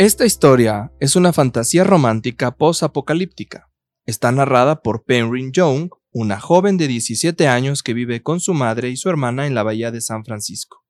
[0.00, 3.68] Esta historia es una fantasía romántica post-apocalíptica.
[4.06, 8.88] Está narrada por Penryn Young, una joven de 17 años que vive con su madre
[8.88, 10.86] y su hermana en la bahía de San Francisco.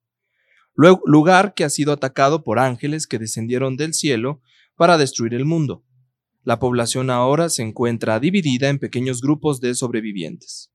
[0.76, 4.42] lugar que ha sido atacado por ángeles que descendieron del cielo
[4.76, 5.84] para destruir el mundo.
[6.44, 10.70] La población ahora se encuentra dividida en pequeños grupos de sobrevivientes.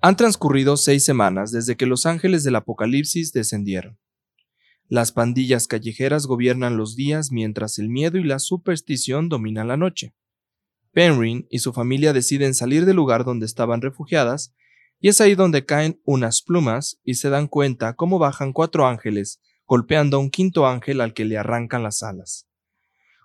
[0.00, 3.96] Han transcurrido seis semanas desde que los ángeles del apocalipsis descendieron.
[4.88, 10.14] Las pandillas callejeras gobiernan los días mientras el miedo y la superstición dominan la noche.
[10.92, 14.54] Penryn y su familia deciden salir del lugar donde estaban refugiadas,
[14.98, 19.40] y es ahí donde caen unas plumas y se dan cuenta cómo bajan cuatro ángeles,
[19.66, 22.48] golpeando a un quinto ángel al que le arrancan las alas.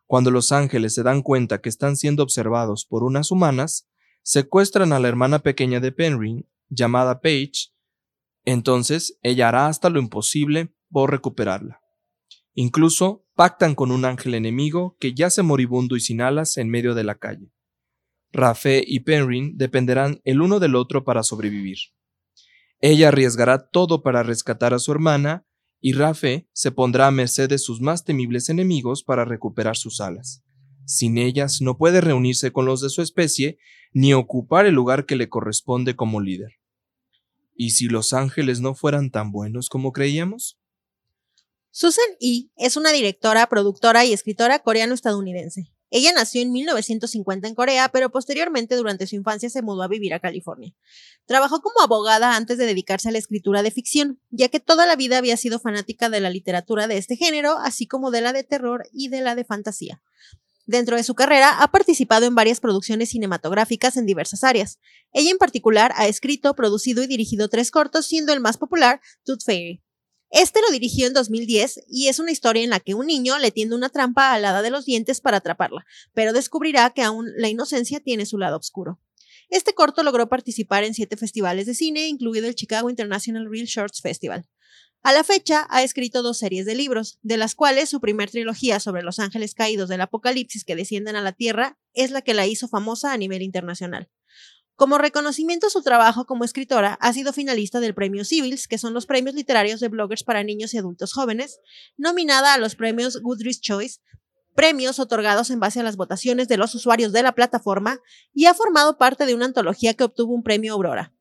[0.06, 3.88] Cuando los ángeles se dan cuenta que están siendo observados por unas humanas,
[4.22, 7.72] secuestran a la hermana pequeña de Penryn, llamada Paige,
[8.46, 11.82] entonces ella hará hasta lo imposible por recuperarla.
[12.54, 17.04] Incluso pactan con un ángel enemigo que yace moribundo y sin alas en medio de
[17.04, 17.52] la calle.
[18.32, 21.78] Rafe y Penryn dependerán el uno del otro para sobrevivir.
[22.80, 25.46] Ella arriesgará todo para rescatar a su hermana
[25.82, 30.44] y Rafe se pondrá a merced de sus más temibles enemigos para recuperar sus alas.
[30.86, 33.58] Sin ellas no puede reunirse con los de su especie
[33.94, 36.54] ni ocupar el lugar que le corresponde como líder.
[37.56, 40.60] ¿Y si los ángeles no fueran tan buenos como creíamos?
[41.76, 42.52] Susan E.
[42.56, 45.74] es una directora, productora y escritora coreano-estadounidense.
[45.90, 50.14] Ella nació en 1950 en Corea, pero posteriormente durante su infancia se mudó a vivir
[50.14, 50.76] a California.
[51.26, 54.96] Trabajó como abogada antes de dedicarse a la escritura de ficción, ya que toda la
[54.96, 58.44] vida había sido fanática de la literatura de este género, así como de la de
[58.44, 60.00] terror y de la de fantasía.
[60.68, 64.78] Dentro de su carrera ha participado en varias producciones cinematográficas en diversas áreas.
[65.12, 69.44] Ella en particular ha escrito, producido y dirigido tres cortos, siendo el más popular Tooth
[69.44, 69.83] Fairy.
[70.34, 73.52] Este lo dirigió en 2010 y es una historia en la que un niño le
[73.52, 75.86] tiende una trampa al hada de los dientes para atraparla,
[76.16, 79.00] pero descubrirá que aún la inocencia tiene su lado oscuro.
[79.50, 84.02] Este corto logró participar en siete festivales de cine, incluido el Chicago International Real Shorts
[84.02, 84.50] Festival.
[85.04, 88.80] A la fecha ha escrito dos series de libros, de las cuales su primer trilogía
[88.80, 92.48] sobre los ángeles caídos del apocalipsis que descienden a la Tierra es la que la
[92.48, 94.10] hizo famosa a nivel internacional.
[94.76, 98.94] Como reconocimiento a su trabajo como escritora, ha sido finalista del Premio Civils, que son
[98.94, 101.60] los premios literarios de bloggers para niños y adultos jóvenes,
[101.96, 104.00] nominada a los premios Goodreads Choice,
[104.56, 108.00] premios otorgados en base a las votaciones de los usuarios de la plataforma,
[108.34, 111.14] y ha formado parte de una antología que obtuvo un premio Aurora.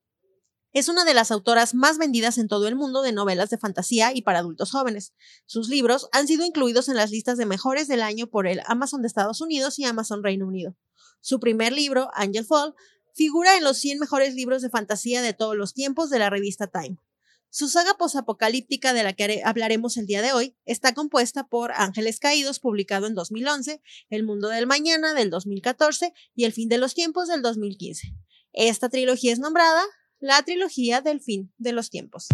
[0.73, 4.15] Es una de las autoras más vendidas en todo el mundo de novelas de fantasía
[4.15, 5.13] y para adultos jóvenes.
[5.45, 9.03] Sus libros han sido incluidos en las listas de mejores del año por el Amazon
[9.03, 10.75] de Estados Unidos y Amazon Reino Unido.
[11.21, 12.75] Su primer libro, Angel Fall,
[13.15, 16.67] Figura en los 100 mejores libros de fantasía de todos los tiempos de la revista
[16.67, 16.97] Time.
[17.51, 22.19] Su saga posapocalíptica de la que hablaremos el día de hoy está compuesta por Ángeles
[22.19, 26.95] Caídos, publicado en 2011, El Mundo del Mañana del 2014 y El Fin de los
[26.95, 28.15] Tiempos del 2015.
[28.55, 29.83] Esta trilogía es nombrada
[30.19, 32.29] la trilogía del fin de los tiempos.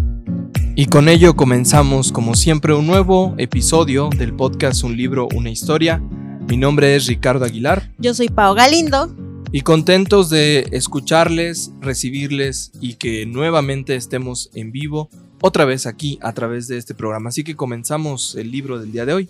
[0.76, 5.98] Y con ello comenzamos, como siempre, un nuevo episodio del podcast Un libro, una historia.
[5.98, 7.92] Mi nombre es Ricardo Aguilar.
[7.98, 15.08] Yo soy Pao Galindo y contentos de escucharles, recibirles y que nuevamente estemos en vivo
[15.40, 17.30] otra vez aquí a través de este programa.
[17.30, 19.28] Así que comenzamos el libro del día de hoy.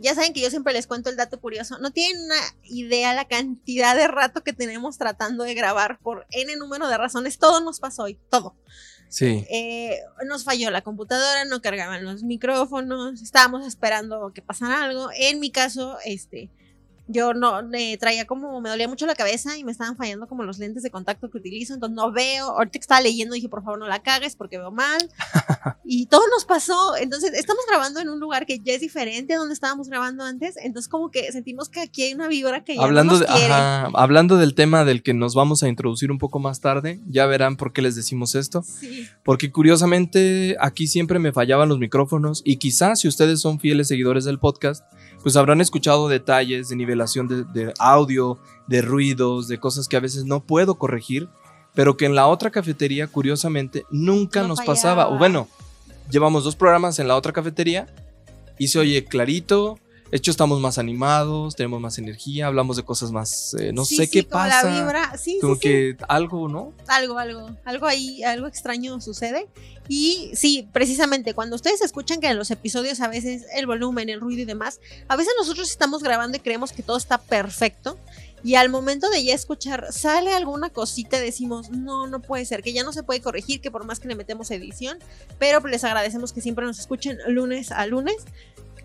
[0.00, 1.78] Ya saben que yo siempre les cuento el dato curioso.
[1.78, 6.54] No tienen una idea la cantidad de rato que tenemos tratando de grabar por N
[6.56, 7.38] número de razones.
[7.38, 8.54] Todo nos pasó hoy, todo.
[9.08, 9.46] Sí.
[9.50, 15.08] Eh, nos falló la computadora, no cargaban los micrófonos, estábamos esperando que pasara algo.
[15.18, 16.50] En mi caso, este,
[17.08, 20.44] yo no me traía como, me dolía mucho la cabeza y me estaban fallando como
[20.44, 23.64] los lentes de contacto que utilizo, entonces no veo, ahorita que estaba leyendo dije, por
[23.64, 24.98] favor no la cagues porque veo mal.
[25.84, 29.38] y todo nos pasó, entonces estamos grabando en un lugar que ya es diferente a
[29.38, 32.82] donde estábamos grabando antes, entonces como que sentimos que aquí hay una vibra que ya
[32.82, 33.52] hablando nos quiere.
[33.52, 37.56] hablando del tema del que nos vamos a introducir un poco más tarde, ya verán
[37.56, 38.62] por qué les decimos esto.
[38.62, 39.08] Sí.
[39.24, 44.24] Porque curiosamente aquí siempre me fallaban los micrófonos y quizás si ustedes son fieles seguidores
[44.24, 44.84] del podcast,
[45.22, 50.24] pues habrán escuchado detalles de nivelación de, audio, de ruidos, de cosas que a veces
[50.24, 51.28] no puedo corregir,
[51.74, 55.08] pero que en la otra cafetería, curiosamente, nunca nos pasaba.
[55.08, 55.48] O bueno,
[56.10, 57.86] llevamos dos programas en la otra cafetería
[58.58, 59.78] y se oye clarito,
[60.10, 64.08] de hecho, estamos más animados, tenemos más energía, hablamos de cosas más, eh, no sé
[64.08, 64.70] qué pasa.
[64.70, 65.18] La vibra.
[65.18, 66.72] Sí, como que algo, ¿no?
[66.86, 69.48] Algo, algo, algo ahí, algo extraño sucede.
[69.86, 74.20] Y sí, precisamente cuando ustedes escuchan que en los episodios a veces el volumen, el
[74.20, 77.98] ruido y demás, a veces nosotros estamos grabando y creemos que todo está perfecto.
[78.44, 82.62] Y al momento de ya escuchar, sale alguna cosita y decimos, no, no puede ser,
[82.62, 84.98] que ya no se puede corregir, que por más que le metemos edición,
[85.38, 88.16] pero les agradecemos que siempre nos escuchen lunes a lunes.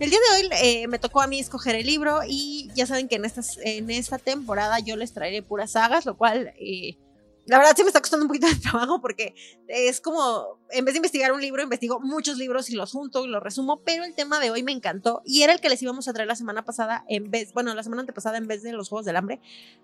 [0.04, 3.08] El día de hoy eh, me tocó a mí escoger el libro y ya saben
[3.08, 6.98] que en, estas, en esta temporada yo les traeré puras sagas, lo cual eh,
[7.46, 9.34] la verdad sí me está costando un poquito de trabajo porque
[9.70, 13.30] es como, en vez de investigar un libro, investigo muchos libros y los junto y
[13.30, 16.06] los resumo, pero el tema de hoy me encantó y era el que les íbamos
[16.10, 18.90] a traer la semana pasada en vez, bueno, la semana antepasada en vez de los
[18.90, 19.40] Juegos del Hambre,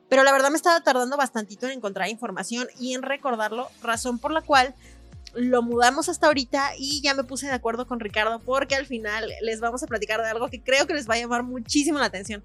[0.10, 4.34] pero la verdad me estaba tardando bastantito en encontrar información y en recordarlo, razón por
[4.34, 4.76] la cual
[5.34, 9.32] lo mudamos hasta ahorita y ya me puse de acuerdo con Ricardo porque al final
[9.42, 12.06] les vamos a platicar de algo que creo que les va a llamar muchísimo la
[12.06, 12.44] atención.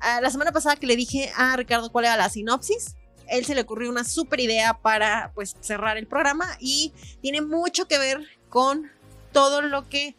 [0.00, 2.96] Ah, la semana pasada que le dije a Ricardo cuál era la sinopsis,
[3.28, 6.92] él se le ocurrió una súper idea para pues cerrar el programa y
[7.22, 8.90] tiene mucho que ver con
[9.32, 10.14] todo lo que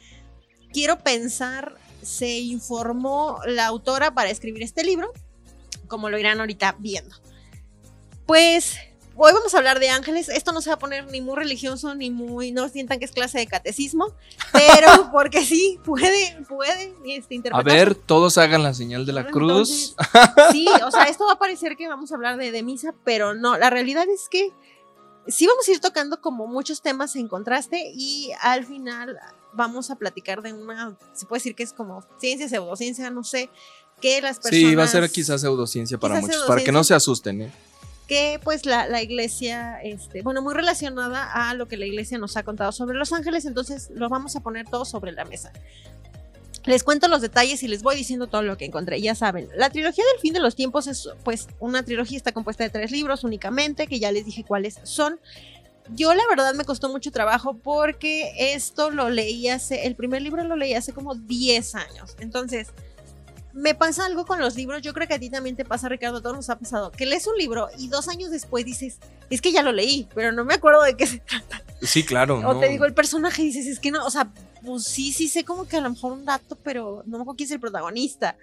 [0.71, 5.11] quiero pensar se informó la autora para escribir este libro,
[5.87, 7.15] como lo irán ahorita viendo.
[8.25, 8.77] Pues
[9.15, 10.29] hoy vamos a hablar de ángeles.
[10.29, 13.11] Esto no se va a poner ni muy religioso, ni muy, no sientan que es
[13.11, 14.13] clase de catecismo,
[14.51, 19.95] pero porque sí, puede, puede este, A ver, todos hagan la señal de la cruz.
[20.51, 23.33] sí, o sea, esto va a parecer que vamos a hablar de, de misa, pero
[23.33, 24.51] no, la realidad es que
[25.27, 29.17] sí vamos a ir tocando como muchos temas en contraste y al final
[29.53, 33.49] vamos a platicar de una, se puede decir que es como ciencia, pseudociencia, no sé,
[34.01, 34.69] que las personas...
[34.69, 37.51] Sí, va a ser quizás pseudociencia para muchos, para que no se asusten, ¿eh?
[38.07, 42.37] Que pues la, la, iglesia, este, bueno, muy relacionada a lo que la iglesia nos
[42.37, 45.51] ha contado sobre los ángeles, entonces lo vamos a poner todo sobre la mesa.
[46.65, 48.99] Les cuento los detalles y les voy diciendo todo lo que encontré.
[48.99, 52.63] Ya saben, la trilogía del fin de los tiempos es pues una trilogía, está compuesta
[52.63, 55.19] de tres libros únicamente, que ya les dije cuáles son.
[55.89, 60.43] Yo la verdad me costó mucho trabajo porque esto lo leí hace, el primer libro
[60.43, 62.15] lo leí hace como 10 años.
[62.19, 62.69] Entonces,
[63.55, 66.17] me pasa algo con los libros, yo creo que a ti también te pasa, Ricardo,
[66.17, 68.99] a todos nos ha pasado, que lees un libro y dos años después dices,
[69.29, 71.63] es que ya lo leí, pero no me acuerdo de qué se trata.
[71.81, 72.41] Sí, claro.
[72.45, 74.29] O te digo el personaje y dices, es que no, o sea,
[74.65, 77.37] pues sí, sí sé como que a lo mejor un dato, pero no me acuerdo
[77.37, 78.37] quién es el protagonista.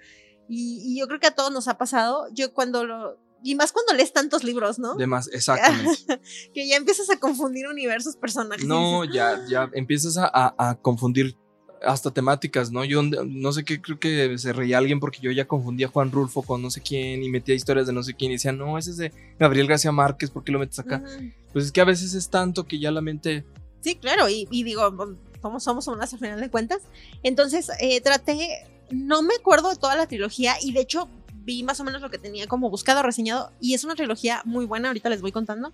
[0.49, 3.17] Y, yo creo que a todos nos ha pasado, yo cuando lo...
[3.43, 4.95] Y más cuando lees tantos libros, ¿no?
[4.95, 6.19] De más, exactamente.
[6.53, 8.65] que ya empiezas a confundir universos, personajes.
[8.65, 11.37] No, ya, ya empiezas a, a confundir
[11.83, 12.83] hasta temáticas, ¿no?
[12.85, 16.11] Yo no sé qué, creo que se reía alguien porque yo ya confundía a Juan
[16.11, 18.77] Rulfo con no sé quién y metía historias de no sé quién y decía, no,
[18.77, 21.03] ese es de Gabriel García Márquez, ¿por qué lo metes acá?
[21.51, 23.45] Pues es que a veces es tanto que ya la mente...
[23.81, 24.95] Sí, claro, y, digo,
[25.41, 26.81] somos, somos unas al final de cuentas.
[27.21, 31.09] Entonces, eh, traté, no me acuerdo de toda la trilogía y de hecho
[31.43, 34.65] vi más o menos lo que tenía como buscado, reseñado, y es una trilogía muy
[34.65, 35.73] buena, ahorita les voy contando.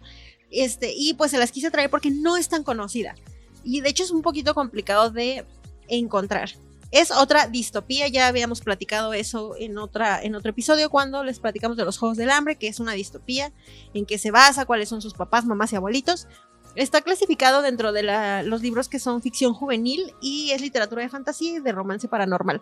[0.51, 3.15] Este, y pues se las quise traer porque no es tan conocida.
[3.63, 5.45] Y de hecho es un poquito complicado de
[5.89, 6.51] encontrar.
[6.91, 11.77] Es otra distopía, ya habíamos platicado eso en, otra, en otro episodio cuando les platicamos
[11.77, 13.53] de los Juegos del Hambre, que es una distopía,
[13.93, 16.27] en que se basa, cuáles son sus papás, mamás y abuelitos.
[16.75, 18.03] Está clasificado dentro de
[18.43, 22.61] los libros que son ficción juvenil y es literatura de fantasía y de romance paranormal.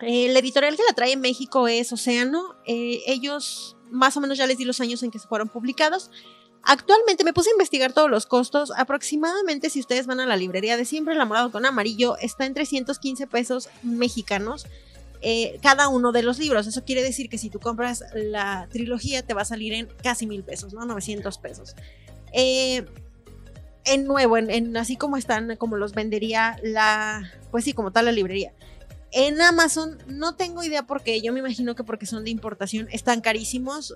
[0.00, 2.56] El editorial que la trae en México es Océano.
[2.66, 6.10] Eh, ellos, más o menos ya les di los años en que se fueron publicados.
[6.64, 8.72] Actualmente me puse a investigar todos los costos.
[8.76, 13.26] Aproximadamente, si ustedes van a la librería de siempre, el con amarillo está en 315
[13.26, 14.66] pesos mexicanos.
[15.22, 16.66] Eh, cada uno de los libros.
[16.66, 20.26] Eso quiere decir que si tú compras la trilogía te va a salir en casi
[20.26, 20.84] mil pesos, ¿no?
[20.84, 21.74] 900 pesos.
[22.32, 22.84] Eh,
[23.84, 28.12] en nuevo, en, así como están, como los vendería la, pues sí, como tal la
[28.12, 28.52] librería.
[29.10, 32.88] En Amazon no tengo idea por qué, yo me imagino que porque son de importación,
[32.92, 33.94] están carísimos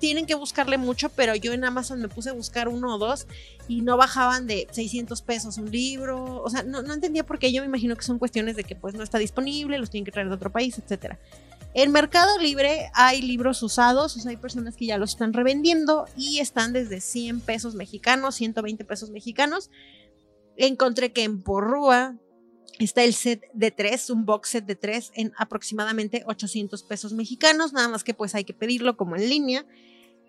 [0.00, 3.26] tienen que buscarle mucho, pero yo en Amazon me puse a buscar uno o dos
[3.68, 6.42] y no bajaban de 600 pesos un libro.
[6.42, 7.52] O sea, no, entendía por qué.
[7.52, 10.10] Yo me imagino que son cuestiones de que pues no está disponible, los tienen que
[10.10, 11.14] traer de otro país, etc.
[11.74, 16.06] En Mercado Libre hay libros usados, o sea, hay personas que ya los están revendiendo
[16.16, 19.70] y están desde 100 pesos mexicanos, 120 pesos mexicanos.
[20.56, 22.16] Encontré que en Porrúa
[22.78, 27.72] está el set de tres, un box set de tres en aproximadamente 800 pesos mexicanos,
[27.72, 29.66] nada más que pues hay que pedirlo como en línea.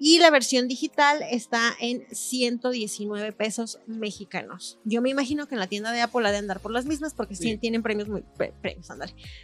[0.04, 4.80] Y la versión digital está en 119 pesos mexicanos.
[4.84, 7.14] Yo me imagino que en la tienda de Apple ha de andar por las mismas
[7.14, 7.56] porque sí.
[7.58, 8.24] tienen premios muy,
[8.62, 8.88] premios,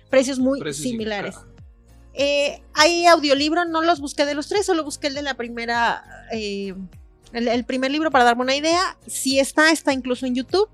[0.10, 1.36] precios muy similares.
[2.16, 6.04] Eh, hay audiolibro, no los busqué de los tres, solo busqué el de la primera,
[6.32, 6.74] eh,
[7.34, 8.98] el, primer libro para darme una idea.
[9.06, 10.68] Si está, está incluso en YouTube.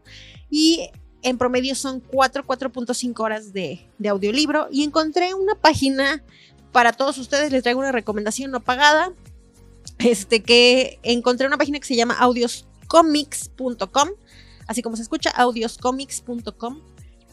[0.49, 0.89] Y
[1.23, 4.67] en promedio son 4, 4.5 horas de, de audiolibro.
[4.71, 6.23] Y encontré una página
[6.71, 9.13] para todos ustedes, les traigo una recomendación no pagada
[9.99, 14.09] este que encontré una página que se llama audioscomics.com,
[14.67, 16.81] así como se escucha, audioscomics.com,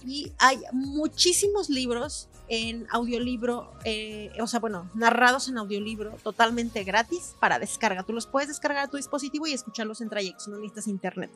[0.06, 7.36] y hay muchísimos libros en audiolibro, eh, o sea, bueno, narrados en audiolibro totalmente gratis
[7.38, 8.02] para descarga.
[8.02, 11.30] Tú los puedes descargar a tu dispositivo y escucharlos en trayectos, no necesitas internet.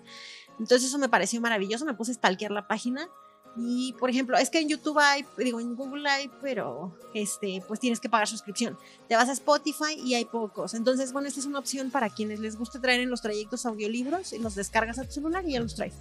[0.59, 3.09] Entonces eso me pareció maravilloso, me puse a stalkear la página
[3.57, 7.79] Y por ejemplo, es que en YouTube hay, digo, en Google hay, pero este, pues
[7.79, 8.77] tienes que pagar suscripción.
[9.09, 10.75] Te vas a Spotify y hay pocos.
[10.75, 14.33] Entonces, bueno, esta es una opción para quienes les guste traer en los trayectos audiolibros
[14.33, 15.95] y los descargas a tu celular y ya los traes.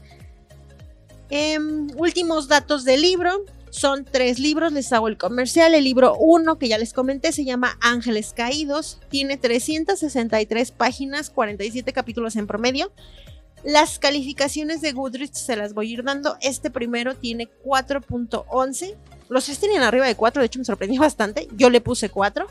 [1.30, 3.46] Em, últimos datos del libro.
[3.74, 5.74] Son tres libros, les hago el comercial.
[5.74, 9.00] El libro 1, que ya les comenté, se llama Ángeles Caídos.
[9.10, 12.92] Tiene 363 páginas, 47 capítulos en promedio.
[13.64, 16.38] Las calificaciones de Goodreads se las voy a ir dando.
[16.42, 18.96] Este primero tiene 4.11.
[19.30, 21.48] Los tres tienen arriba de 4, de hecho me sorprendió bastante.
[21.58, 22.46] Yo le puse 4.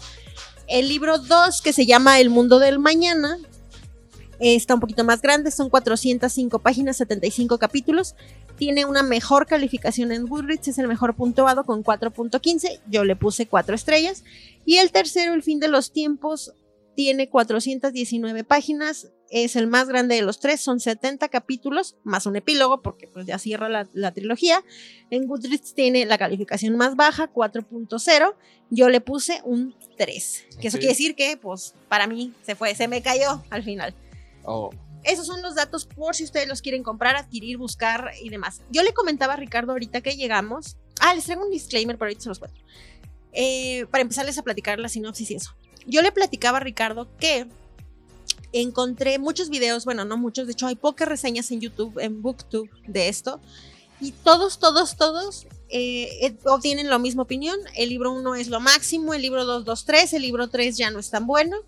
[0.67, 3.39] El libro 2, que se llama El mundo del mañana,
[4.41, 8.17] está un poquito más grande, son 405 páginas, 75 capítulos.
[8.63, 12.79] Tiene una mejor calificación en Goodreads, es el mejor puntuado con 4.15.
[12.87, 14.23] Yo le puse 4 estrellas.
[14.65, 16.55] Y el tercero, El fin de los tiempos,
[16.95, 22.37] tiene 419 páginas, es el más grande de los tres, son 70 capítulos, más un
[22.37, 24.63] epílogo, porque pues ya cierra la, trilogía.
[25.11, 28.35] En Goodreads tiene la calificación más baja, 4.0,
[28.71, 32.77] yo le puse un 3, que eso quiere decir que pues para mí se fue,
[32.77, 33.93] se me cayó al final.
[34.45, 34.71] Oh.
[35.05, 38.63] Esos son los datos por si ustedes los quieren comprar, adquirir, buscar y demás.
[38.71, 40.77] Yo le comentaba a Ricardo ahorita que llegamos.
[41.01, 42.61] Ah, les traigo un disclaimer, pero ahorita se los cuento.
[43.33, 45.55] Eh, para empezarles a platicar la sinopsis y eso
[45.87, 47.47] yo le platicaba a Ricardo que
[48.53, 52.71] encontré muchos videos, bueno, no muchos, de hecho hay pocas reseñas en YouTube, en Booktube
[52.87, 53.41] de esto,
[54.01, 57.57] y todos, todos, todos eh, eh, obtienen la misma opinión.
[57.77, 60.91] El libro 1 es lo máximo, el libro 2, 2, 3, el libro 3 ya
[60.91, 61.59] no es tan bueno,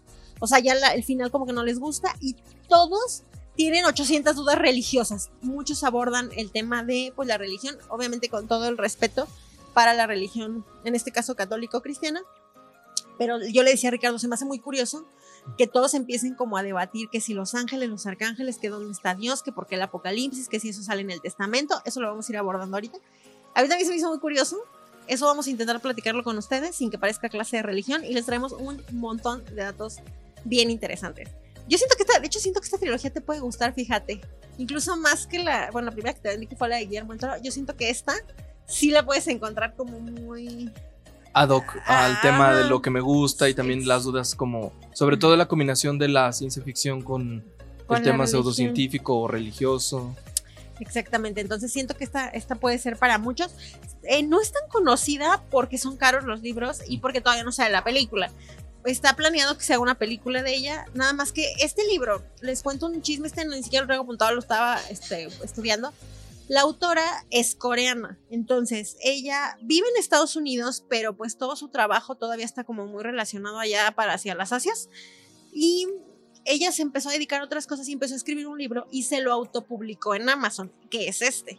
[0.45, 2.37] o sea, ya el final como que no les gusta, y
[2.69, 3.23] todos
[3.57, 5.31] tienen 800 dudas religiosas.
[5.43, 9.29] Muchos abordan el tema de pues, la religión, obviamente con todo el respeto
[9.75, 12.23] para la religión, en este caso católico-cristiana
[13.19, 15.07] pero yo le decía a Ricardo, se me hace muy curioso
[15.59, 19.15] que todos empiecen como a debatir que si los ángeles, los arcángeles, que dónde está
[19.15, 22.09] Dios, que por qué el apocalipsis, que si eso sale en el testamento, eso lo
[22.09, 22.99] vamos a ir abordando ahorita.
[23.55, 24.57] A mí también se me hizo muy curioso,
[25.07, 28.27] eso vamos a intentar platicarlo con ustedes sin que parezca clase de religión y les
[28.27, 29.99] traemos un montón de datos
[30.45, 31.31] bien interesantes.
[31.67, 34.21] Yo siento que esta, de hecho siento que esta trilogía te puede gustar, fíjate.
[34.59, 37.15] Incluso más que la, bueno, la primera que te vendí que fue la de Guillermo
[37.15, 38.15] del yo siento que esta
[38.67, 40.71] sí la puedes encontrar como muy
[41.33, 45.17] ad hoc al tema de lo que me gusta y también las dudas como, sobre
[45.17, 47.45] todo la combinación de la ciencia ficción con,
[47.91, 50.15] el tema pseudocientífico o religioso.
[50.81, 53.55] Exactamente, entonces siento que esta, esta puede ser para muchos.
[54.05, 57.71] Eh, no es tan conocida porque son caros los libros y porque todavía no sale
[57.71, 58.31] la película.
[58.85, 62.63] Está planeado que se haga una película de ella, nada más que este libro, les
[62.63, 65.93] cuento un chisme, este ni siquiera lo traigo apuntado, lo estaba este, estudiando.
[66.49, 72.17] La autora es coreana, entonces ella vive en Estados Unidos, pero pues todo su trabajo
[72.17, 74.91] todavía está como muy relacionado allá para hacia las Asias.
[75.51, 75.89] Y
[76.45, 79.05] ella se empezó a dedicar a otras cosas y empezó a escribir un libro y
[79.05, 81.59] se lo autopublicó en Amazon, que es este.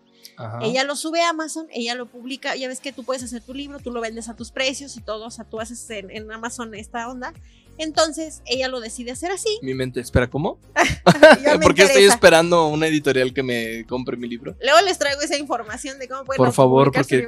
[0.61, 3.53] Ella lo sube a Amazon, ella lo publica, ya ves que tú puedes hacer tu
[3.53, 6.75] libro, tú lo vendes a tus precios y todo, o sea, tú haces en Amazon
[6.75, 7.33] esta onda
[7.77, 9.59] entonces ella lo decide hacer así.
[9.61, 10.59] Mi mente, espera, ¿cómo?
[11.61, 14.55] ¿Por qué estoy esperando una editorial que me compre mi libro?
[14.61, 17.27] Luego les traigo esa información de cómo pueden Por favor, porque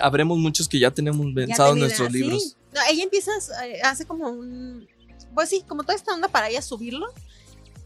[0.00, 2.56] habremos muchos que ya tenemos pensados nuestros libros.
[2.72, 3.30] No, ella empieza,
[3.64, 4.88] eh, hace como un,
[5.34, 7.06] pues sí, como toda esta onda para ella subirlo.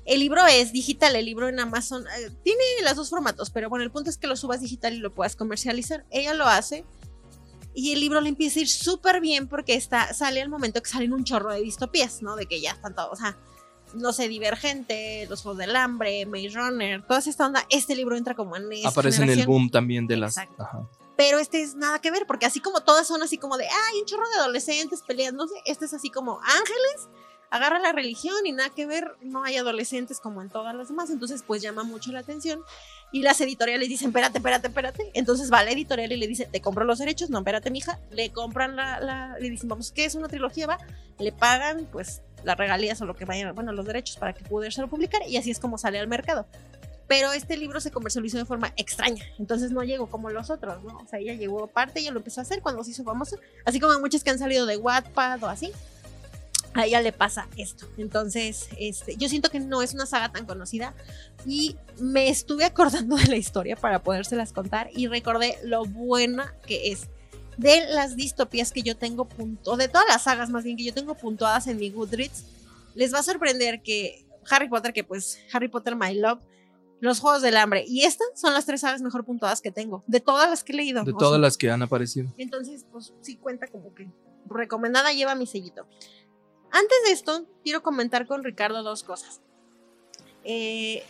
[0.09, 3.85] El libro es digital, el libro en Amazon eh, tiene los dos formatos, pero bueno,
[3.85, 6.07] el punto es que lo subas digital y lo puedas comercializar.
[6.11, 6.87] Ella lo hace
[7.75, 10.89] y el libro le empieza a ir súper bien porque está, sale al momento que
[10.89, 12.37] salen un chorro de distopías, ¿no?
[12.37, 13.37] De que ya están todos, o sea,
[13.93, 17.67] no sé, Divergente, Los Juegos del Hambre, Maze Runner, toda esta onda.
[17.69, 20.37] Este libro entra como en Aparece en el boom también de las...
[21.19, 24.01] Pero este es nada que ver, porque así como todas son así como de, ay,
[24.01, 27.09] un chorro de adolescentes peleándose, este es así como ángeles,
[27.51, 31.11] agarra la religión y nada que ver, no hay adolescentes como en todas las demás,
[31.11, 32.61] entonces pues llama mucho la atención.
[33.11, 35.11] Y las editoriales dicen, espérate, espérate, espérate.
[35.15, 37.31] Entonces va la editorial y le dice, te compro los derechos.
[37.31, 37.99] No, espérate, mija.
[38.11, 40.67] Le compran la, la le dicen, vamos, ¿qué es una trilogía?
[40.67, 40.79] Va,
[41.19, 44.89] le pagan, pues, las regalías o lo que vayan, bueno, los derechos para que lo
[44.89, 45.23] publicar.
[45.27, 46.47] Y así es como sale al mercado.
[47.07, 49.25] Pero este libro se comercializó de forma extraña.
[49.39, 50.99] Entonces no llegó como los otros, ¿no?
[50.99, 53.39] O sea, ella llegó aparte, ella lo empezó a hacer cuando se hizo famoso.
[53.65, 55.73] Así como muchas que han salido de Wattpad o así
[56.75, 57.87] a ella le pasa esto.
[57.97, 60.95] Entonces, este, yo siento que no es una saga tan conocida
[61.47, 66.93] y me estuve acordando de la historia para podérselas contar y recordé lo buena que
[66.93, 67.09] es.
[67.57, 70.95] De las distopías que yo tengo punto, de todas las sagas más bien que yo
[70.95, 72.45] tengo puntuadas en mi Goodreads,
[72.95, 76.39] les va a sorprender que Harry Potter, que pues Harry Potter My Love,
[77.01, 80.21] los Juegos del Hambre y estas son las tres sagas mejor puntuadas que tengo, de
[80.21, 81.05] todas las que he leído.
[81.05, 82.33] De todas las que han aparecido.
[82.39, 84.09] Entonces, pues sí cuenta como que
[84.49, 85.87] recomendada lleva mi sellito.
[86.71, 89.41] Antes de esto, quiero comentar con Ricardo dos cosas.
[90.45, 91.03] Eh,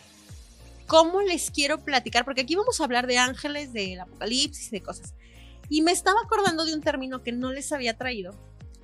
[0.87, 5.13] cómo les quiero platicar, porque aquí vamos a hablar de ángeles, del apocalipsis, de cosas.
[5.69, 8.33] Y me estaba acordando de un término que no les había traído,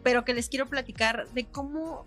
[0.04, 2.06] pero que les quiero platicar de cómo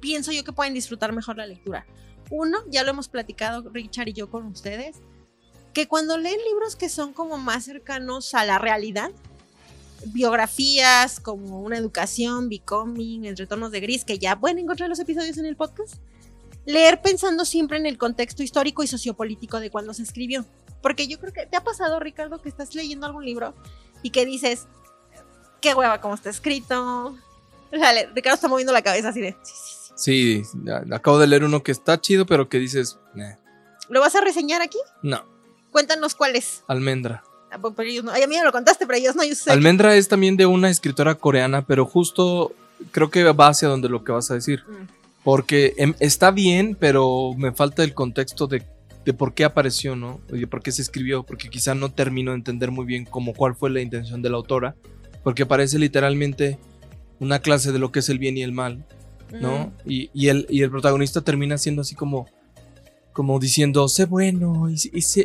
[0.00, 1.86] pienso yo que pueden disfrutar mejor la lectura.
[2.30, 4.96] Uno, ya lo hemos platicado Richard y yo con ustedes,
[5.74, 9.10] que cuando leen libros que son como más cercanos a la realidad,
[10.06, 15.38] biografías como Una educación, Becoming, El retornos de Gris, que ya pueden encontrar los episodios
[15.38, 15.96] en el podcast,
[16.66, 20.44] leer pensando siempre en el contexto histórico y sociopolítico de cuando se escribió.
[20.82, 23.54] Porque yo creo que te ha pasado, Ricardo, que estás leyendo algún libro
[24.02, 24.66] y que dices,
[25.60, 27.16] qué hueva cómo está escrito.
[27.70, 30.42] Ricardo está moviendo la cabeza así de, sí, sí, Sí,
[30.92, 32.98] acabo de leer uno que está chido, pero que dices.
[33.90, 34.78] ¿Lo vas a reseñar aquí?
[35.02, 35.26] No.
[35.70, 36.64] Cuéntanos cuál es.
[36.68, 37.22] Almendra.
[37.60, 39.24] Pues, Ay, a mí me lo contaste, pero ellos no.
[39.24, 39.50] Yo sé.
[39.50, 42.52] Almendra es también de una escritora coreana, pero justo
[42.92, 44.62] creo que va hacia donde lo que vas a decir.
[44.66, 44.86] Mm.
[45.24, 48.62] Porque em, está bien, pero me falta el contexto de,
[49.04, 50.20] de por qué apareció, ¿no?
[50.32, 53.54] Y por qué se escribió, porque quizá no termino de entender muy bien cómo cuál
[53.54, 54.76] fue la intención de la autora,
[55.22, 56.58] porque parece literalmente
[57.18, 58.84] una clase de lo que es el bien y el mal
[59.38, 59.72] ¿no?
[59.84, 62.28] Y, y, el, y el protagonista termina siendo así como,
[63.20, 64.78] como diciendo, sé bueno y,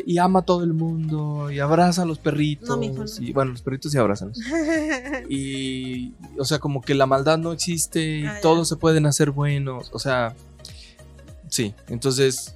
[0.04, 2.78] y, ama a todo el mundo y abraza a los perritos.
[3.18, 4.34] Y bueno, los perritos sí abrazan.
[5.30, 9.30] y, o sea, como que la maldad no existe y ah, todos se pueden hacer
[9.30, 9.88] buenos.
[9.94, 10.36] O sea,
[11.48, 12.52] sí, entonces...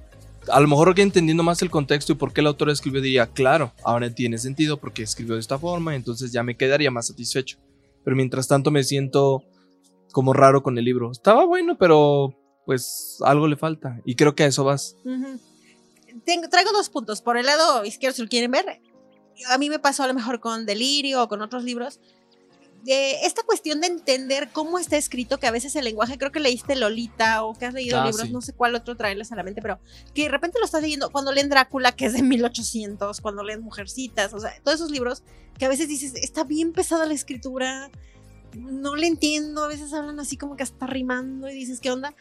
[0.47, 3.25] A lo mejor que entendiendo más el contexto y por qué el autor escribió diría,
[3.25, 7.57] claro, ahora tiene sentido porque escribió de esta forma, entonces ya me quedaría más satisfecho.
[8.03, 9.43] Pero mientras tanto me siento
[10.11, 11.11] como raro con el libro.
[11.11, 13.99] Estaba bueno, pero pues algo le falta.
[14.05, 14.95] Y creo que a eso vas.
[16.25, 17.21] Tengo, traigo dos puntos.
[17.21, 18.81] Por el lado izquierdo, si lo quieren ver,
[19.47, 21.99] a mí me pasó a lo mejor con Delirio o con otros libros.
[22.83, 26.75] Esta cuestión de entender cómo está escrito, que a veces el lenguaje, creo que leíste
[26.75, 29.61] Lolita o que has leído ah, libros, no sé cuál otro traerles a la mente,
[29.61, 29.79] pero
[30.15, 33.61] que de repente lo estás leyendo cuando leen Drácula, que es de 1800, cuando leen
[33.61, 35.21] Mujercitas, o sea, todos esos libros
[35.59, 37.91] que a veces dices, está bien pesada la escritura,
[38.55, 42.15] no le entiendo, a veces hablan así como que hasta rimando y dices, ¿qué onda?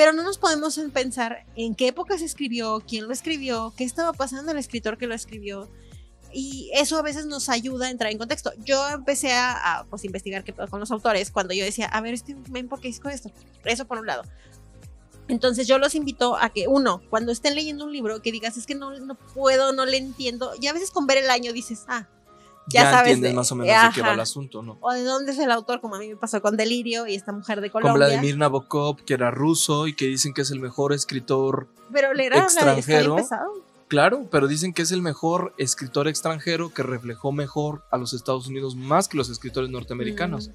[0.00, 4.14] Pero no nos podemos pensar en qué época se escribió, quién lo escribió, qué estaba
[4.14, 5.68] pasando el escritor que lo escribió.
[6.32, 8.50] Y eso a veces nos ayuda a entrar en contexto.
[8.64, 12.34] Yo empecé a, pues, investigar qué con los autores cuando yo decía, a ver, este
[12.50, 13.30] men, ¿por qué hizo esto?
[13.66, 14.22] Eso por un lado.
[15.28, 18.64] Entonces yo los invito a que, uno, cuando estén leyendo un libro, que digas, es
[18.64, 20.52] que no, no puedo, no le entiendo.
[20.58, 22.08] Y a veces con ver el año dices, ah,
[22.68, 24.78] ya, sabes entiendes más o menos de qué va el asunto, ¿no?
[24.80, 27.32] O de dónde es el autor, como a mí me pasó con Delirio y esta
[27.32, 27.92] mujer de Colombia.
[27.92, 32.14] Como Vladimir Nabokov, que era ruso y que dicen que es el mejor escritor pero
[32.14, 33.16] le era extranjero.
[33.88, 38.46] Claro, pero dicen que es el mejor escritor extranjero que reflejó mejor a los Estados
[38.46, 40.48] Unidos más que los escritores norteamericanos.
[40.48, 40.52] Mm.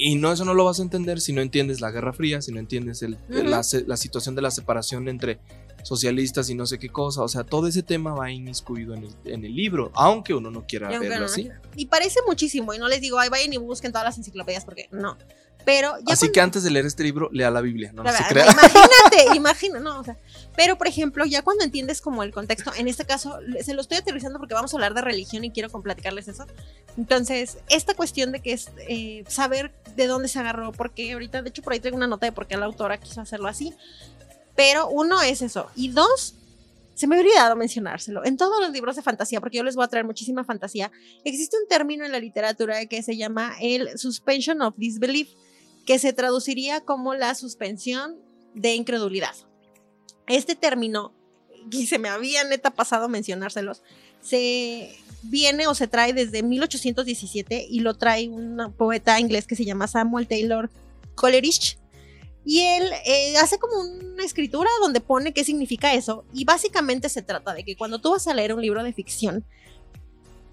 [0.00, 2.52] Y no, eso no lo vas a entender si no entiendes la Guerra Fría, si
[2.52, 5.40] no entiendes el, la, la, situación de la separación entre
[5.82, 7.22] socialistas y no sé qué cosa.
[7.22, 10.66] O sea, todo ese tema va inmiscuido en el, en el libro, aunque uno no
[10.66, 11.50] quiera verlo así.
[11.76, 14.88] Y parece muchísimo, y no les digo, ay, vayan y busquen todas las enciclopedias, porque
[14.90, 15.16] no.
[15.64, 18.44] Pero Así que antes de leer este libro, lea la Biblia, no, se crea.
[18.44, 20.16] Imagínate, imagina, no, o sea.
[20.56, 23.98] Pero, por ejemplo, ya cuando entiendes como el contexto, en este caso, se lo estoy
[23.98, 26.46] aterrizando porque vamos a hablar de religión y quiero platicarles eso.
[26.96, 31.50] Entonces, esta cuestión de que es eh, saber de dónde se agarró, porque ahorita, de
[31.50, 33.74] hecho, por ahí traigo una nota de por qué la autora quiso hacerlo así.
[34.58, 35.70] Pero uno es eso.
[35.76, 36.34] Y dos,
[36.96, 38.24] se me había olvidado mencionárselo.
[38.24, 40.90] En todos los libros de fantasía, porque yo les voy a traer muchísima fantasía,
[41.24, 45.28] existe un término en la literatura que se llama el suspension of disbelief,
[45.86, 48.16] que se traduciría como la suspensión
[48.52, 49.36] de incredulidad.
[50.26, 51.12] Este término,
[51.70, 53.84] y se me había neta pasado mencionárselos,
[54.22, 54.92] se
[55.22, 59.86] viene o se trae desde 1817 y lo trae un poeta inglés que se llama
[59.86, 60.68] Samuel Taylor
[61.14, 61.78] Coleridge
[62.44, 66.24] y él eh, hace como una escritura donde pone qué significa eso.
[66.32, 69.44] Y básicamente se trata de que cuando tú vas a leer un libro de ficción,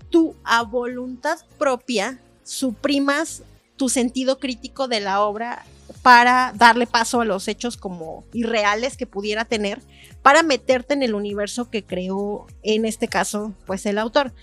[0.10, 3.43] tú a voluntad propia suprimas
[3.76, 5.65] tu sentido crítico de la obra
[6.02, 9.82] para darle paso a los hechos como irreales que pudiera tener,
[10.21, 14.34] para meterte en el universo que creó, en este caso, pues el autor.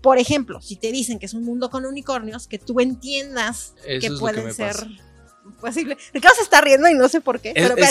[0.00, 4.10] Por ejemplo, si te dicen que es un mundo con unicornios, que tú entiendas que
[4.18, 4.76] pueden ser
[5.60, 5.96] posible.
[6.12, 7.50] Ricardo se está riendo y no sé por qué.
[7.50, 7.82] Es, pero que,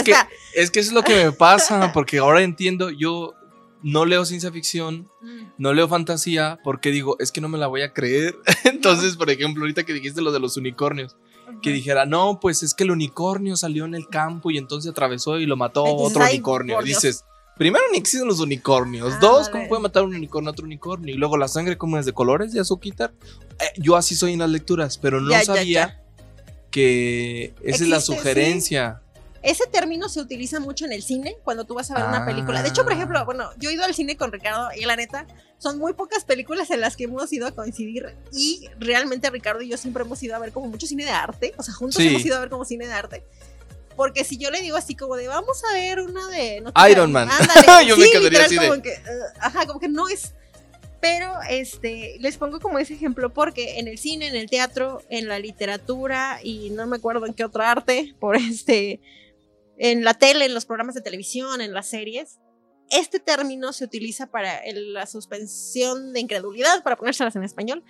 [0.56, 3.34] es que eso es lo que me pasa, porque ahora entiendo, yo
[3.84, 5.54] no leo ciencia ficción, mm.
[5.58, 8.36] no leo fantasía, porque digo, es que no me la voy a creer.
[8.66, 11.16] Entonces, por ejemplo, ahorita que dijiste lo de los unicornios,
[11.62, 15.38] que dijera, no, pues es que el unicornio salió en el campo y entonces atravesó
[15.38, 16.82] y lo mató otro unicornio.
[16.82, 17.26] Dices,
[17.58, 19.16] primero ni existen los unicornios.
[19.16, 21.14] Ah, Dos, ¿cómo puede matar un unicornio a otro unicornio?
[21.14, 22.54] Y luego la sangre, ¿cómo es de colores?
[22.54, 23.14] ¿De azúcar?
[23.60, 26.01] Eh, yo así soy en las lecturas, pero no sabía
[26.72, 29.02] que esa es la sugerencia.
[29.44, 32.62] Ese término se utiliza mucho en el cine cuando tú vas a ver una película.
[32.62, 33.24] De hecho, por ejemplo, Ah.
[33.24, 35.26] bueno, yo he ido al cine con Ricardo y la neta,
[35.58, 39.70] son muy pocas películas en las que hemos ido a coincidir y realmente Ricardo y
[39.70, 42.08] yo siempre hemos ido a ver como mucho cine de arte, o sea, juntos Sí.
[42.08, 43.24] hemos ido a ver como cine de arte.
[43.96, 47.12] Porque si yo le digo así como de vamos a ver una de no Iron
[47.12, 47.28] Man.
[47.30, 49.02] ándale, Yo me quedaría así de- como que, eh,
[49.40, 50.34] ajá, como que no es
[51.02, 55.28] pero este les pongo como ese ejemplo porque en el cine, en el teatro, en
[55.28, 59.02] la literatura y no me acuerdo en qué otra arte, por este
[59.78, 62.40] en la tele, en los programas de televisión, en las series,
[62.92, 67.84] este término se utiliza para la suspensión de incredulidad, para ponérselas en español.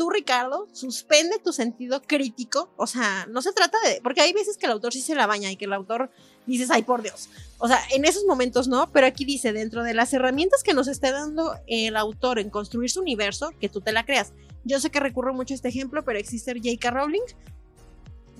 [0.00, 2.72] Tú, Ricardo, suspende tu sentido crítico.
[2.78, 4.00] O sea, no se trata de.
[4.02, 6.10] Porque hay veces que el autor sí se la baña y que el autor
[6.46, 7.28] dices, ay, por Dios.
[7.58, 10.88] O sea, en esos momentos no, pero aquí dice, dentro de las herramientas que nos
[10.88, 14.32] está dando el autor en construir su universo, que tú te la creas.
[14.64, 16.90] Yo sé que recurro mucho a este ejemplo, pero existe J.K.
[16.92, 17.20] Rowling,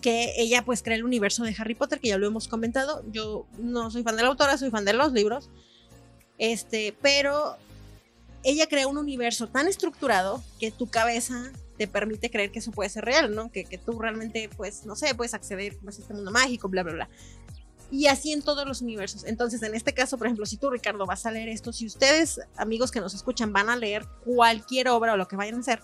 [0.01, 3.05] que ella pues crea el universo de Harry Potter, que ya lo hemos comentado.
[3.13, 5.51] Yo no soy fan de la autora, soy fan de los libros.
[6.39, 7.59] Este, pero
[8.43, 12.91] ella crea un universo tan estructurado que tu cabeza te permite creer que eso puede
[12.91, 13.51] ser real, ¿no?
[13.51, 16.93] Que, que tú realmente, pues, no sé, puedes acceder a este mundo mágico, bla, bla,
[16.93, 17.09] bla.
[17.91, 19.25] Y así en todos los universos.
[19.25, 22.41] Entonces, en este caso, por ejemplo, si tú, Ricardo, vas a leer esto, si ustedes,
[22.57, 25.81] amigos que nos escuchan, van a leer cualquier obra o lo que vayan a hacer,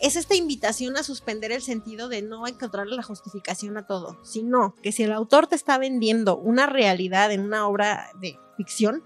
[0.00, 4.74] es esta invitación a suspender el sentido de no encontrarle la justificación a todo, sino
[4.82, 9.04] que si el autor te está vendiendo una realidad en una obra de ficción,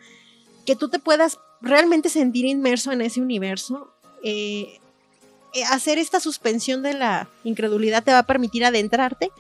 [0.65, 3.93] que tú te puedas realmente sentir inmerso en ese universo,
[4.23, 4.79] eh,
[5.55, 9.31] eh, hacer esta suspensión de la incredulidad te va a permitir adentrarte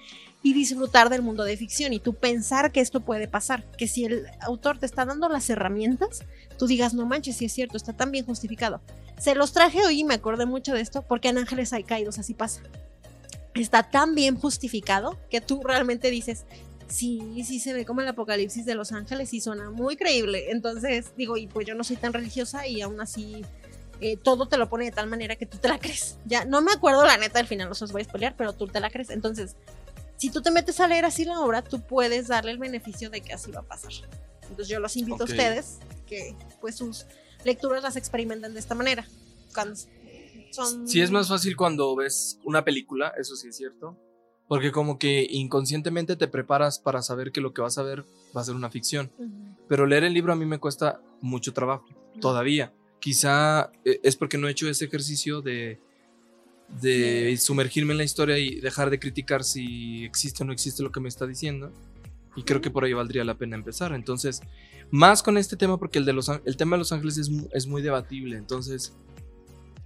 [0.43, 4.05] y disfrutar del mundo de ficción y tú pensar que esto puede pasar, que si
[4.05, 6.23] el autor te está dando las herramientas,
[6.59, 8.81] tú digas, no manches, si es cierto, está tan bien justificado.
[9.19, 12.19] Se los traje hoy y me acordé mucho de esto porque en Ángeles hay caídos,
[12.19, 12.63] así pasa.
[13.55, 16.45] Está tan bien justificado que tú realmente dices,
[16.89, 20.51] sí, sí se ve como el apocalipsis de Los Ángeles y suena muy creíble.
[20.51, 23.45] Entonces digo, y pues yo no soy tan religiosa y aún así
[24.01, 26.19] eh, todo te lo pone de tal manera que tú te la crees.
[26.25, 28.53] Ya, no me acuerdo la neta al final, no se os voy a spoilear, pero
[28.53, 29.11] tú te la crees.
[29.11, 29.57] Entonces,
[30.17, 33.21] si tú te metes a leer así la obra, tú puedes darle el beneficio de
[33.21, 33.93] que así va a pasar.
[34.43, 37.07] Entonces yo los invito a ustedes que pues sus
[37.45, 39.07] lecturas las experimenten de esta manera.
[39.53, 39.77] Cuando
[40.51, 40.89] son...
[40.89, 43.99] Sí, es más fácil cuando ves una película, eso sí es cierto.
[44.49, 48.05] Porque como que inconscientemente te preparas para saber que lo que vas a ver
[48.37, 49.11] va a ser una ficción.
[49.69, 51.87] Pero leer el libro a mí me cuesta mucho trabajo,
[52.21, 52.73] todavía.
[53.01, 55.81] Quizá eh, es porque no he hecho ese ejercicio de,
[56.81, 60.93] de sumergirme en la historia y dejar de criticar si existe o no existe lo
[60.93, 61.73] que me está diciendo.
[62.37, 63.93] Y creo que por ahí valdría la pena empezar.
[63.95, 64.43] Entonces,
[64.91, 67.67] más con este tema, porque el, de los, el tema de Los Ángeles es, es
[67.67, 68.37] muy debatible.
[68.37, 68.95] Entonces,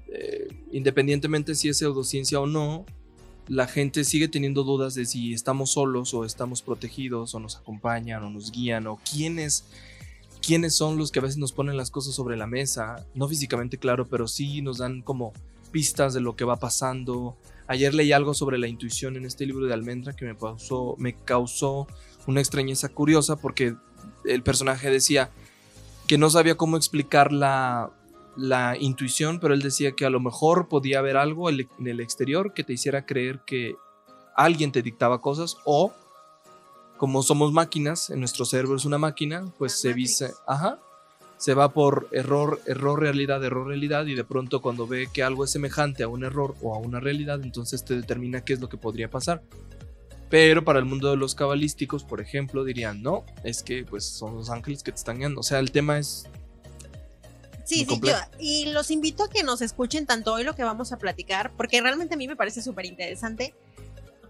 [0.09, 2.85] eh, independientemente si es pseudociencia o no,
[3.51, 8.23] la gente sigue teniendo dudas de si estamos solos o estamos protegidos o nos acompañan
[8.23, 9.65] o nos guían o quiénes,
[10.41, 13.05] quiénes son los que a veces nos ponen las cosas sobre la mesa.
[13.13, 15.33] No físicamente, claro, pero sí nos dan como
[15.73, 17.37] pistas de lo que va pasando.
[17.67, 21.17] Ayer leí algo sobre la intuición en este libro de Almendra que me causó, me
[21.17, 21.89] causó
[22.29, 23.75] una extrañeza curiosa porque
[24.27, 25.33] el personaje decía
[26.07, 27.91] que no sabía cómo explicar la,
[28.37, 32.53] la intuición, pero él decía que a lo mejor podía haber algo en el exterior
[32.55, 33.77] que te hiciera creer que
[34.37, 35.93] alguien te dictaba cosas o
[36.97, 40.79] como somos máquinas, en nuestro cerebro es una máquina, pues La se dice, ajá,
[41.39, 45.45] se va por error, error, realidad, error, realidad y de pronto cuando ve que algo
[45.45, 48.69] es semejante a un error o a una realidad, entonces te determina qué es lo
[48.69, 49.43] que podría pasar.
[50.29, 54.37] Pero para el mundo de los cabalísticos, por ejemplo, dirían, no, es que pues son
[54.37, 55.41] los ángeles que te están guiando.
[55.41, 56.29] O sea, el tema es
[57.71, 60.91] Sí, sí, yo, y los invito a que nos escuchen tanto hoy lo que vamos
[60.91, 63.55] a platicar, porque realmente a mí me parece súper interesante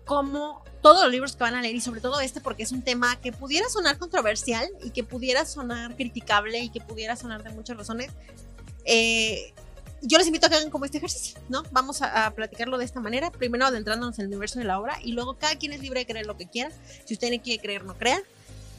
[0.05, 2.83] como todos los libros que van a leer y sobre todo este porque es un
[2.83, 7.48] tema que pudiera sonar controversial y que pudiera sonar criticable y que pudiera sonar de
[7.48, 8.11] muchas razones.
[8.85, 9.55] Eh,
[10.03, 11.62] yo les invito a que hagan como este ejercicio, ¿no?
[11.70, 14.98] Vamos a, a platicarlo de esta manera, primero adentrándonos en el universo de la obra
[15.03, 16.70] y luego cada quien es libre de creer lo que quiera.
[17.07, 18.22] Si usted no quiere creer, no crea.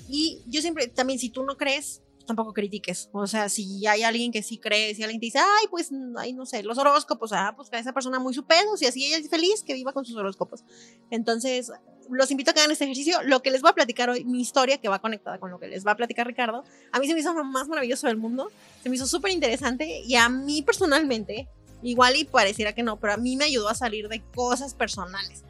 [0.07, 3.09] Y yo siempre, también si tú no crees, tampoco critiques.
[3.11, 6.33] O sea, si hay alguien que sí cree, si alguien te dice, ay, pues, ay,
[6.33, 9.17] no sé, los horóscopos, ah, pues que esa persona muy su pedo, si así ella
[9.17, 10.63] es feliz, que viva con sus horóscopos.
[11.09, 11.71] Entonces,
[12.09, 13.21] los invito a que hagan este ejercicio.
[13.23, 15.67] Lo que les voy a platicar hoy, mi historia, que va conectada con lo que
[15.67, 18.49] les va a platicar Ricardo, a mí se me hizo lo más maravilloso del mundo,
[18.81, 21.47] se me hizo súper interesante y a mí personalmente,
[21.83, 25.43] igual y pareciera que no, pero a mí me ayudó a salir de cosas personales.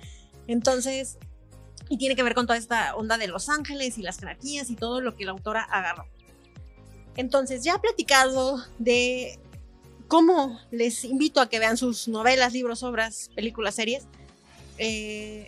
[0.48, 1.17] Entonces,
[1.89, 4.76] y tiene que ver con toda esta onda de Los Ángeles y las jerarquías y
[4.76, 6.06] todo lo que la autora agarró.
[7.15, 9.39] Entonces, ya platicado de
[10.08, 14.04] cómo les invito a que vean sus novelas, libros, obras, películas, series,
[14.78, 15.45] eh,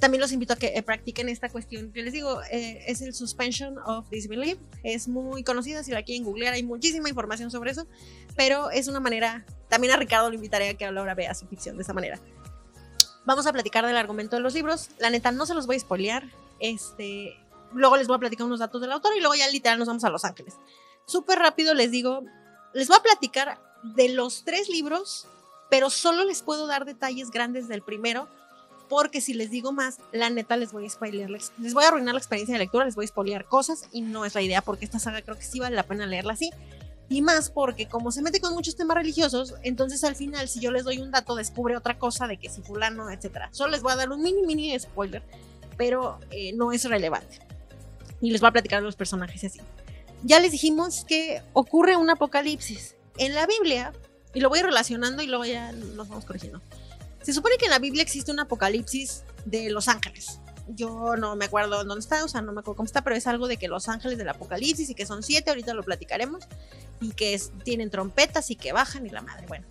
[0.00, 1.92] también los invito a que eh, practiquen esta cuestión.
[1.92, 4.58] Yo les digo, eh, es el suspension of disbelief.
[4.82, 7.86] Es muy conocida, si la quieren googlear, hay muchísima información sobre eso,
[8.34, 11.76] pero es una manera, también a Ricardo lo invitaré a que ahora vea su ficción
[11.76, 12.18] de esa manera.
[13.24, 14.90] Vamos a platicar del argumento de los libros.
[14.98, 16.24] La neta, no se los voy a spoilear.
[16.58, 17.36] Este,
[17.72, 20.02] luego les voy a platicar unos datos del autor y luego ya literal nos vamos
[20.04, 20.54] a Los Ángeles.
[21.06, 22.22] Súper rápido les digo,
[22.74, 25.26] les voy a platicar de los tres libros,
[25.70, 28.28] pero solo les puedo dar detalles grandes del primero
[28.92, 32.12] porque si les digo más, la neta les voy a spoilear, les, voy a arruinar
[32.12, 34.84] la experiencia de lectura, les voy a spoilear cosas y no es la idea porque
[34.84, 36.50] esta saga creo que sí vale la pena leerla así.
[37.08, 40.70] Y más porque como se mete con muchos temas religiosos, entonces al final si yo
[40.70, 43.48] les doy un dato descubre otra cosa de que si fulano, etcétera.
[43.52, 45.22] Solo les voy a dar un mini mini spoiler,
[45.78, 47.38] pero eh, no es relevante.
[48.20, 49.60] Y les voy a platicar de los personajes así.
[50.24, 52.96] Ya les dijimos que ocurre un apocalipsis.
[53.18, 53.92] En la Biblia,
[54.34, 56.62] y lo voy relacionando y luego ya nos vamos corrigiendo.
[57.22, 60.40] Se supone que en la Biblia existe un apocalipsis de los ángeles.
[60.68, 63.26] Yo no me acuerdo dónde está, o sea, no me acuerdo cómo está, pero es
[63.26, 66.44] algo de que los ángeles del apocalipsis y que son siete, ahorita lo platicaremos,
[67.00, 69.46] y que tienen trompetas y que bajan y la madre.
[69.48, 69.66] Bueno,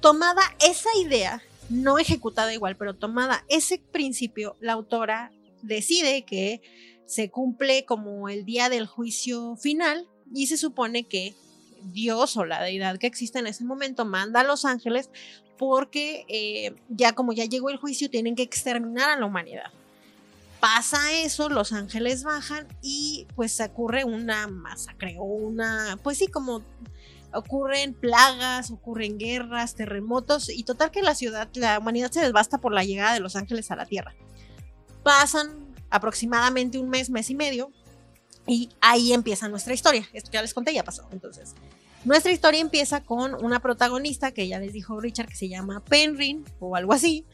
[0.00, 5.30] tomada esa idea, no ejecutada igual, pero tomada ese principio, la autora
[5.62, 6.62] decide que
[7.08, 11.34] se cumple como el día del juicio final y se supone que
[11.82, 15.08] Dios o la deidad que existe en ese momento manda a los ángeles
[15.56, 19.72] porque eh, ya como ya llegó el juicio tienen que exterminar a la humanidad.
[20.60, 26.62] Pasa eso, los ángeles bajan y pues ocurre una masacre o una, pues sí, como
[27.32, 32.74] ocurren plagas, ocurren guerras, terremotos y total que la ciudad, la humanidad se desbasta por
[32.74, 34.14] la llegada de los ángeles a la Tierra.
[35.02, 37.70] Pasan aproximadamente un mes, mes y medio
[38.46, 40.08] y ahí empieza nuestra historia.
[40.12, 41.06] Esto ya les conté, ya pasó.
[41.12, 41.54] Entonces,
[42.04, 46.44] nuestra historia empieza con una protagonista que ya les dijo Richard que se llama Penrin
[46.60, 47.26] o algo así,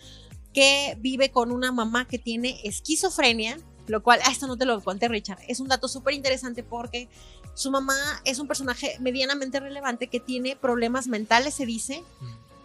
[0.53, 4.81] que vive con una mamá que tiene esquizofrenia, lo cual, ah, esto no te lo
[4.81, 7.09] conté Richard, es un dato súper interesante porque
[7.55, 12.03] su mamá es un personaje medianamente relevante que tiene problemas mentales, se dice,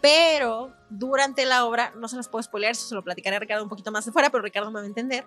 [0.02, 3.64] pero durante la obra, no se las puedo spoilear, eso se lo platicaré a Ricardo
[3.64, 5.26] un poquito más de fuera, pero Ricardo me va a entender,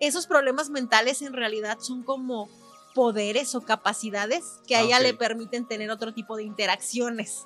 [0.00, 2.48] esos problemas mentales en realidad son como
[2.94, 7.44] poderes o capacidades que a ella le permiten tener otro tipo de interacciones.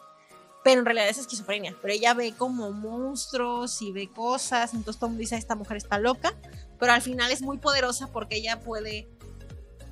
[0.63, 1.75] Pero en realidad es esquizofrenia.
[1.81, 4.75] Pero ella ve como monstruos y ve cosas.
[4.75, 6.35] Entonces todo el mundo dice, esta mujer está loca.
[6.79, 9.09] Pero al final es muy poderosa porque ella puede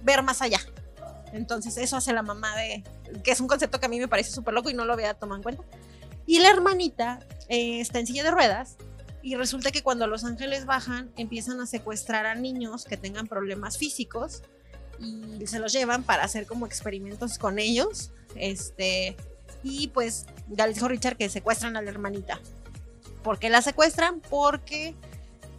[0.02, 0.60] ver más allá.
[1.32, 2.84] Entonces eso hace la mamá de...
[3.24, 5.14] Que es un concepto que a mí me parece súper loco y no lo había
[5.14, 5.62] tomado en cuenta.
[6.26, 8.76] Y la hermanita eh, está en silla de ruedas
[9.26, 13.76] y resulta que cuando los ángeles bajan empiezan a secuestrar a niños que tengan problemas
[13.76, 14.42] físicos
[15.00, 18.12] y se los llevan para hacer como experimentos con ellos.
[18.36, 19.16] Este,
[19.64, 22.40] y pues ya les dijo Richard que secuestran a la hermanita.
[23.24, 24.20] ¿Por qué la secuestran?
[24.20, 24.94] Porque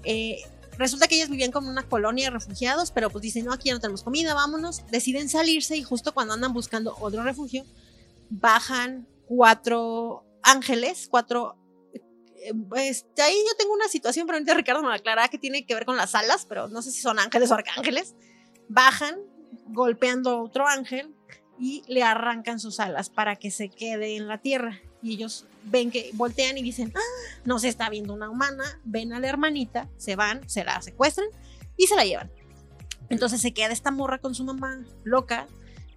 [0.05, 0.37] eh,
[0.77, 3.73] resulta que ellos vivían como una colonia de refugiados, pero pues dicen, no, aquí ya
[3.73, 4.85] no tenemos comida, vámonos.
[4.91, 7.65] Deciden salirse y justo cuando andan buscando otro refugio,
[8.29, 11.57] bajan cuatro ángeles, cuatro...
[12.69, 15.97] Pues ahí yo tengo una situación, pero Ricardo me aclarará que tiene que ver con
[15.97, 18.15] las alas, pero no sé si son ángeles o arcángeles
[18.69, 19.19] bajan
[19.67, 21.13] golpeando a otro ángel
[21.59, 24.79] y le arrancan sus alas para que se quede en la tierra.
[25.01, 29.13] Y ellos ven que voltean y dicen, ah, no se está viendo una humana, ven
[29.13, 31.27] a la hermanita, se van, se la secuestran
[31.75, 32.31] y se la llevan.
[33.09, 35.47] Entonces se queda esta morra con su mamá loca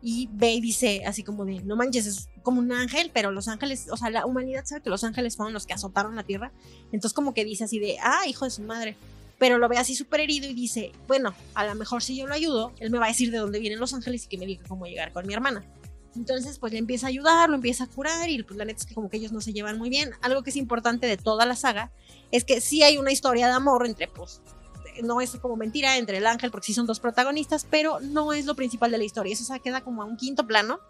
[0.03, 3.49] y ve y dice así como de, no manches, es como un ángel, pero los
[3.49, 6.53] ángeles, o sea, la humanidad sabe que los ángeles fueron los que azotaron la tierra.
[6.87, 8.97] Entonces como que dice así de, ah, hijo de su madre,
[9.39, 12.35] pero lo ve así súper herido y dice, bueno, a lo mejor si yo lo
[12.35, 14.63] ayudo, él me va a decir de dónde vienen los ángeles y que me diga
[14.69, 15.65] cómo llegar con mi hermana.
[16.17, 18.87] Entonces, pues le empieza a ayudar, lo empieza a curar y pues la neta es
[18.87, 20.11] que como que ellos no se llevan muy bien.
[20.23, 21.93] Algo que es importante de toda la saga
[22.33, 24.43] es que sí hay una historia de amor entre, pues,
[25.03, 28.47] no es como mentira entre el ángel porque sí son dos protagonistas, pero no es
[28.47, 29.33] lo principal de la historia.
[29.33, 30.81] Eso se queda como a un quinto plano.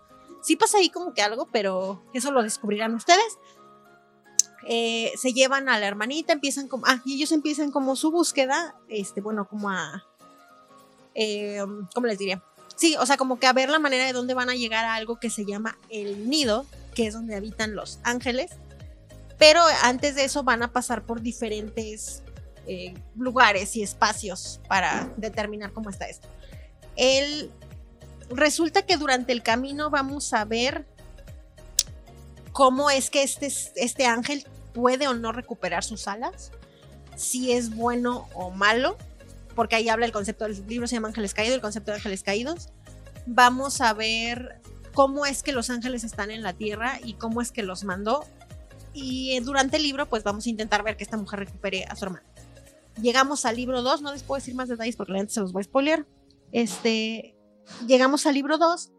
[0.42, 3.38] Sí pasa ahí como que algo, pero eso lo descubrirán ustedes.
[4.66, 8.74] Eh, se llevan a la hermanita, empiezan como, ah, y ellos empiezan como su búsqueda,
[8.88, 10.04] este, bueno, como a,
[11.14, 12.42] eh, ¿cómo les diría?
[12.76, 14.94] Sí, o sea, como que a ver la manera de dónde van a llegar a
[14.94, 18.52] algo que se llama el nido, que es donde habitan los ángeles,
[19.38, 22.22] pero antes de eso van a pasar por diferentes
[22.72, 26.28] eh, lugares y espacios para determinar cómo está esto.
[26.94, 27.50] El,
[28.30, 30.86] resulta que durante el camino vamos a ver
[32.52, 36.52] cómo es que este, este ángel puede o no recuperar sus alas,
[37.16, 38.96] si es bueno o malo,
[39.56, 42.22] porque ahí habla el concepto del libro, se llama Ángeles Caídos, el concepto de ángeles
[42.22, 42.68] caídos.
[43.26, 44.60] Vamos a ver
[44.94, 48.24] cómo es que los ángeles están en la tierra y cómo es que los mandó.
[48.92, 52.04] Y durante el libro, pues vamos a intentar ver que esta mujer recupere a su
[52.04, 52.29] hermano.
[53.00, 55.60] Llegamos al libro 2, no les puedo decir más detalles porque gente se los voy
[55.60, 56.06] a spoilear.
[56.52, 57.36] Este,
[57.86, 58.92] llegamos al libro 2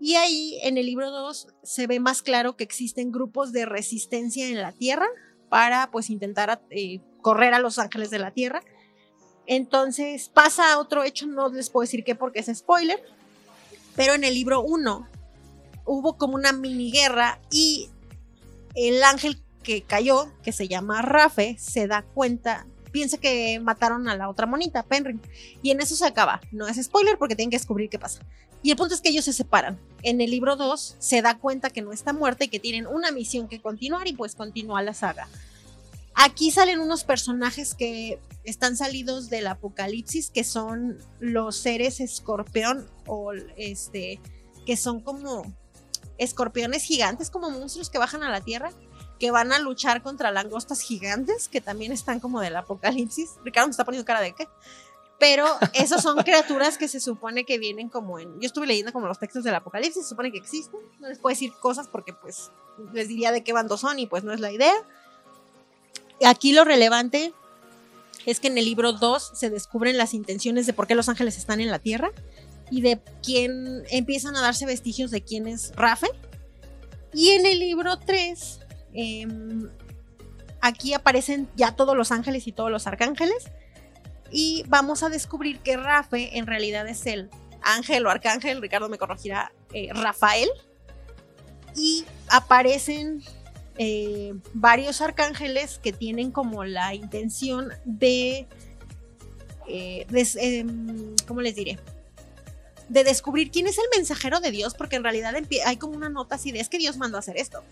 [0.00, 4.46] y ahí en el libro 2 se ve más claro que existen grupos de resistencia
[4.48, 5.06] en la Tierra
[5.48, 8.62] para pues intentar eh, correr a los ángeles de la Tierra.
[9.46, 13.02] Entonces pasa otro hecho, no les puedo decir qué porque es spoiler,
[13.96, 15.08] pero en el libro 1
[15.84, 17.90] hubo como una mini guerra y
[18.74, 24.16] el ángel que cayó, que se llama Rafe, se da cuenta, piensa que mataron a
[24.16, 25.18] la otra monita, Penry,
[25.62, 26.40] y en eso se acaba.
[26.52, 28.20] No es spoiler porque tienen que descubrir qué pasa.
[28.62, 29.78] Y el punto es que ellos se separan.
[30.02, 33.10] En el libro 2 se da cuenta que no está muerta y que tienen una
[33.10, 35.28] misión que continuar y pues continúa la saga.
[36.14, 43.32] Aquí salen unos personajes que están salidos del apocalipsis, que son los seres escorpión o
[43.56, 44.20] este,
[44.66, 45.44] que son como
[46.18, 48.72] escorpiones gigantes, como monstruos que bajan a la tierra
[49.20, 53.32] que van a luchar contra langostas gigantes, que también están como del apocalipsis.
[53.44, 54.48] Ricardo me está poniendo cara de qué.
[55.18, 58.40] Pero esos son criaturas que se supone que vienen como en...
[58.40, 60.80] Yo estuve leyendo como los textos del apocalipsis, se supone que existen.
[60.98, 62.50] No les puedo decir cosas porque pues
[62.94, 64.74] les diría de qué bando son y pues no es la idea.
[66.24, 67.34] Aquí lo relevante
[68.24, 71.36] es que en el libro 2 se descubren las intenciones de por qué los ángeles
[71.36, 72.10] están en la tierra
[72.70, 76.08] y de quién empiezan a darse vestigios de quién es Rafe.
[77.12, 78.59] Y en el libro 3
[78.92, 79.68] Em,
[80.60, 83.50] aquí aparecen ya todos los ángeles y todos los arcángeles.
[84.30, 87.30] Y vamos a descubrir que Rafe en realidad es el
[87.62, 90.48] ángel o arcángel, Ricardo me corregirá, eh, Rafael.
[91.76, 93.22] Y aparecen
[93.78, 98.46] eh, varios arcángeles que tienen como la intención de,
[99.66, 101.78] eh, em, ¿cómo les diré?
[102.88, 106.34] De descubrir quién es el mensajero de Dios, porque en realidad hay como una nota
[106.34, 107.62] así de es que Dios mandó a hacer esto.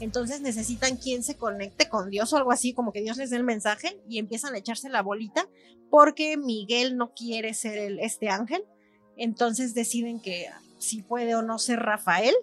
[0.00, 3.36] Entonces necesitan quien se conecte con Dios o algo así, como que Dios les dé
[3.36, 5.48] el mensaje y empiezan a echarse la bolita
[5.90, 8.64] porque Miguel no quiere ser el, este ángel.
[9.16, 12.34] Entonces deciden que si puede o no ser Rafael.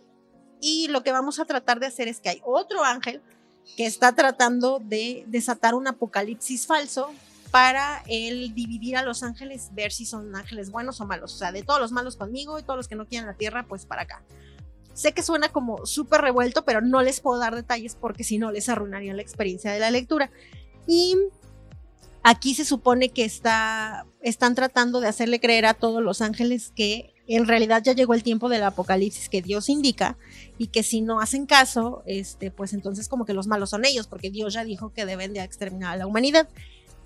[0.62, 3.22] Y lo que vamos a tratar de hacer es que hay otro ángel
[3.78, 7.12] que está tratando de desatar un apocalipsis falso
[7.52, 11.34] para él dividir a los ángeles, ver si son ángeles buenos o malos.
[11.34, 13.66] O sea, de todos los malos conmigo y todos los que no quieren la tierra,
[13.68, 14.24] pues para acá.
[14.96, 18.52] Sé que suena como súper revuelto, pero no les puedo dar detalles porque si no
[18.52, 20.32] les arruinaría la experiencia de la lectura.
[20.88, 21.18] Y
[22.24, 27.14] aquí se supone que está, están tratando de hacerle creer a todos los ángeles que
[27.28, 30.18] en realidad ya llegó el tiempo del apocalipsis que Dios indica
[30.58, 34.08] y que si no hacen caso, este, pues entonces como que los malos son ellos,
[34.08, 36.48] porque Dios ya dijo que deben de exterminar a la humanidad.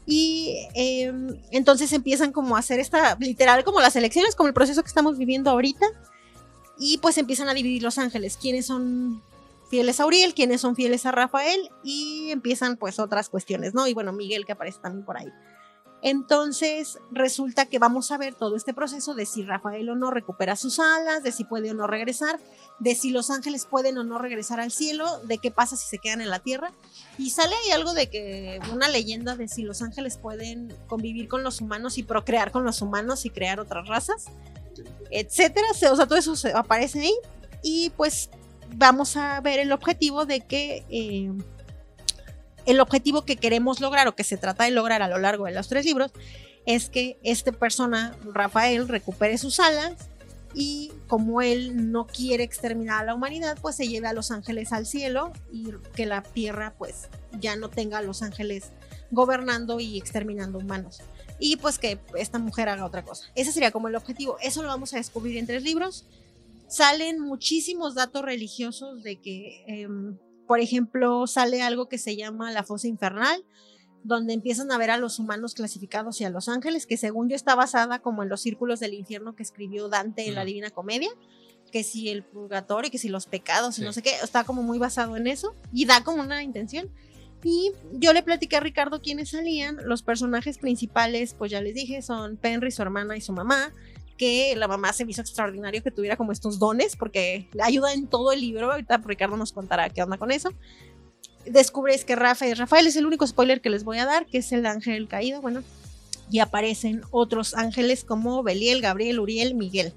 [0.06, 4.84] Y em, entonces empiezan como a hacer esta, literal, como las elecciones, como el proceso
[4.84, 5.86] que estamos viviendo ahorita,
[6.80, 9.22] y pues empiezan a dividir los ángeles, quiénes son
[9.70, 13.86] fieles a Uriel, quiénes son fieles a Rafael y empiezan pues otras cuestiones, ¿no?
[13.86, 15.32] Y bueno, Miguel que aparece también por ahí.
[16.02, 20.56] Entonces resulta que vamos a ver todo este proceso de si Rafael o no recupera
[20.56, 22.40] sus alas, de si puede o no regresar,
[22.80, 25.98] de si los ángeles pueden o no regresar al cielo, de qué pasa si se
[25.98, 26.72] quedan en la tierra.
[27.18, 31.44] Y sale ahí algo de que una leyenda de si los ángeles pueden convivir con
[31.44, 34.28] los humanos y procrear con los humanos y crear otras razas
[35.12, 35.68] etcétera.
[35.72, 37.16] O sea, todo eso aparece ahí.
[37.62, 38.30] Y pues
[38.76, 41.32] vamos a ver el objetivo de que eh,
[42.66, 45.52] el objetivo que queremos lograr o que se trata de lograr a lo largo de
[45.52, 46.12] los tres libros
[46.66, 49.94] es que esta persona, Rafael, recupere sus alas
[50.54, 54.72] y como él no quiere exterminar a la humanidad, pues se lleve a los ángeles
[54.72, 58.72] al cielo y que la tierra pues ya no tenga a los ángeles
[59.12, 61.02] gobernando y exterminando humanos
[61.40, 63.26] y pues que esta mujer haga otra cosa.
[63.36, 64.38] Ese sería como el objetivo.
[64.42, 66.06] Eso lo vamos a descubrir en tres libros.
[66.68, 72.64] Salen muchísimos datos religiosos de que, em, por ejemplo, sale algo que se llama la
[72.64, 73.44] fosa infernal,
[74.04, 77.36] donde empiezan a ver a los humanos clasificados y a los ángeles, que según yo
[77.36, 81.10] está basada como en los círculos del infierno que escribió Dante en la Divina Comedia,
[81.72, 84.80] que si el purgatorio, que si los pecados y no sé qué, está como muy
[84.80, 86.90] basado en eso y da como una intención.
[87.44, 89.78] Y yo le platiqué a Ricardo quiénes salían.
[89.86, 93.74] Los personajes principales, pues ya les dije, son Penry, su hermana y su mamá.
[94.18, 98.08] Que la mamá se me hizo extraordinario que tuviera como estos dones, porque ayuda en
[98.08, 98.72] todo el libro.
[98.72, 100.54] Ahorita Ricardo nos contará qué onda con eso.
[101.46, 104.52] Descubres que Rafael, Rafael es el único spoiler que les voy a dar, que es
[104.52, 105.42] el ángel caído.
[105.42, 105.64] Bueno,
[106.30, 109.94] y aparecen otros ángeles como Beliel, Gabriel, Uriel, Miguel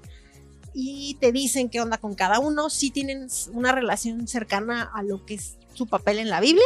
[0.73, 5.25] y te dicen qué onda con cada uno, si tienen una relación cercana a lo
[5.25, 6.65] que es su papel en la Biblia,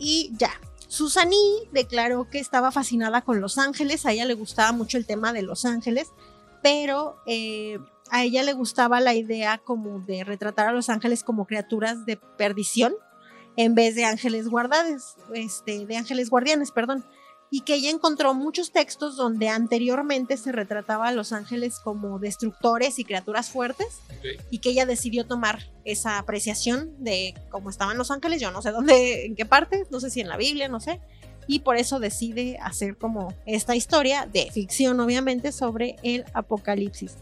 [0.00, 0.50] y ya.
[0.88, 5.32] Susani declaró que estaba fascinada con Los Ángeles, a ella le gustaba mucho el tema
[5.32, 6.10] de Los Ángeles,
[6.64, 7.78] pero eh,
[8.10, 12.16] a ella le gustaba la idea como de retratar a los ángeles como criaturas de
[12.16, 12.94] perdición
[13.56, 17.04] en vez de ángeles guardados, este, de ángeles guardianes, perdón.
[17.50, 22.98] Y que ella encontró muchos textos donde anteriormente se retrataba a los ángeles como destructores
[22.98, 24.00] y criaturas fuertes
[24.50, 28.70] y que ella decidió tomar esa apreciación de cómo estaban los ángeles, yo no sé
[28.70, 31.00] dónde, en qué parte, no sé si en la Biblia, no sé,
[31.48, 37.16] y por eso decide hacer como esta historia de ficción obviamente sobre el apocalipsis.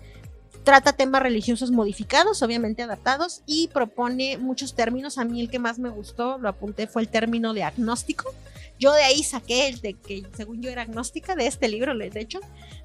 [0.68, 5.16] Trata temas religiosos modificados, obviamente adaptados, y propone muchos términos.
[5.16, 8.34] A mí el que más me gustó, lo apunté, fue el término de agnóstico.
[8.78, 12.10] Yo de ahí saqué el de que según yo era agnóstica de este libro, de
[12.20, 12.40] hecho,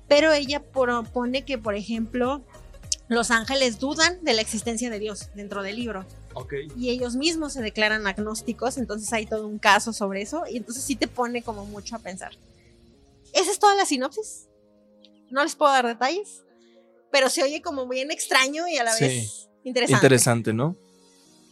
[0.07, 2.45] pero ella propone que, por ejemplo,
[3.09, 6.05] los ángeles dudan de la existencia de Dios dentro del libro.
[6.77, 10.85] Y ellos mismos se declaran agnósticos, entonces hay todo un caso sobre eso, y entonces
[10.85, 12.31] sí te pone como mucho a pensar.
[13.33, 14.47] Esa es toda la sinopsis.
[15.29, 16.45] No les puedo dar detalles
[17.13, 19.97] pero se oye como bien extraño y a la vez interesante.
[19.97, 20.75] Interesante, ¿no?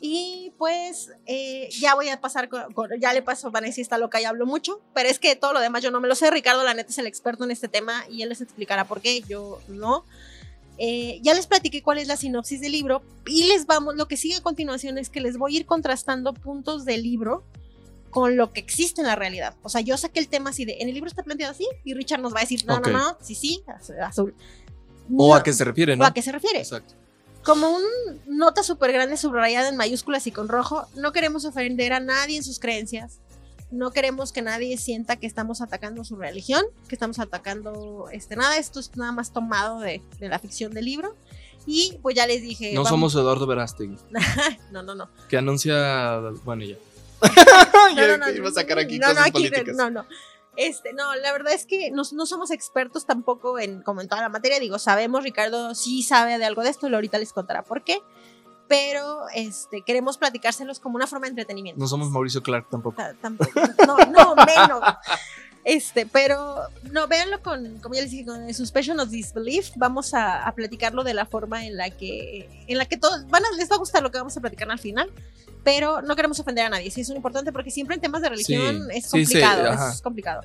[0.01, 2.68] Y pues eh, ya voy a pasar, con,
[2.99, 5.84] ya le paso, Vanessa está loca y hablo mucho, pero es que todo lo demás
[5.84, 6.32] yo no me lo sé.
[6.32, 9.22] Ricardo, la neta, es el experto en este tema y él les explicará por qué,
[9.22, 10.03] yo no.
[10.80, 14.18] Eh, ya les platiqué cuál es la sinopsis del libro y les vamos, lo que
[14.18, 17.43] sigue a continuación es que les voy a ir contrastando puntos del libro
[18.09, 19.55] con lo que existe en la realidad.
[19.62, 21.93] O sea, yo saqué el tema así de, en el libro está planteado así y
[21.93, 23.64] Richard nos va a decir, no, no, no, sí, sí,
[24.01, 24.36] azul.
[25.18, 26.03] O a qué se refiere, ¿no?
[26.03, 26.59] O a qué se refiere.
[26.59, 26.95] Exacto.
[27.43, 27.82] Como un
[28.28, 32.43] nota súper grande subrayada en mayúsculas y con rojo, no queremos ofender a nadie en
[32.43, 33.20] sus creencias.
[33.72, 38.57] No queremos que nadie sienta que estamos atacando su religión, que estamos atacando este nada.
[38.57, 41.16] Esto es nada más tomado de, la ficción del libro.
[41.66, 42.74] Y pues ya les dije.
[42.74, 43.97] No somos Eduardo Verástegui.
[44.72, 45.09] no, no, no.
[45.30, 46.20] Que anuncia.
[46.43, 46.76] Bueno, ya.
[47.95, 50.05] no, no, no, iba a sacar aquí no, no, aquí, no, no.
[50.57, 54.29] Este, no, la verdad es que no, somos expertos tampoco en, como en toda la
[54.29, 54.59] materia.
[54.59, 57.99] Digo, sabemos, Ricardo sí sabe de algo de esto, y ahorita les contará por qué.
[58.67, 61.79] Pero este, queremos platicárselos como una forma de entretenimiento.
[61.79, 63.01] No somos Mauricio Clark tampoco.
[63.21, 63.51] tampoco.
[63.85, 64.81] No, no, menos.
[65.64, 69.72] Este, pero no, véanlo con, como ya les dije, con Suspicion of Disbelief.
[69.76, 73.45] Vamos a, a, platicarlo de la forma en la que, en la que todos, van
[73.45, 75.12] a, les va a gustar lo que vamos a platicar al final,
[75.64, 76.89] pero no queremos ofender a nadie.
[76.89, 80.41] Sí, es muy importante porque siempre en temas de religión es complicado, es complicado.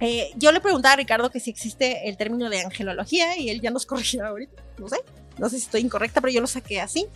[0.00, 3.60] Eh, yo le preguntaba a Ricardo que si existe el término de angelología y él
[3.60, 4.96] ya nos corrigió ahorita, no sé,
[5.38, 7.06] no sé si estoy incorrecta, pero yo lo saqué así.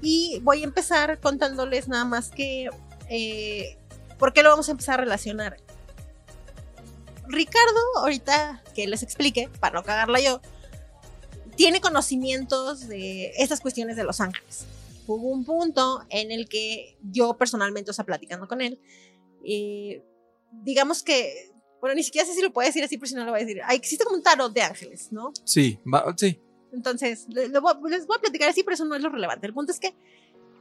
[0.00, 2.68] Y voy a empezar contándoles nada más que,
[3.08, 3.76] eh,
[4.18, 5.56] ¿por qué lo vamos a empezar a relacionar?
[7.28, 10.40] Ricardo, ahorita que les explique, para no cagarla yo,
[11.56, 14.66] tiene conocimientos de estas cuestiones de los ángeles.
[15.06, 18.80] Hubo un punto en el que yo personalmente, o sea, platicando con él,
[19.44, 20.02] eh,
[20.64, 21.50] digamos que,
[21.80, 23.44] bueno, ni siquiera sé si lo puedo decir así, pero si no lo voy a
[23.44, 23.60] decir.
[23.70, 25.32] existe como un tarot de ángeles, ¿no?
[25.44, 25.78] Sí,
[26.16, 26.40] sí.
[26.72, 29.46] Entonces, les voy a platicar así, pero eso no es lo relevante.
[29.46, 29.94] El punto es que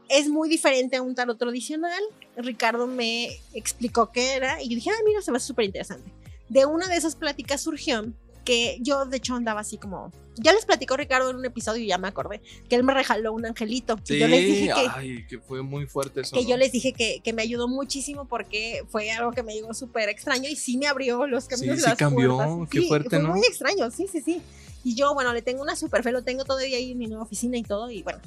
[0.09, 2.01] es muy diferente a un tarot tradicional.
[2.36, 6.12] Ricardo me explicó qué era y yo dije, ah, mira, se ve súper interesante
[6.51, 8.11] de una de esas pláticas surgió
[8.43, 11.87] que yo de hecho andaba así como ya les platicó Ricardo en un episodio y
[11.87, 13.97] ya me acordé que él me rejaló un angelito.
[14.03, 16.91] Sí, yo les dije que, ay, que fue muy fuerte eso que yo les dije
[16.91, 20.77] que, que, me ayudó muchísimo porque fue algo que me llegó súper extraño y sí
[20.77, 24.41] me abrió los caminos sí, sí cambió qué fuerte fue muy extraño sí sí sí.
[24.83, 27.23] Y yo bueno le tengo una súper fe lo tengo todavía ahí en mi nueva
[27.23, 28.19] oficina y todo y bueno.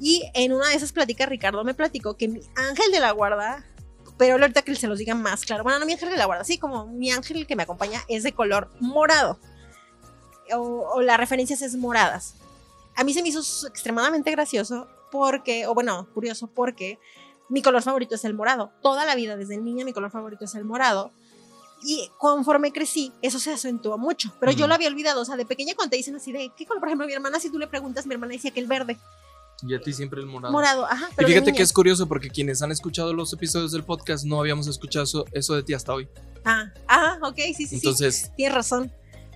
[0.00, 3.64] Y en una de esas pláticas Ricardo me platicó que mi ángel de la guarda
[4.20, 5.62] pero ahorita que se los diga más claro.
[5.62, 8.22] Bueno, no mi ángel de la guarda, sí, como mi ángel que me acompaña es
[8.22, 9.38] de color morado.
[10.52, 12.34] O, las referencias es moradas.
[12.96, 16.98] A mí se me hizo extremadamente gracioso porque, o bueno, curioso porque
[17.48, 18.70] mi color favorito es el morado.
[18.82, 21.12] Toda la vida, desde niña, mi color favorito es el morado.
[21.82, 24.34] Y conforme crecí, eso se acentuó mucho.
[24.38, 25.22] Pero yo lo había olvidado.
[25.22, 26.80] O sea, de pequeña cuando te dicen así de, ¿qué color?
[26.80, 28.98] Por ejemplo, mi hermana, si tú le preguntas, mi hermana decía que el verde.
[29.62, 30.52] Y a ti siempre el morado.
[30.52, 31.08] Morado, ajá.
[31.18, 34.66] y fíjate que es curioso porque quienes han escuchado los episodios del podcast no habíamos
[34.66, 36.08] escuchado eso, de ti hasta hoy.
[36.44, 37.74] Ah, ah, ok, sí, sí.
[37.76, 38.30] Entonces.
[38.36, 38.92] Tienes razón.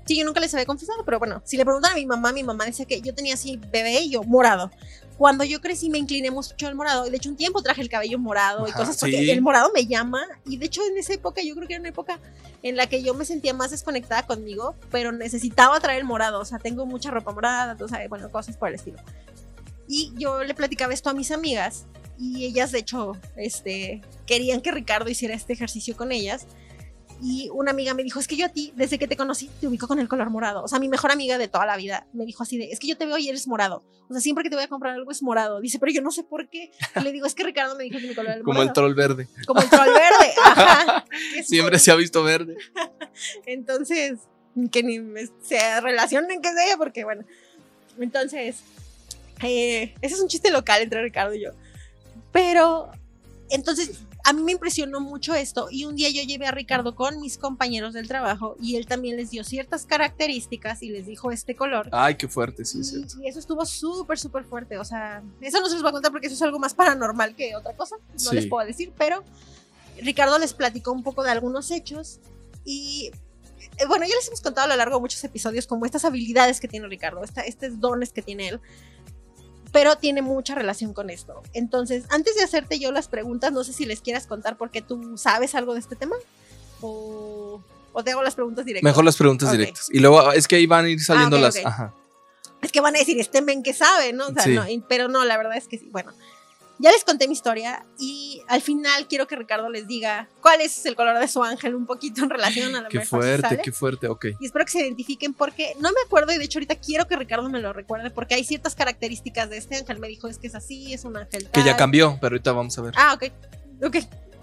[0.07, 2.43] Sí, yo nunca les había confesado, pero bueno, si le preguntan a mi mamá, mi
[2.43, 4.70] mamá decía que yo tenía así bebé y yo morado.
[5.16, 7.89] Cuando yo crecí me incliné mucho al morado y de hecho un tiempo traje el
[7.89, 11.41] cabello morado y cosas porque el morado me llama y de hecho en esa época
[11.41, 12.18] yo creo que era una época
[12.64, 16.45] en la que yo me sentía más desconectada conmigo, pero necesitaba traer el morado, o
[16.45, 18.99] sea, tengo mucha ropa morada, o sea, bueno, cosas por el estilo.
[19.89, 21.87] Y yo le platicaba esto a mis amigas
[22.18, 26.47] y ellas de hecho este, querían que Ricardo hiciera este ejercicio con ellas.
[27.22, 29.66] Y una amiga me dijo, es que yo a ti, desde que te conocí, te
[29.66, 30.62] ubico con el color morado.
[30.62, 32.89] O sea, mi mejor amiga de toda la vida me dijo así de, es que
[32.89, 33.85] yo te veo y eres morado.
[34.09, 35.61] O sea, siempre que te voy a comprar algo es morado.
[35.61, 36.70] Dice, pero yo no sé por qué.
[36.97, 38.95] Y le digo, es que Ricardo me dijo que mi color era Como el troll
[38.95, 39.28] verde.
[39.47, 41.05] Como el troll verde, ajá.
[41.45, 42.57] Siempre se ha visto verde.
[43.47, 44.18] entonces,
[44.70, 44.99] que ni
[45.43, 47.24] se relacionen que sea, porque bueno.
[47.99, 48.62] Entonces,
[49.45, 51.51] eh, ese es un chiste local entre Ricardo y yo.
[52.32, 52.90] Pero,
[53.51, 57.20] entonces, a mí me impresionó mucho esto y un día yo llevé a Ricardo con
[57.20, 61.55] mis compañeros del trabajo y él también les dio ciertas características y les dijo este
[61.55, 61.90] color.
[61.92, 63.05] Ay, qué fuerte, sí, sí.
[63.22, 64.78] Y, eso estuvo súper, súper fuerte.
[64.78, 67.36] O sea, eso no se los voy a contar porque eso es algo más paranormal
[67.36, 67.97] que otra cosa.
[68.24, 69.22] No les puedo decir, pero
[70.01, 72.18] Ricardo les platicó un poco de algunos hechos
[72.64, 73.11] y
[73.76, 76.61] eh, bueno, ya les hemos contado a lo largo de muchos episodios como estas habilidades
[76.61, 78.61] que tiene Ricardo, estos dones que tiene él
[79.75, 81.43] pero tiene mucha relación con esto.
[81.53, 85.18] Entonces, antes de hacerte yo las preguntas, no sé si les quieras contar porque tú
[85.18, 86.14] sabes algo de este tema
[86.81, 87.61] o,
[87.93, 88.89] o te hago las preguntas directas.
[88.89, 89.89] Mejor las preguntas directas.
[89.93, 91.57] Y luego es que ahí van a ir saliendo ah, las...
[91.57, 91.93] Ajá.
[92.62, 94.29] Es que van a decir, este men que sabe, ¿no?
[94.29, 95.89] O sea, no, pero no, la verdad es que sí.
[95.91, 96.12] Bueno,
[96.79, 100.85] ya les conté mi historia y al final quiero que Ricardo les diga cuál es
[100.87, 104.09] el color de su ángel un poquito en relación a la Qué fuerte, qué fuerte,
[104.09, 104.27] ok.
[104.41, 107.16] Y espero que se identifiquen porque no me acuerdo y de hecho ahorita quiero que
[107.16, 110.01] Ricardo me lo recuerde porque hay ciertas características de este ángel.
[110.01, 111.49] Me dijo es que es así, es un ángel.
[111.51, 112.95] Que ya cambió, pero ahorita vamos a ver.
[112.97, 113.33] Ah, ok.
[113.85, 113.97] Ok.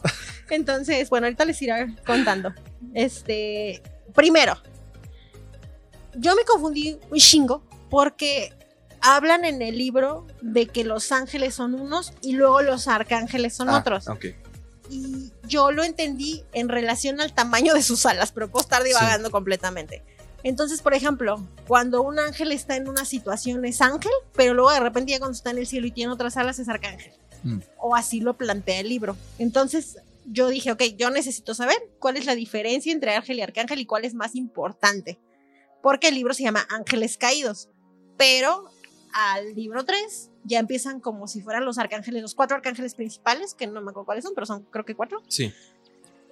[0.50, 2.54] Entonces, bueno, ahorita les iré contando.
[2.94, 3.82] Este,
[4.14, 4.58] primero,
[6.16, 8.54] yo me confundí un chingo porque
[9.02, 13.70] hablan en el libro de que los ángeles son unos y luego los arcángeles son
[13.70, 14.06] ah, otros.
[14.90, 19.32] Y yo lo entendí en relación al tamaño de sus alas, pero puedo estar divagando
[19.32, 20.04] completamente.
[20.44, 24.80] Entonces, por ejemplo, cuando un ángel está en una situación es ángel, pero luego de
[24.80, 27.14] repente ya cuando está en el cielo y tiene otras alas es arcángel.
[27.44, 27.60] Mm.
[27.78, 29.16] O así lo plantea el libro.
[29.38, 33.80] Entonces, yo dije, ok, yo necesito saber cuál es la diferencia entre ángel y arcángel
[33.80, 35.20] y cuál es más importante.
[35.82, 37.70] Porque el libro se llama Ángeles Caídos.
[38.18, 38.66] Pero
[39.14, 43.68] al libro 3 ya empiezan como si fueran los arcángeles, los cuatro arcángeles principales, que
[43.68, 45.22] no me acuerdo cuáles son, pero son creo que cuatro.
[45.28, 45.54] Sí.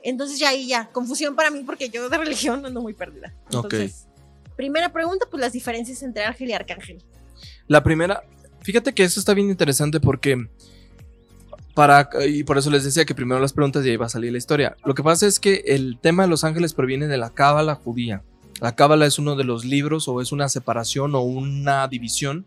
[0.03, 3.33] Entonces ya ahí ya, confusión para mí porque yo de religión ando muy perdida.
[3.45, 4.07] Entonces,
[4.55, 7.03] primera pregunta, pues las diferencias entre ángel y arcángel.
[7.67, 8.23] La primera,
[8.61, 10.49] fíjate que eso está bien interesante porque
[11.75, 14.31] para, y por eso les decía que primero las preguntas y ahí va a salir
[14.31, 14.75] la historia.
[14.85, 18.23] Lo que pasa es que el tema de los ángeles proviene de la cábala judía.
[18.61, 22.45] La cábala es uno de los libros o es una separación o una división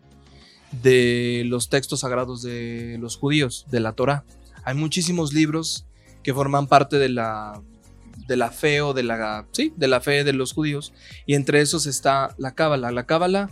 [0.81, 4.23] de los textos sagrados de los judíos, de la Torah.
[4.63, 5.85] Hay muchísimos libros
[6.23, 7.61] que forman parte de la,
[8.27, 10.93] de la fe o de la, sí, de la fe de los judíos
[11.25, 12.91] y entre esos está la Cábala.
[12.91, 13.51] La Cábala,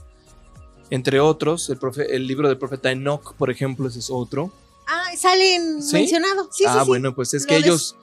[0.90, 4.54] entre otros, el, el libro del profeta Enoch, por ejemplo, ese es otro.
[4.88, 6.48] Ah, salen mencionados.
[6.52, 7.96] Sí, ah, bueno, pues es que ellos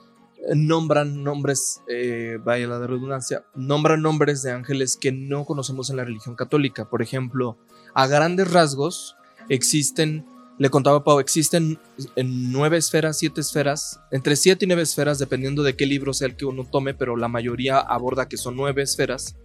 [0.55, 6.05] nombran nombres, eh, vaya la redundancia, nombran nombres de ángeles que no conocemos en la
[6.05, 6.89] religión católica.
[6.89, 7.57] Por ejemplo,
[7.93, 9.15] a grandes rasgos
[9.49, 10.25] existen,
[10.57, 11.79] le contaba Pau, existen
[12.15, 16.27] en nueve esferas, siete esferas, entre siete y nueve esferas, dependiendo de qué libro sea
[16.27, 19.35] el que uno tome, pero la mayoría aborda que son nueve esferas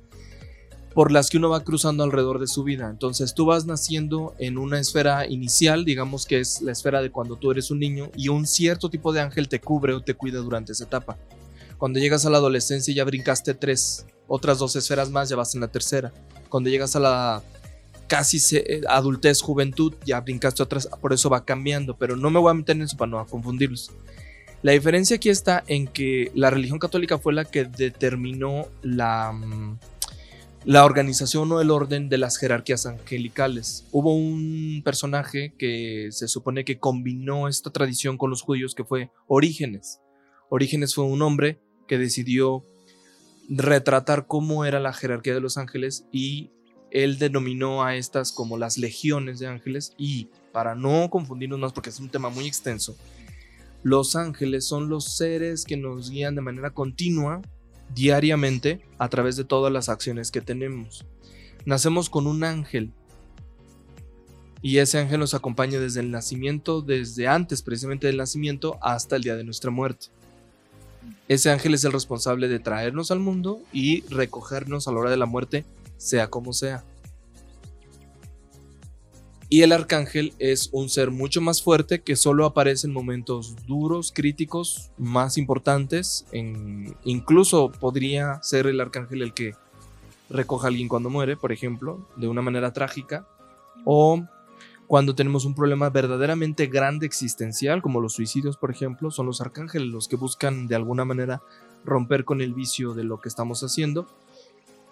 [0.95, 2.89] por las que uno va cruzando alrededor de su vida.
[2.89, 7.37] Entonces tú vas naciendo en una esfera inicial, digamos que es la esfera de cuando
[7.37, 10.39] tú eres un niño, y un cierto tipo de ángel te cubre o te cuida
[10.39, 11.19] durante esa etapa.
[11.79, 15.61] Cuando llegas a la adolescencia ya brincaste tres, otras dos esferas más, ya vas en
[15.61, 16.13] la tercera.
[16.49, 17.43] Cuando llegas a la
[18.07, 22.51] casi eh, adultez, juventud, ya brincaste otras, por eso va cambiando, pero no me voy
[22.51, 23.91] a meter en eso para no confundirlos.
[24.63, 29.79] La diferencia aquí está en que la religión católica fue la que determinó la, mm,
[30.65, 33.87] la organización o el orden de las jerarquías angelicales.
[33.93, 39.11] Hubo un personaje que se supone que combinó esta tradición con los judíos que fue
[39.27, 40.01] Orígenes.
[40.49, 42.65] Orígenes fue un hombre que decidió
[43.49, 46.51] retratar cómo era la jerarquía de los ángeles y
[46.95, 51.91] él denominó a estas como las legiones de ángeles y para no confundirnos más porque
[51.91, 52.97] es un tema muy extenso,
[53.83, 57.43] los ángeles son los seres que nos guían de manera continua,
[57.95, 61.05] diariamente, a través de todas las acciones que tenemos.
[61.67, 62.93] Nacemos con un ángel
[64.63, 69.23] y ese ángel nos acompaña desde el nacimiento, desde antes precisamente del nacimiento hasta el
[69.23, 70.07] día de nuestra muerte.
[71.27, 75.17] Ese ángel es el responsable de traernos al mundo y recogernos a la hora de
[75.17, 75.65] la muerte
[76.05, 76.85] sea como sea.
[79.49, 84.13] Y el arcángel es un ser mucho más fuerte que solo aparece en momentos duros,
[84.13, 86.27] críticos, más importantes.
[87.05, 89.55] Incluso podría ser el arcángel el que
[90.29, 93.27] recoja a alguien cuando muere, por ejemplo, de una manera trágica.
[93.85, 94.25] O
[94.87, 99.89] cuando tenemos un problema verdaderamente grande existencial, como los suicidios, por ejemplo, son los arcángeles
[99.89, 101.43] los que buscan de alguna manera
[101.85, 104.09] romper con el vicio de lo que estamos haciendo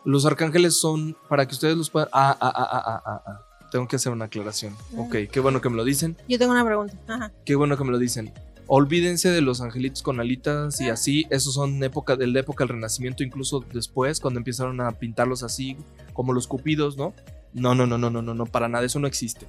[0.04, 2.08] los arcángeles son para que ustedes los puedan.
[2.12, 3.40] Ah, ah, ah, ah, ah, ah.
[3.70, 4.76] Tengo que hacer una aclaración.
[4.96, 6.16] Ok, qué bueno que me lo dicen.
[6.28, 6.94] Yo tengo una pregunta.
[7.08, 7.32] Ajá.
[7.44, 8.32] Qué bueno que me lo dicen.
[8.66, 11.26] Olvídense de los angelitos con alitas y así.
[11.30, 15.76] Esos son época, de la época del Renacimiento, incluso después, cuando empezaron a pintarlos así,
[16.12, 17.14] como los cupidos, ¿no?
[17.54, 19.46] No, no, no, no, no, no, no, para nada, eso no existe.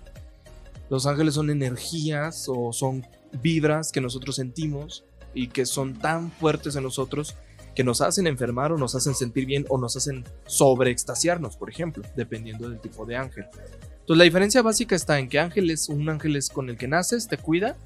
[0.89, 3.05] Los ángeles son energías o son
[3.41, 7.35] vibras que nosotros sentimos y que son tan fuertes en nosotros
[7.75, 12.03] que nos hacen enfermar o nos hacen sentir bien o nos hacen sobreextasiarnos, por ejemplo,
[12.15, 13.45] dependiendo del tipo de ángel.
[13.91, 16.87] Entonces la diferencia básica está en que ángel es un ángel es con el que
[16.87, 17.77] naces, te cuida,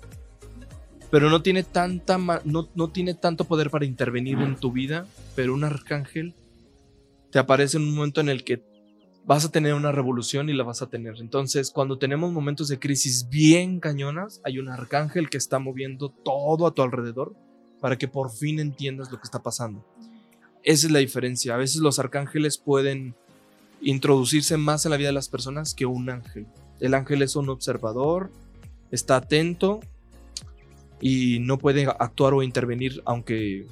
[1.09, 5.53] pero no tiene, tanta no, no tiene tanto poder para intervenir en tu vida, pero
[5.53, 6.33] un arcángel
[7.31, 8.63] te aparece en un momento en el que
[9.25, 11.15] vas a tener una revolución y la vas a tener.
[11.19, 16.65] Entonces, cuando tenemos momentos de crisis bien cañonas, hay un arcángel que está moviendo todo
[16.65, 17.35] a tu alrededor
[17.80, 19.86] para que por fin entiendas lo que está pasando.
[20.63, 21.53] Esa es la diferencia.
[21.53, 23.15] A veces los arcángeles pueden
[23.82, 26.47] introducirse más en la vida de las personas que un ángel.
[26.80, 28.32] El ángel es un observador,
[28.91, 29.80] está atento
[30.99, 33.67] y no puede actuar o intervenir aunque,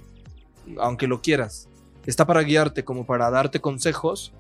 [0.77, 1.67] aunque lo quieras.
[2.05, 4.31] Está para guiarte como para darte consejos,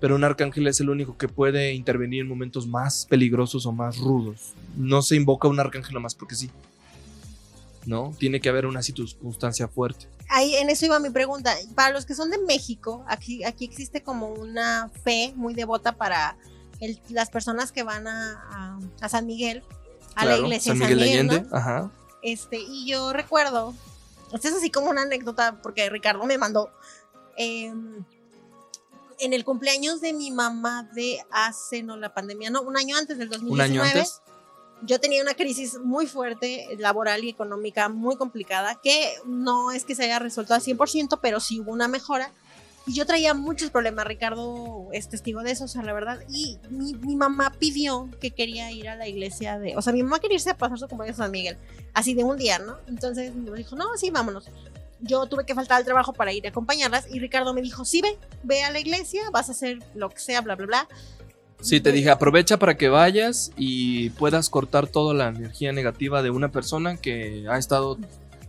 [0.00, 3.98] pero un arcángel es el único que puede intervenir en momentos más peligrosos o más
[3.98, 4.54] rudos.
[4.76, 6.50] No se invoca un arcángel más porque sí.
[7.86, 8.14] ¿No?
[8.18, 10.08] Tiene que haber una circunstancia fuerte.
[10.28, 11.54] Ahí en eso iba mi pregunta.
[11.74, 16.36] Para los que son de México, aquí, aquí existe como una fe muy devota para
[17.08, 18.78] las personas que van a,
[19.08, 19.62] San Miguel,
[20.14, 21.56] a la iglesia San Miguel, San Miguel Allende.
[21.56, 21.90] Ajá.
[22.22, 23.74] Este, y yo recuerdo,
[24.32, 26.70] esto es así como una anécdota, porque Ricardo me mandó.
[27.36, 28.04] Em,
[29.18, 33.18] en el cumpleaños de mi mamá de hace, no la pandemia, no, un año antes
[33.18, 33.52] del 2019.
[33.52, 34.20] ¿Un año antes?
[34.82, 39.94] Yo tenía una crisis muy fuerte laboral y económica muy complicada que no es que
[39.94, 42.32] se haya resuelto al 100%, pero sí hubo una mejora.
[42.86, 46.20] Y yo traía muchos problemas, Ricardo es testigo de eso, o sea, la verdad.
[46.28, 50.18] Y mi, mamá pidió que quería ir a la iglesia de, o sea, mi mamá
[50.18, 51.56] quería irse a pasar su cumpleaños a San Miguel,
[51.94, 52.76] así de un día, ¿no?
[52.86, 54.50] Entonces me dijo, no, sí, vámonos.
[55.00, 58.02] Yo tuve que faltar al trabajo para ir a acompañarlas y Ricardo me dijo, sí,
[58.02, 60.88] ve, ve a la iglesia, vas a hacer lo que sea, bla, bla, bla.
[61.64, 66.28] Sí, te dije, aprovecha para que vayas y puedas cortar toda la energía negativa de
[66.28, 67.96] una persona que ha estado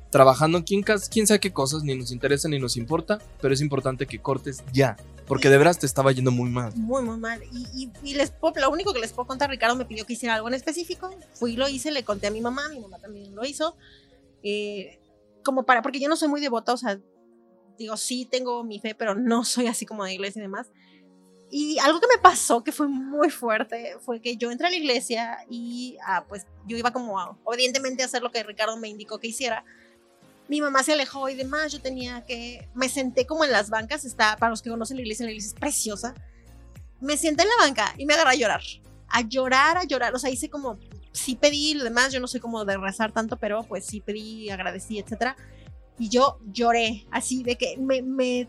[0.09, 4.05] trabajando quién, quién sabe qué cosas, ni nos interesa ni nos importa, pero es importante
[4.05, 4.97] que cortes ya,
[5.28, 6.74] porque de veras te estaba yendo muy mal.
[6.76, 7.41] Muy, muy mal.
[7.53, 10.49] Y, y, les lo único que les puedo contar, Ricardo me pidió que hiciera algo
[10.49, 13.45] en específico, fui y lo hice, le conté a mi mamá, mi mamá también lo
[13.45, 13.78] hizo,
[14.43, 14.99] eh,
[15.41, 16.99] como para, porque yo no soy muy devota, o sea,
[17.78, 20.70] digo, sí tengo mi fe, pero no soy así como de iglesia y demás.
[21.52, 24.76] Y algo que me pasó que fue muy fuerte fue que yo entré a la
[24.76, 29.20] iglesia y ah, pues yo iba como obedientemente a hacer lo que Ricardo me indicó
[29.20, 29.64] que hiciera.
[30.48, 34.06] Mi mamá se alejó y demás, yo tenía que, me senté como en las bancas,
[34.06, 36.14] está, para los que conocen la iglesia, la iglesia es preciosa.
[37.00, 38.62] Me senté en la banca y me agarré a llorar,
[39.10, 40.78] a llorar, a llorar, o sea, hice como,
[41.14, 44.50] sí pedí lo demás, yo no soy como de rezar tanto, pero pues sí pedí,
[44.50, 45.36] agradecí, etcétera.
[45.98, 48.48] Y yo lloré, así de que me, me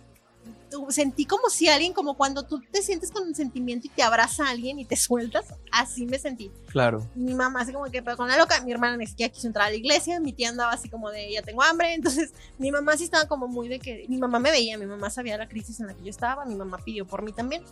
[0.88, 4.46] sentí como si alguien, como cuando tú te sientes con un sentimiento y te abraza
[4.46, 6.50] a alguien y te sueltas, así me sentí.
[6.68, 7.06] Claro.
[7.14, 9.66] Mi mamá así como que, pero con la loca, mi hermana ni siquiera quiso entrar
[9.66, 12.96] a la iglesia, mi tía andaba así como de, ya tengo hambre, entonces mi mamá
[12.96, 15.80] sí estaba como muy de que, mi mamá me veía, mi mamá sabía la crisis
[15.80, 17.62] en la que yo estaba, mi mamá pidió por mí también.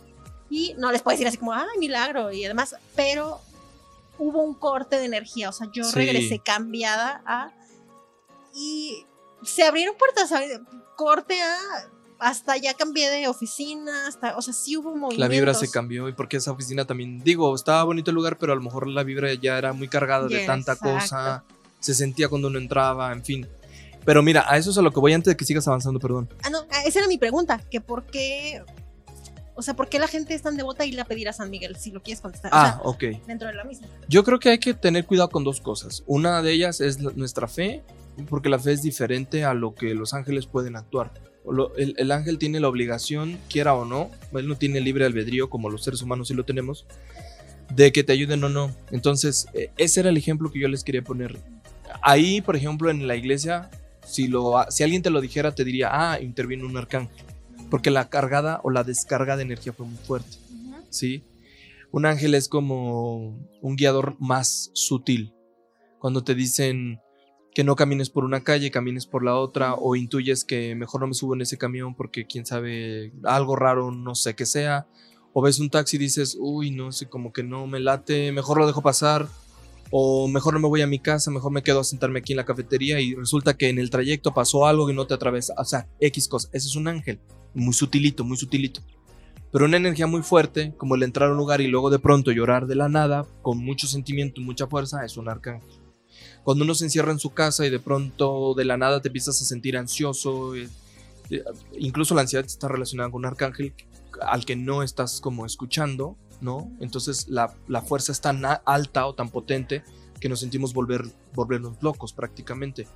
[0.49, 3.41] Y no les puedo decir así como, ay, milagro, y además, pero
[4.17, 7.51] hubo un corte de energía, o sea, yo regresé cambiada a...
[8.53, 9.05] Y
[9.43, 10.31] se abrieron puertas,
[10.95, 11.57] corte a
[12.19, 15.17] hasta ya cambié de oficina, hasta, o sea, sí hubo movimientos.
[15.17, 18.53] La vibra se cambió y porque esa oficina también, digo, estaba bonito el lugar, pero
[18.53, 21.43] a lo mejor la vibra ya era muy cargada de tanta cosa,
[21.79, 23.47] se sentía cuando uno entraba, en fin.
[24.05, 26.29] Pero mira, a eso es a lo que voy antes de que sigas avanzando, perdón.
[26.43, 28.63] Ah, no, ah, esa era mi pregunta, que por qué,
[29.55, 31.49] o sea, ¿por qué la gente es tan devota y ir a pedir a San
[31.49, 32.51] Miguel, si lo quieres contestar?
[32.53, 33.03] Ah, ok.
[33.25, 33.87] Dentro de la misma.
[34.07, 36.03] Yo creo que hay que tener cuidado con dos cosas.
[36.05, 37.83] Una de ellas es nuestra fe,
[38.29, 41.11] porque la fe es diferente a lo que los ángeles pueden actuar
[41.77, 45.83] el, ángel tiene la obligación, quiera o no, él no tiene libre albedrío como los
[45.83, 46.85] seres humanos sí lo tenemos,
[47.73, 48.75] de que te ayuden o no.
[48.91, 51.39] Entonces, e, ese era el ejemplo que yo les quería poner.
[52.01, 53.69] Ahí, por ejemplo, en la iglesia,
[54.05, 57.25] si, lo, si alguien te lo dijera, te diría, ah, interviene un arcángel,
[57.69, 60.37] porque la cargada o la descarga de energía fue muy fuerte.
[60.89, 61.23] ¿Sí?
[61.91, 65.33] Un ángel es como un guiador más sutil.
[65.99, 66.99] Cuando te dicen,
[67.55, 71.07] que no camines por una calle, camines por la otra, o intuyes que mejor no
[71.07, 74.87] me subo en ese camión porque quién sabe, algo raro, no sé qué sea,
[75.31, 78.57] o ves un taxi y dices, uy, no sé, como que no me late, mejor
[78.57, 79.29] lo dejo pasar,
[79.89, 82.37] o mejor no me voy a mi casa, mejor me quedo a sentarme aquí en
[82.37, 85.63] la cafetería y resulta que en el trayecto pasó algo y no te atravesa, o
[85.63, 87.21] sea, X cosa, ese es un ángel,
[87.53, 88.81] muy sutilito, muy sutilito.
[89.53, 92.33] Pero una energía muy fuerte, como el entrar a un lugar y luego de pronto
[92.33, 95.84] llorar de la nada, con mucho sentimiento y mucha fuerza, es un arcángel
[96.45, 99.41] cuando uno se encierra en su casa y de pronto de la nada te empiezas
[99.41, 100.69] a sentir ansioso, eh,
[101.31, 101.43] eh,
[101.79, 103.73] incluso la ansiedad está relacionada con un arcángel
[104.21, 106.71] al que no estás como escuchando, ¿no?
[106.79, 107.49] Entonces la,
[107.81, 109.83] fuerza es tan alta o tan potente
[110.19, 112.87] que nos sentimos volver, volvernos locos prácticamente.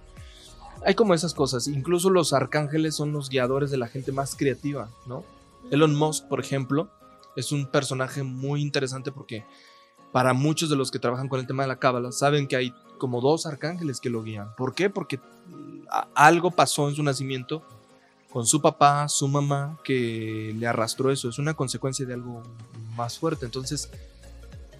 [0.85, 1.67] hay como esas cosas.
[1.67, 5.23] Incluso los arcángeles son los guiadores de la gente más creativa, ¿no?
[5.71, 6.91] Elon Musk, por ejemplo,
[7.35, 9.43] es un personaje muy interesante porque
[10.11, 12.73] para muchos de los que trabajan con el tema de la cábala saben que hay
[12.99, 14.55] como dos arcángeles que lo guían.
[14.55, 14.91] ¿Por qué?
[14.91, 15.19] Porque
[16.13, 17.63] algo pasó en su nacimiento
[18.31, 21.29] con su papá, su mamá, que le arrastró eso.
[21.29, 22.43] Es una consecuencia de algo
[22.95, 23.45] más fuerte.
[23.45, 23.89] Entonces,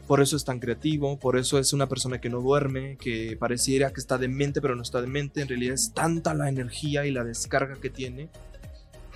[0.05, 3.91] por eso es tan creativo, por eso es una persona que no duerme, que pareciera
[3.91, 5.41] que está demente, pero no está demente.
[5.41, 8.30] En realidad es tanta la energía y la descarga que tiene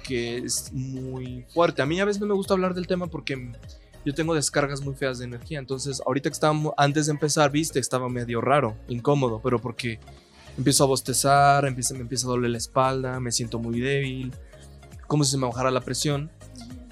[0.04, 1.82] que es muy fuerte.
[1.82, 3.52] A mí a veces no me gusta hablar del tema porque
[4.06, 5.60] yo tengo descargas muy feas de energía.
[5.60, 10.00] Entonces, ahorita que estábamos, antes de empezar, viste, estaba medio raro, incómodo, pero porque
[10.58, 14.34] empiezo a bostezar, empieza, me empieza a doler la espalda, me siento muy débil,
[15.08, 16.32] como si se me bajara la presión.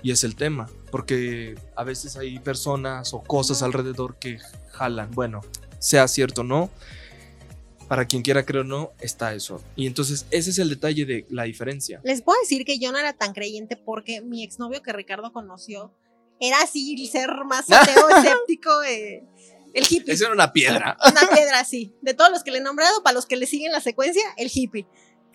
[0.03, 4.39] Y es el tema, porque a veces hay personas o cosas alrededor que
[4.71, 5.11] jalan.
[5.11, 5.41] Bueno,
[5.77, 6.71] sea cierto o no,
[7.87, 9.61] para quien quiera creer o no, está eso.
[9.75, 11.99] Y entonces ese es el detalle de la diferencia.
[12.03, 15.93] Les puedo decir que yo no era tan creyente porque mi exnovio que Ricardo conoció
[16.41, 19.23] era así el ser más ateo, escéptico, eh,
[19.73, 20.13] el hippie.
[20.13, 20.97] Eso era una piedra.
[21.09, 21.93] Una piedra, sí.
[22.01, 24.51] De todos los que le he nombrado, para los que le siguen la secuencia, el
[24.53, 24.85] hippie.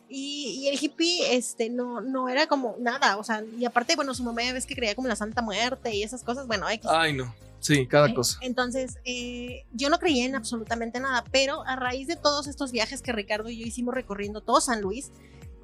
[0.08, 4.22] Y, el hippie, este, no, no era como nada, o sea, y aparte, bueno, su
[4.22, 6.88] mamá ya ves que creía como la Santa Muerte y esas cosas, bueno, X.
[6.88, 7.34] Ay, no.
[7.58, 8.38] Sí, cada eh, cosa.
[8.42, 13.02] Entonces, eh, yo no creía en absolutamente nada, pero a raíz de todos estos viajes
[13.02, 15.10] que Ricardo y yo hicimos recorriendo todo San Luis,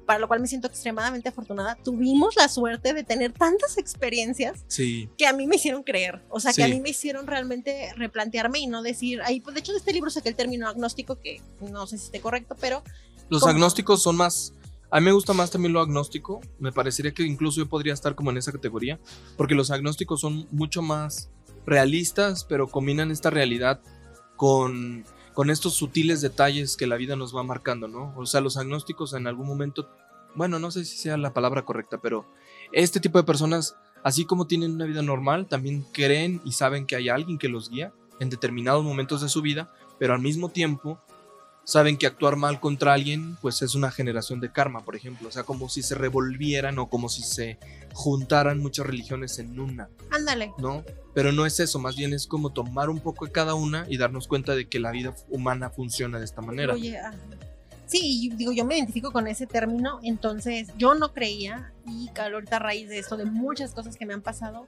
[0.05, 4.65] para lo cual me siento extremadamente afortunada, tuvimos la suerte de tener tantas experiencias
[5.17, 8.59] que a mí me hicieron creer, o sea, que a mí me hicieron realmente replantearme
[8.59, 11.41] y no decir, ahí, pues de hecho de este libro saqué el término agnóstico, que
[11.61, 12.83] no sé si esté correcto, pero...
[13.29, 14.53] Los agnósticos son más...
[14.91, 18.13] A mí me gusta más también lo agnóstico, me parecería que incluso yo podría estar
[18.13, 18.99] como en esa categoría,
[19.37, 21.29] porque los agnósticos son mucho más
[21.65, 23.81] realistas, pero combinan esta realidad
[24.35, 28.13] con con estos sutiles detalles que la vida nos va marcando, ¿no?
[28.15, 29.89] O sea, los agnósticos en algún momento,
[30.35, 32.25] bueno, no sé si sea la palabra correcta, pero
[32.71, 36.95] este tipo de personas, así como tienen una vida normal, también creen y saben que
[36.95, 40.99] hay alguien que los guía en determinados momentos de su vida, pero al mismo tiempo
[41.63, 45.29] saben que actuar mal contra alguien, pues es una generación de karma, por ejemplo.
[45.29, 47.57] O sea, como si se revolvieran o como si se
[47.93, 49.89] juntaran muchas religiones en una.
[50.11, 50.51] Ándale.
[50.57, 50.83] ¿No?
[51.13, 53.97] Pero no es eso, más bien es como tomar un poco de cada una y
[53.97, 56.73] darnos cuenta de que la vida humana funciona de esta manera.
[56.73, 57.13] Oye, ah,
[57.85, 62.59] sí, digo, yo me identifico con ese término, entonces yo no creía y ahorita a
[62.59, 64.67] raíz de esto, de muchas cosas que me han pasado,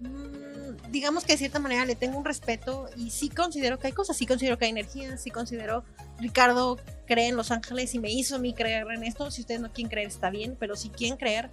[0.00, 0.53] Mm,
[0.90, 4.16] digamos que de cierta manera le tengo un respeto y sí considero que hay cosas,
[4.16, 5.84] sí considero que hay energía, sí considero,
[6.18, 9.60] Ricardo cree en Los Ángeles y me hizo a mí creer en esto, si ustedes
[9.60, 11.50] no quieren creer está bien, pero si quieren creer,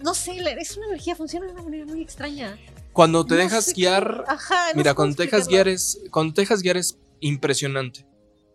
[0.00, 2.58] no sé, es una energía, funciona de una manera muy extraña.
[2.92, 4.24] Cuando te dejas guiar,
[4.74, 8.06] mira, cuando te dejas guiar es, cuando te dejas guiar es impresionante,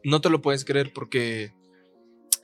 [0.04, 1.56] no te lo puedes creer porque...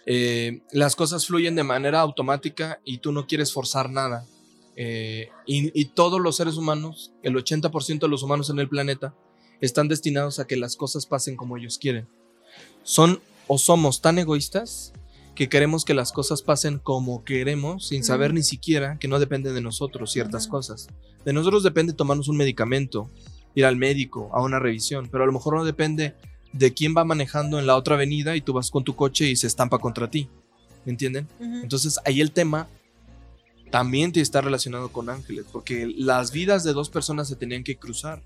[0.05, 4.25] Eh, las cosas fluyen de manera automática y tú no quieres forzar nada.
[4.75, 9.13] Eh, y, todos los seres humanos, el 80% de los humanos en el planeta,
[9.61, 12.07] están destinados a que las cosas pasen como ellos quieren.
[12.83, 14.93] Son o somos tan egoístas
[15.35, 19.51] que queremos que las cosas pasen como queremos, sin saber ni siquiera que no depende
[19.51, 20.87] de nosotros ciertas cosas.
[21.25, 23.09] De nosotros depende tomarnos un medicamento,
[23.55, 26.15] ir al médico, a una revisión, pero a lo mejor no depende
[26.51, 29.35] de quién va manejando en la otra avenida y tú vas con tu coche y
[29.35, 30.29] se estampa contra ti.
[30.85, 31.27] ¿Me entienden?
[31.39, 32.67] Entonces ahí el tema
[33.73, 37.75] también te está relacionado con ángeles, porque las vidas de dos personas se tenían que
[37.75, 38.21] cruzar.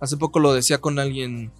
[0.00, 1.52] Hace poco lo decía con alguien,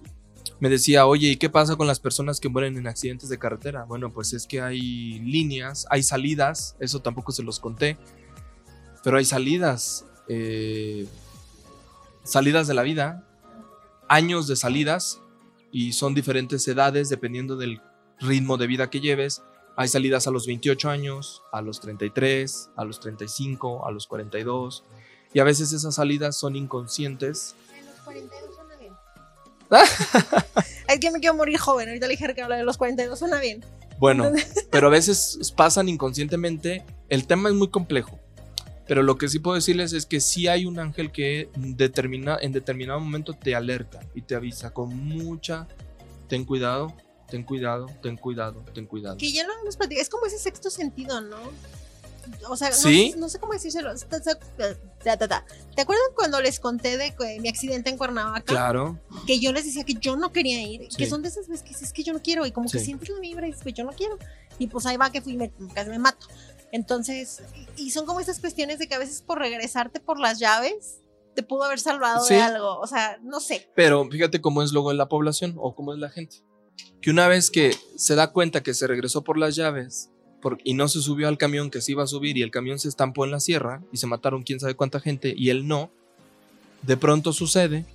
[0.59, 3.83] me decía, oye, ¿y qué pasa con las personas que mueren en accidentes de carretera?
[3.83, 7.99] Bueno, pues es que hay líneas, hay salidas, eso tampoco se los conté,
[9.03, 11.05] pero hay salidas, eh,
[12.23, 13.29] salidas de la vida,
[14.07, 15.21] años de salidas,
[15.71, 17.79] y son diferentes edades dependiendo del
[18.19, 19.43] ritmo de vida que lleves,
[19.79, 24.83] hay salidas a los 28 años, a los 33, a los 35, a los 42.
[25.33, 27.55] Y a veces esas salidas son inconscientes.
[27.73, 28.93] En los 42 suena bien.
[30.89, 31.87] es que me quiero morir joven.
[31.87, 33.63] Ahorita le dije que habla de los 42 suena bien.
[33.99, 34.29] Bueno,
[34.69, 36.83] pero a veces pasan inconscientemente.
[37.07, 38.19] El tema es muy complejo.
[38.85, 42.51] Pero lo que sí puedo decirles es que sí hay un ángel que determina, en
[42.51, 45.69] determinado momento te alerta y te avisa con mucha,
[46.27, 46.93] ten cuidado,
[47.29, 49.17] ten cuidado, ten cuidado, ten cuidado.
[49.17, 51.37] Que ya lo hemos platicado, es como ese sexto sentido, ¿no?
[52.47, 52.69] O sea,
[53.17, 53.91] no, sé cómo decírselo.
[53.95, 58.43] ¿Te acuerdan cuando les conté de mi accidente en Cuernavaca?
[58.43, 58.99] Claro.
[59.25, 60.87] Que yo les decía que yo no quería ir.
[60.89, 62.45] Que son de esas veces que es que yo no quiero.
[62.45, 64.17] Y como que siempre la vibra y pues yo no quiero.
[64.57, 66.27] Y pues ahí va que fui y me, casi me mato.
[66.71, 67.41] Entonces,
[67.77, 71.01] y son como esas cuestiones de que a veces por regresarte por las llaves,
[71.35, 72.79] te pudo haber salvado de algo.
[72.79, 73.69] O sea, no sé.
[73.75, 76.43] Pero fíjate cómo es luego la población o cómo es la gente
[77.01, 80.09] que una vez que se da cuenta que se regresó por las llaves
[80.63, 82.87] y no se subió al camión que se iba a subir y el camión se
[82.87, 85.91] estampó en la sierra y se mataron quién sabe cuánta gente y él no,
[86.81, 87.85] de pronto sucede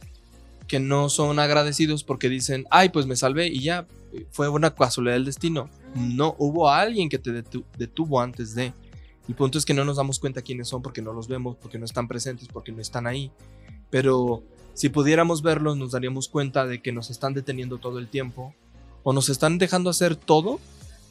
[0.68, 3.86] que no son agradecidos porque dicen, ay, pues me salvé y ya,
[4.30, 5.68] fue una casualidad del destino.
[5.94, 8.72] No, hubo alguien que te detuvo antes de.
[9.28, 11.78] El punto es que no nos damos cuenta quiénes son porque no los vemos, porque
[11.78, 13.30] no están presentes, porque no están ahí.
[13.90, 14.42] Pero
[14.74, 18.54] si pudiéramos verlos, nos daríamos cuenta de que nos están deteniendo todo el tiempo
[19.04, 20.58] o nos están dejando hacer todo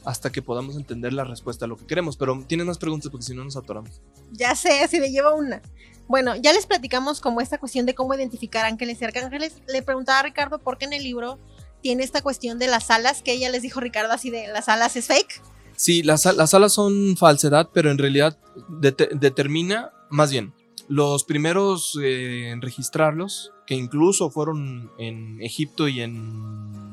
[0.03, 2.17] hasta que podamos entender la respuesta a lo que queremos.
[2.17, 4.01] Pero tienes más preguntas porque si no nos atoramos.
[4.31, 5.61] Ya sé, si le llevo una.
[6.07, 9.61] Bueno, ya les platicamos como esta cuestión de cómo identificar ángeles y arcángeles.
[9.67, 11.39] Le preguntaba a Ricardo por qué en el libro
[11.81, 14.95] tiene esta cuestión de las alas, que ella les dijo Ricardo así de las alas
[14.95, 15.41] es fake.
[15.75, 18.37] Sí, las, las alas son falsedad, pero en realidad
[18.79, 20.53] determina, más bien,
[20.87, 26.92] los primeros eh, en registrarlos, que incluso fueron en Egipto y en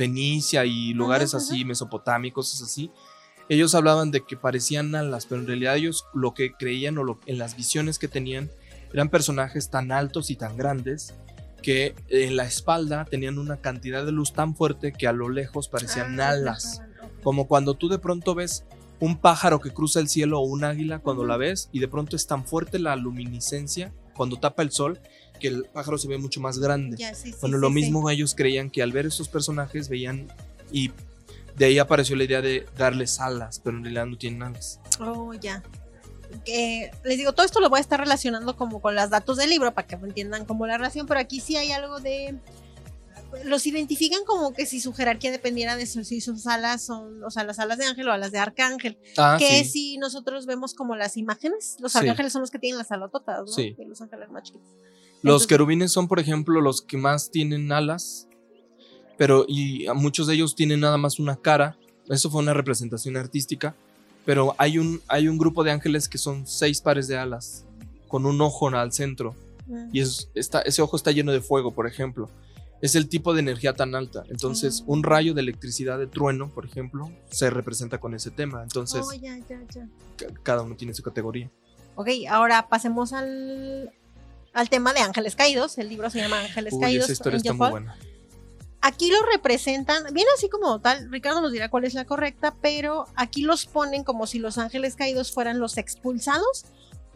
[0.00, 2.90] Fenicia y lugares así, mesopotámicos, cosas así,
[3.50, 7.36] ellos hablaban de que parecían alas, pero en realidad ellos lo que creían o en
[7.36, 8.48] las visiones que tenían
[8.94, 11.12] eran personajes tan altos y tan grandes
[11.62, 15.68] que en la espalda tenían una cantidad de luz tan fuerte que a lo lejos
[15.68, 16.80] parecían ah, alas.
[17.22, 18.64] Como cuando tú de pronto ves
[19.00, 22.16] un pájaro que cruza el cielo o un águila cuando la ves y de pronto
[22.16, 24.98] es tan fuerte la luminiscencia cuando tapa el sol
[25.40, 26.96] que el pájaro se ve mucho más grande.
[27.40, 30.28] bueno, lo mismo ellos creían que al ver esos personajes veían
[30.70, 30.92] y
[31.56, 34.80] de ahí apareció la idea de darles alas, pero en realidad no tienen alas.
[34.98, 35.62] Oh, ya.
[36.46, 39.74] les digo, todo esto lo voy a estar relacionando como con los datos del libro
[39.74, 42.38] para que entiendan como la relación, pero aquí sí hay algo de...
[43.44, 47.44] Los identifican como que si su jerarquía dependiera de si sus alas son, o sea,
[47.44, 48.98] las alas de ángel o las de arcángel.
[49.18, 52.90] Ah, que si nosotros vemos como las imágenes, los arcángeles son los que tienen las
[52.90, 53.46] alototas, ¿no?
[53.46, 53.76] Sí.
[53.86, 54.72] los ángeles más chiquitos.
[55.22, 58.28] Los querubines son, por ejemplo, los que más tienen alas
[59.20, 61.76] pero y muchos de ellos tienen nada más una cara.
[62.08, 63.76] Eso fue una representación artística,
[64.24, 67.66] pero hay un, hay un grupo de ángeles que son seis pares de alas,
[68.08, 69.36] con un ojo al centro.
[69.66, 69.90] Mm.
[69.92, 72.30] Y es, está, ese ojo está lleno de fuego, por ejemplo.
[72.80, 74.22] Es el tipo de energía tan alta.
[74.30, 74.90] Entonces, mm.
[74.90, 78.62] un rayo de electricidad de trueno, por ejemplo, se representa con ese tema.
[78.62, 81.50] Entonces, oh, cada uno tiene su categoría.
[81.94, 83.92] Ok, ahora pasemos al,
[84.52, 85.78] al tema de Ángeles Caídos.
[85.78, 87.04] El libro se llama Ángeles Caídos.
[87.04, 87.96] Esa historia está muy buena.
[88.82, 93.04] Aquí lo representan, bien así como tal, Ricardo nos dirá cuál es la correcta, pero
[93.14, 96.64] aquí los ponen como si los ángeles caídos fueran los expulsados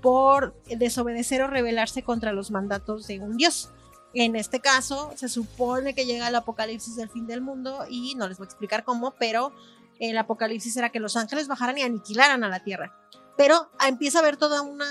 [0.03, 3.71] por desobedecer o rebelarse contra los mandatos de un dios.
[4.13, 8.29] En este caso, se supone que llega el apocalipsis del fin del mundo y no
[8.29, 9.55] les voy a explicar cómo, pero
[9.99, 12.95] el apocalipsis era que los ángeles bajaran y aniquilaran a la tierra.
[13.39, 14.87] Pero empieza a haber toda una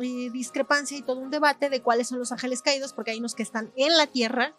[0.00, 3.34] eh, discrepancia y todo un debate de cuáles son los ángeles caídos, porque hay unos
[3.34, 4.54] que están en la tierra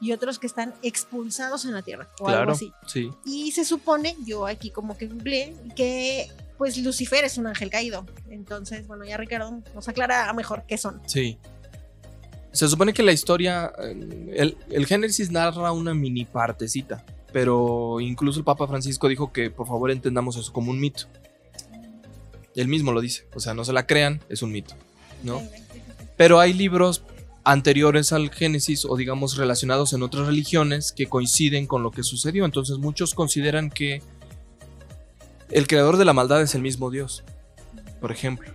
[0.00, 2.72] y otros que están expulsados en la tierra o algo así.
[2.86, 3.10] Sí.
[3.24, 8.06] Y se supone, yo aquí como que googleé, que pues Lucifer es un ángel caído.
[8.28, 11.00] Entonces, bueno, ya Ricardo nos aclara mejor qué son.
[11.06, 11.38] Sí.
[12.52, 18.44] Se supone que la historia, el, el Génesis narra una mini partecita, pero incluso el
[18.44, 21.08] Papa Francisco dijo que por favor entendamos eso como un mito.
[22.54, 24.74] Él mismo lo dice, o sea, no se la crean, es un mito,
[25.22, 25.42] ¿no?
[26.16, 27.02] Pero hay libros
[27.44, 32.44] anteriores al Génesis o digamos relacionados en otras religiones que coinciden con lo que sucedió.
[32.44, 34.02] Entonces muchos consideran que
[35.50, 37.22] el creador de la maldad es el mismo Dios,
[38.00, 38.52] por ejemplo.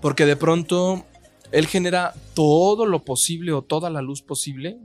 [0.00, 1.04] Porque de pronto
[1.52, 4.78] Él genera todo lo posible o toda la luz posible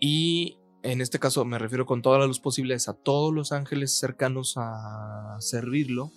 [0.00, 3.92] y en este caso me refiero con toda la luz posible a todos los ángeles
[3.92, 6.10] cercanos a servirlo.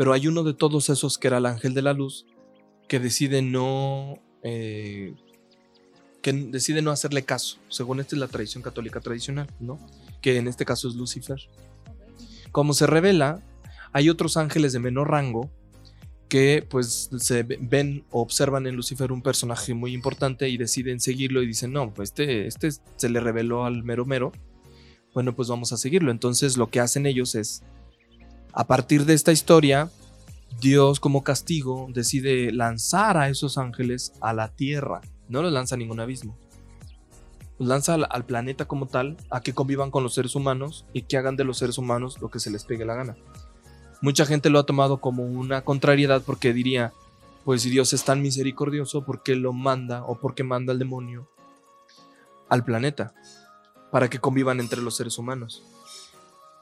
[0.00, 2.24] Pero hay uno de todos esos que era el ángel de la luz
[2.88, 5.14] que decide no eh,
[6.22, 7.58] que decide no hacerle caso.
[7.68, 9.78] Según esta es la tradición católica tradicional, ¿no?
[10.22, 11.50] Que en este caso es Lucifer.
[12.50, 13.42] Como se revela,
[13.92, 15.50] hay otros ángeles de menor rango
[16.30, 21.42] que pues se ven o observan en Lucifer un personaje muy importante y deciden seguirlo
[21.42, 24.32] y dicen, no, pues este, este se le reveló al mero mero,
[25.12, 26.10] bueno, pues vamos a seguirlo.
[26.10, 27.62] Entonces lo que hacen ellos es,
[28.52, 29.90] a partir de esta historia,
[30.60, 35.00] Dios como castigo decide lanzar a esos ángeles a la tierra.
[35.28, 36.36] No los lanza a ningún abismo.
[37.58, 41.16] Los lanza al, planeta como tal a que convivan con los seres humanos y que
[41.16, 43.16] hagan de los seres humanos lo que se les pegue la gana.
[44.00, 46.92] Mucha gente lo ha tomado como una contrariedad porque diría,
[47.44, 50.78] pues si Dios es tan misericordioso, ¿por qué lo manda o por qué manda al
[50.78, 51.28] demonio
[52.48, 53.14] al planeta?
[53.92, 55.62] Para que convivan entre los seres humanos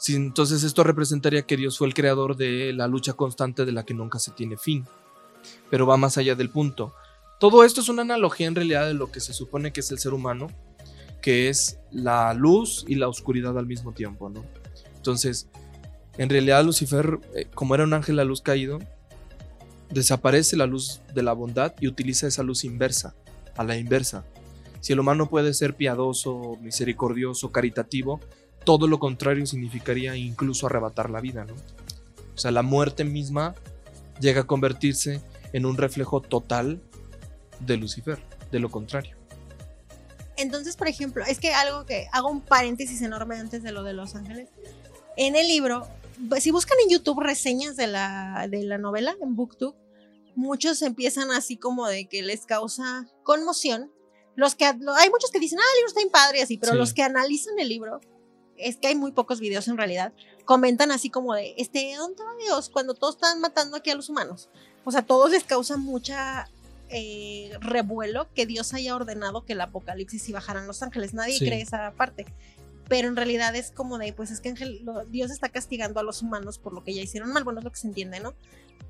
[0.07, 3.94] entonces esto representaría que Dios fue el creador de la lucha constante de la que
[3.94, 4.86] nunca se tiene fin.
[5.70, 6.94] Pero va más allá del punto.
[7.40, 9.99] Todo esto es una analogía en realidad de lo que se supone que es el
[9.99, 10.49] ser humano,
[11.20, 14.44] que es la luz y la oscuridad al mismo tiempo, ¿no?
[14.96, 15.49] Entonces,
[16.16, 18.78] en realidad Lucifer, eh, como era un ángel la luz caído,
[19.90, 23.14] desaparece la luz de la bondad y utiliza esa luz inversa,
[23.57, 24.24] a la inversa.
[24.80, 28.20] Si el humano puede ser piadoso, misericordioso, caritativo,
[28.64, 31.54] todo lo contrario significaría incluso arrebatar la vida, ¿no?
[31.54, 33.54] O sea, la muerte misma
[34.20, 35.20] llega a convertirse
[35.52, 36.80] en un reflejo total
[37.61, 39.16] de Lucifer, de lo contrario.
[40.36, 43.92] Entonces, por ejemplo, es que algo que hago un paréntesis enorme antes de lo de
[43.92, 44.48] Los Ángeles.
[45.16, 45.88] En el libro,
[46.40, 49.74] si buscan en YouTube reseñas de la, de la novela, en BookTube,
[50.36, 53.90] muchos empiezan así como de que les causa conmoción.
[54.36, 56.94] Los que, hay muchos que dicen, ah, el libro está bien padre, así, pero los
[56.94, 58.00] que analizan el libro,
[58.59, 60.12] es que hay muy pocos videos en realidad,
[60.44, 62.68] comentan así como de, este, ¿dónde va Dios?
[62.70, 64.48] Cuando todos están matando aquí a los humanos.
[64.84, 66.48] O sea, todos les causa mucha
[66.90, 71.12] eh, revuelo que Dios haya ordenado que el apocalipsis y bajaran los ángeles.
[71.12, 72.26] Nadie cree esa parte.
[72.88, 74.54] Pero en realidad es como de, pues es que
[75.11, 77.44] Dios está castigando a los humanos por lo que ya hicieron mal.
[77.44, 78.32] Bueno, es lo que se entiende, ¿no?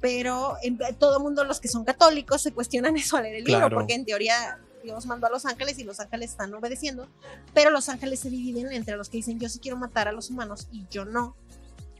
[0.00, 3.44] Pero en, todo el mundo, los que son católicos, se cuestionan eso al leer el
[3.44, 7.06] libro, porque en teoría Dios mandó a los ángeles y los ángeles están obedeciendo,
[7.52, 10.30] pero los ángeles se dividen entre los que dicen yo sí quiero matar a los
[10.30, 11.36] humanos y yo no.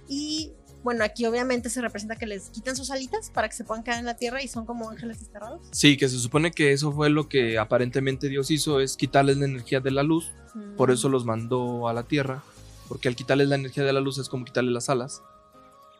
[0.08, 3.84] Y bueno, aquí obviamente se representa que les quitan sus alitas para que se puedan
[3.84, 5.60] quedar en la tierra y son como ángeles desterrados.
[5.70, 9.44] Sí, que se supone que eso fue lo que aparentemente Dios hizo, es quitarles la
[9.44, 10.32] energía de la luz,
[10.78, 11.12] por eso mm.
[11.12, 12.42] los mandó a la tierra,
[12.88, 15.22] porque al quitarles la energía de la luz es como quitarles las alas.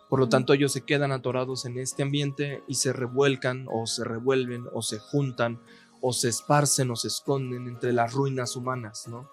[0.09, 0.30] Por lo mm.
[0.30, 4.80] tanto, ellos se quedan atorados en este ambiente y se revuelcan o se revuelven o
[4.80, 5.59] se juntan
[6.01, 9.31] o se esparcen o se esconden entre las ruinas humanas, ¿no?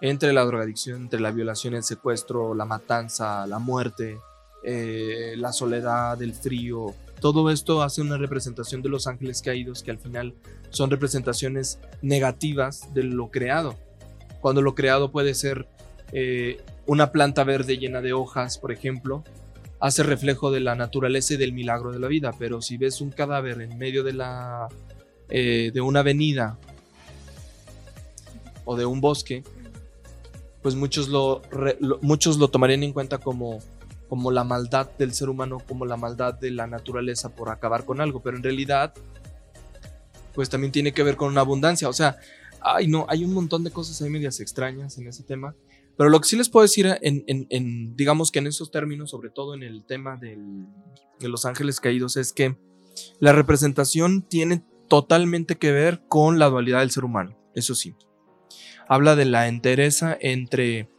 [0.00, 4.18] Entre la drogadicción, entre la violación, el secuestro, la matanza, la muerte,
[4.62, 6.94] eh, la soledad, el frío.
[7.20, 10.34] Todo esto hace una representación de los ángeles caídos que al final
[10.70, 13.76] son representaciones negativas de lo creado.
[14.40, 15.68] Cuando lo creado puede ser
[16.12, 19.22] eh, una planta verde llena de hojas, por ejemplo,
[19.80, 22.32] hace reflejo de la naturaleza y del milagro de la vida.
[22.38, 24.68] Pero si ves un cadáver en medio de la
[25.30, 26.58] eh, de una avenida
[28.64, 29.42] o de un bosque,
[30.62, 31.42] pues muchos lo,
[32.02, 33.60] muchos lo tomarían en cuenta como
[34.10, 38.00] como la maldad del ser humano, como la maldad de la naturaleza por acabar con
[38.00, 38.92] algo, pero en realidad,
[40.34, 42.18] pues también tiene que ver con una abundancia, o sea,
[42.60, 45.54] ay no, hay un montón de cosas ahí medias extrañas en ese tema,
[45.96, 49.54] pero lo que sí les puedo decir en, digamos que en esos términos, sobre todo
[49.54, 50.36] en el tema de
[51.20, 52.56] los ángeles caídos, es que
[53.20, 57.94] la representación tiene totalmente que ver con la dualidad del ser humano, eso sí.
[58.88, 60.90] Habla de la entereza entre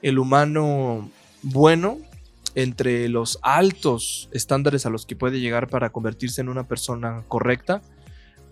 [0.00, 1.10] el humano
[1.42, 1.98] bueno
[2.54, 7.82] entre los altos estándares a los que puede llegar para convertirse en una persona correcta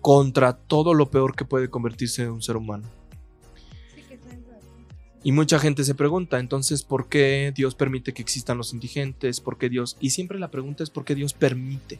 [0.01, 2.87] contra todo lo peor que puede convertirse en un ser humano.
[5.23, 9.39] Y mucha gente se pregunta, entonces, ¿por qué Dios permite que existan los indigentes?
[9.39, 9.95] ¿Por qué Dios?
[9.99, 11.99] Y siempre la pregunta es ¿por qué Dios permite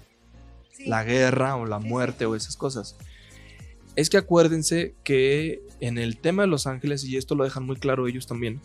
[0.86, 2.98] la guerra o la muerte o esas cosas?
[3.96, 7.76] Es que acuérdense que en el tema de los ángeles, y esto lo dejan muy
[7.76, 8.62] claro ellos también,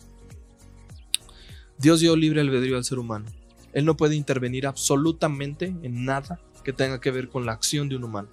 [1.77, 3.25] Dios dio libre albedrío al ser humano.
[3.73, 7.95] Él no puede intervenir absolutamente en nada que tenga que ver con la acción de
[7.95, 8.29] un humano.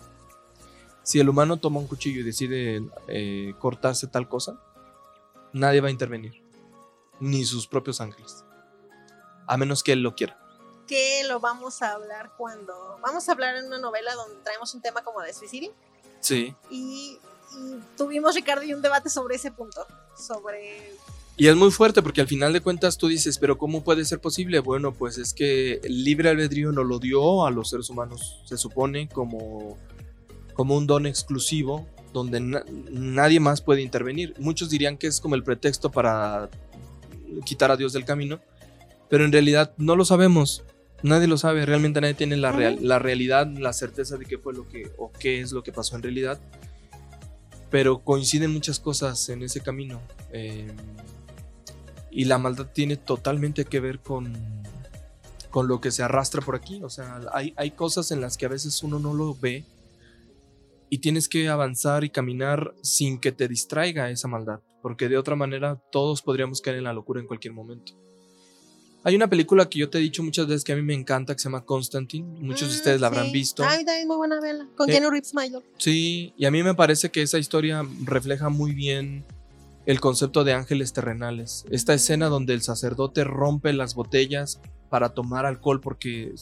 [1.02, 4.58] Si el humano toma un cuchillo y decide eh, cortarse tal cosa,
[5.52, 6.42] nadie va a intervenir,
[7.20, 8.44] ni sus propios ángeles,
[9.46, 10.38] a menos que él lo quiera.
[10.86, 14.82] Que lo vamos a hablar cuando vamos a hablar en una novela donde traemos un
[14.82, 15.72] tema como de suicidio.
[16.20, 16.54] Sí.
[16.70, 17.18] Y,
[17.56, 20.94] y tuvimos Ricardo y un debate sobre ese punto, sobre
[21.36, 24.20] y es muy fuerte porque al final de cuentas tú dices, pero ¿cómo puede ser
[24.20, 24.60] posible?
[24.60, 28.56] Bueno, pues es que el libre albedrío no lo dio a los seres humanos, se
[28.56, 29.76] supone, como,
[30.52, 34.34] como un don exclusivo donde nadie más puede intervenir.
[34.38, 36.48] Muchos dirían que es como el pretexto para
[37.44, 38.40] quitar a Dios del camino,
[39.10, 40.62] pero en realidad no lo sabemos.
[41.04, 42.50] Nadie lo sabe, realmente nadie tiene la,
[42.80, 45.96] la realidad, la certeza de qué fue lo que o qué es lo que pasó
[45.96, 46.40] en realidad.
[47.70, 50.00] Pero coinciden muchas cosas en ese camino.
[50.32, 50.66] Eh,
[52.10, 54.32] y la maldad tiene totalmente que ver con,
[55.50, 56.82] con lo que se arrastra por aquí.
[56.82, 59.66] O sea, hay, hay cosas en las que a veces uno no lo ve
[60.88, 65.36] y tienes que avanzar y caminar sin que te distraiga esa maldad, porque de otra
[65.36, 67.92] manera todos podríamos caer en la locura en cualquier momento.
[69.04, 71.34] Hay una película que yo te he dicho muchas veces que a mí me encanta,
[71.34, 72.40] que se llama Constantine.
[72.40, 73.62] Muchos de mm, ustedes la habrán visto.
[73.62, 74.66] Ay, también muy buena vela.
[74.76, 75.32] Con eh, Reeves
[75.76, 79.24] Sí, y a mí me parece que esa historia refleja muy bien
[79.84, 81.66] el concepto de ángeles terrenales.
[81.70, 86.34] Esta escena donde el sacerdote rompe las botellas para tomar alcohol porque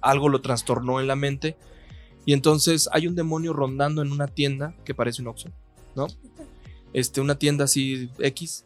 [0.00, 1.56] algo lo trastornó en la mente.
[2.26, 5.50] Y entonces hay un demonio rondando en una tienda que parece un Oxxo,
[5.96, 6.06] ¿no?
[6.94, 8.64] este, una tienda así X.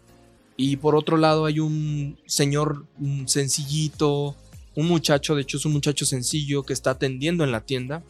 [0.61, 2.85] Y por otro lado hay un señor
[3.27, 4.35] sencillito,
[4.75, 8.03] un muchacho, de hecho es un muchacho sencillo que está atendiendo en la tienda.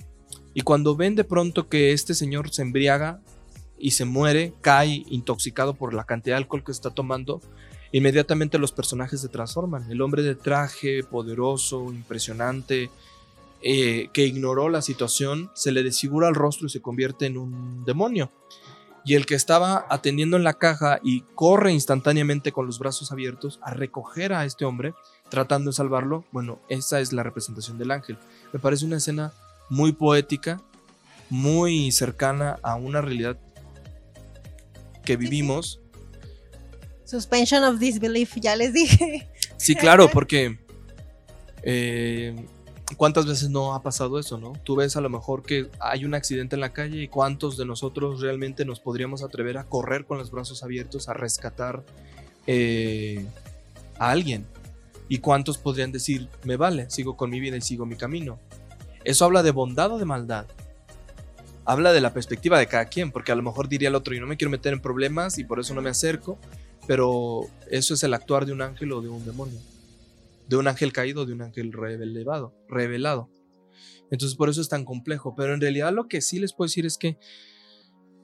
[0.55, 3.21] Y cuando ven de pronto que este señor se embriaga
[3.79, 7.43] y se muere, cae intoxicado por la cantidad de alcohol que está tomando,
[7.93, 9.91] inmediatamente los personajes se transforman.
[9.91, 12.89] El hombre de traje, poderoso, impresionante,
[13.61, 17.85] eh, que ignoró la situación, se le desfigura el rostro y se convierte en un
[17.85, 18.31] demonio.
[19.09, 23.59] Y el que estaba atendiendo en la caja y corre instantáneamente con los brazos abiertos
[23.63, 24.93] a recoger a este hombre,
[25.31, 28.19] tratando de salvarlo, bueno, esa es la representación del ángel.
[28.53, 29.33] Me parece una escena
[29.71, 30.61] muy poética,
[31.31, 33.39] muy cercana a una realidad
[35.07, 35.81] que vivimos.
[37.07, 39.27] Suspension of disbelief, ya les dije.
[39.57, 40.59] Sí, claro, porque
[41.63, 42.37] eh,
[42.97, 44.53] ¿cuántas veces no ha pasado eso, no?
[44.65, 47.65] Tú ves a lo mejor que hay un accidente en la calle y cuántos de
[47.65, 51.85] nosotros realmente nos podríamos atrever a correr con los brazos abiertos a rescatar
[52.47, 53.27] eh,
[53.99, 54.47] a alguien.
[55.09, 58.39] ¿Y cuántos podrían decir, me vale, sigo con mi vida y sigo mi camino?
[59.05, 60.47] ¿Eso habla de bondad o de maldad?
[61.65, 64.21] Habla de la perspectiva de cada quien, porque a lo mejor diría el otro, yo
[64.21, 66.39] no me quiero meter en problemas y por eso no me acerco,
[66.87, 69.59] pero eso es el actuar de un ángel o de un demonio
[70.49, 73.31] de un ángel caído, de un ángel revelado, revelado.
[74.11, 75.35] Entonces por eso es tan complejo.
[75.37, 77.19] Pero en realidad lo que sí les puedo decir es que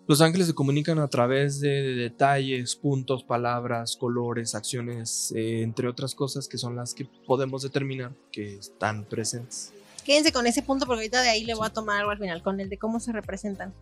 [0.07, 6.15] los ángeles se comunican a través de, detalles, puntos, palabras, colores, acciones, eh, entre otras
[6.15, 9.73] cosas que son las que podemos determinar que están presentes.
[10.05, 12.43] Quédense con ese punto porque ahorita de ahí le voy a tomar algo al final,
[12.43, 13.73] con el de cómo se representan.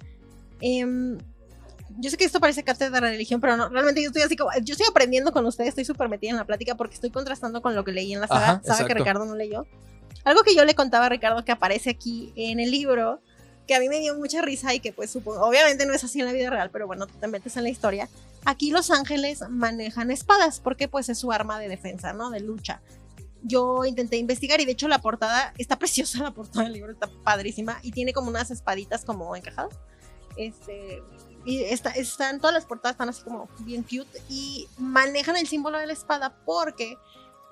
[0.61, 0.87] Eh,
[1.99, 4.51] yo sé que esto parece cátedra de religión, pero no, realmente yo estoy así como,
[4.63, 7.75] yo estoy aprendiendo con ustedes, estoy súper metida en la plática porque estoy contrastando con
[7.75, 9.67] lo que leí en la saga, sabe que Ricardo no leyó.
[10.25, 13.21] Algo que yo le contaba a Ricardo que aparece aquí en el libro,
[13.67, 16.21] que a mí me dio mucha risa y que pues supongo, obviamente no es así
[16.21, 18.09] en la vida real, pero bueno, te metes en la historia.
[18.45, 22.31] Aquí los ángeles manejan espadas porque pues es su arma de defensa, ¿no?
[22.31, 22.81] De lucha.
[23.43, 27.09] Yo intenté investigar y de hecho la portada está preciosa, la portada del libro está
[27.25, 29.75] padrísima y tiene como unas espaditas como encajadas.
[30.37, 31.03] Este,
[31.45, 35.87] y están todas las portadas están así como bien cute y manejan el símbolo de
[35.87, 36.99] la espada porque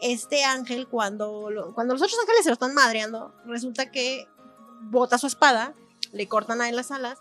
[0.00, 4.26] este ángel cuando, cuando los otros ángeles se lo están madreando resulta que
[4.82, 5.74] bota su espada
[6.12, 7.18] le cortan ahí las alas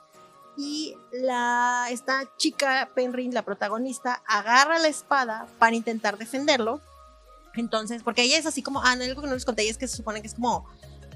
[0.57, 6.81] y la esta chica Penrin la protagonista agarra la espada para intentar defenderlo.
[7.55, 9.87] Entonces porque ella es así como ah no, algo que no les conté es que
[9.87, 10.67] se supone que es como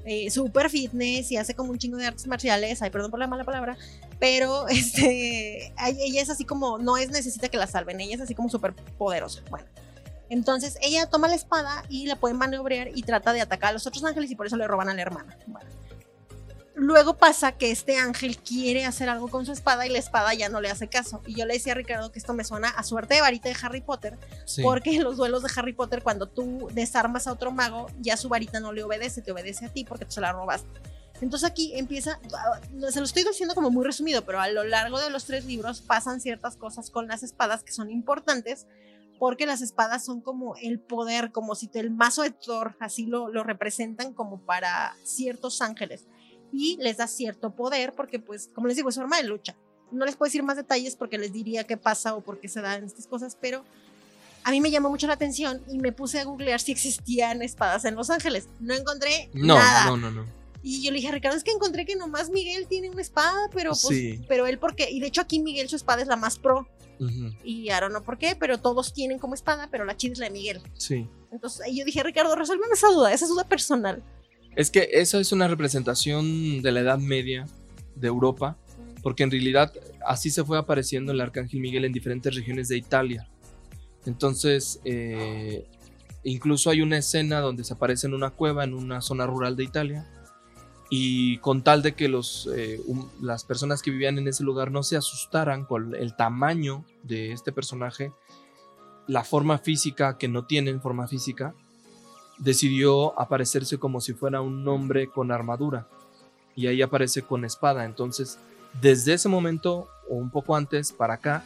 [0.06, 3.28] eh, super fitness y hace como un chingo de artes marciales, ay, perdón por la
[3.28, 3.78] mala palabra,
[4.20, 8.36] pero este, ella es así como, no es necesita que la salven, ella es así
[8.36, 9.42] como súper poderosa.
[9.50, 9.66] Bueno,
[10.30, 13.86] entonces ella toma la espada y la puede maniobrar y trata de atacar a los
[13.88, 15.38] otros ángeles y por eso le roban a la hermana.
[15.48, 15.70] Bueno,
[16.76, 20.50] Luego pasa que este ángel quiere hacer algo con su espada y la espada ya
[20.50, 21.22] no le hace caso.
[21.28, 23.56] Y yo le decía a Ricardo que esto me suena a suerte de varita de
[23.62, 24.18] Harry Potter,
[24.64, 28.28] porque en los duelos de Harry Potter, cuando tú desarmas a otro mago, ya su
[28.28, 30.68] varita no le obedece, te obedece a ti porque tú se la robaste.
[31.22, 32.60] Entonces aquí empieza, ah,
[32.90, 35.82] se lo estoy diciendo como muy resumido, pero a lo largo de los tres libros
[35.82, 38.66] pasan ciertas cosas con las espadas que son importantes,
[39.20, 43.30] porque las espadas son como el poder, como si el mazo de Thor así lo,
[43.30, 46.08] lo representan como para ciertos ángeles
[46.54, 49.56] y les da cierto poder porque pues como les digo es forma de lucha.
[49.92, 52.62] No les puedo decir más detalles porque les diría qué pasa o por qué se
[52.62, 53.64] dan estas cosas, pero
[54.44, 57.86] a mí me llamó mucho la atención y me puse a googlear si existían espadas
[57.86, 58.48] en Los Ángeles.
[58.60, 59.86] No encontré no, nada.
[59.86, 60.26] No, no, no.
[60.62, 63.50] Y yo le dije a Ricardo, es que encontré que nomás Miguel tiene una espada,
[63.54, 66.40] pero pues, pero él porque, y de hecho aquí Miguel su espada es la más
[66.40, 66.68] pro.
[67.44, 70.28] Y ahora no por qué, pero todos tienen como espada, pero la chida es la
[70.28, 70.62] de Miguel.
[70.78, 71.10] Sí.
[71.32, 74.02] Entonces yo dije, Ricardo, resuelve esa duda, esa duda personal.
[74.56, 77.48] Es que eso es una representación de la Edad Media
[77.96, 78.58] de Europa,
[79.02, 79.74] porque en realidad
[80.06, 83.28] así se fue apareciendo el Arcángel Miguel en diferentes regiones de Italia.
[84.06, 85.66] Entonces, eh,
[86.24, 89.64] incluso hay una escena donde se aparece en una cueva en una zona rural de
[89.64, 90.10] Italia.
[90.90, 92.80] Y con tal de que los, eh,
[93.20, 97.52] las personas que vivían en ese lugar no se asustaran con el tamaño de este
[97.52, 98.12] personaje,
[99.08, 101.56] la forma física, que no tienen forma física,
[102.38, 105.88] decidió aparecerse como si fuera un hombre con armadura.
[106.56, 107.86] Y ahí aparece con espada.
[107.86, 108.38] Entonces,
[108.82, 111.44] desde ese momento, o un poco antes, para acá,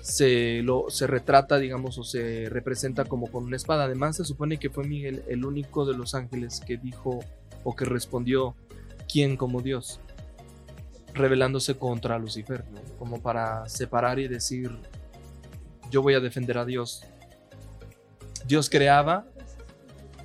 [0.00, 3.84] se, lo, se retrata, digamos, o se representa como con una espada.
[3.84, 7.20] Además, se supone que fue Miguel el único de los ángeles que dijo
[7.64, 8.54] o que respondió,
[9.10, 10.00] ¿quién como Dios?
[11.14, 12.64] Revelándose contra Lucifer,
[12.98, 14.70] como para separar y decir,
[15.90, 17.04] yo voy a defender a Dios.
[18.46, 19.26] Dios creaba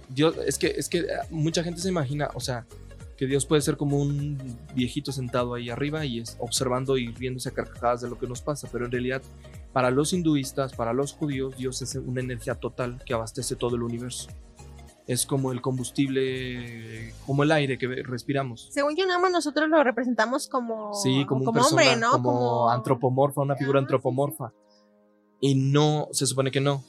[0.09, 2.65] Dios, es que, es que mucha gente se imagina, o sea,
[3.17, 4.37] que Dios puede ser como un
[4.73, 8.41] viejito sentado ahí arriba y es observando y riéndose a carcajadas de lo que nos
[8.41, 9.21] pasa, pero en realidad
[9.71, 13.83] para los hinduistas, para los judíos, Dios es una energía total que abastece todo el
[13.83, 14.29] universo.
[15.05, 18.69] Es como el combustible, como el aire que respiramos.
[18.71, 22.11] Según yo, nada más nosotros lo representamos como, sí, como, un hombre, ¿no?
[22.11, 24.53] Como, antropomorfa, una figura ah, antropomorfa.
[25.41, 26.83] Y no, se supone que no.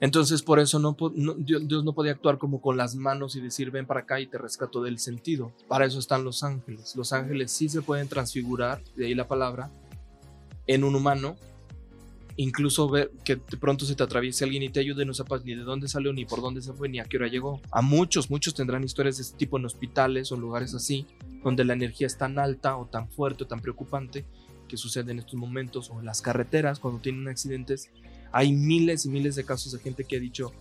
[0.00, 0.96] Entonces por eso
[1.38, 4.38] Dios no podía actuar como con las manos y decir ven para acá y te
[4.38, 5.52] rescato del sentido.
[5.68, 6.96] Para eso están los ángeles.
[6.96, 9.70] Los ángeles sí se pueden transfigurar, de ahí la palabra,
[10.66, 11.36] en un humano.
[12.36, 15.54] Incluso ver que de pronto se te atraviese alguien y te ayude, no sepas ni
[15.54, 17.60] de dónde salió, ni por dónde se fue, ni a qué hora llegó.
[17.70, 21.06] A muchos, muchos tendrán historias de este tipo en hospitales o lugares así,
[21.44, 24.24] donde la energía es tan alta o tan fuerte o tan preocupante
[24.68, 27.90] que sucede en estos momentos, o en las carreteras cuando tienen accidentes,
[28.32, 30.52] hay miles y miles de casos de gente que ha dicho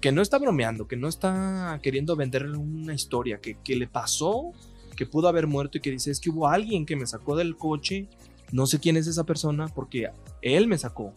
[0.00, 4.52] que no está bromeando, que no está queriendo vender una historia, que, le pasó,
[4.96, 7.56] que pudo haber muerto y que dice es que hubo alguien que me sacó del
[7.56, 8.08] coche,
[8.52, 10.10] no sé quién es esa persona porque
[10.42, 11.12] él me sacó,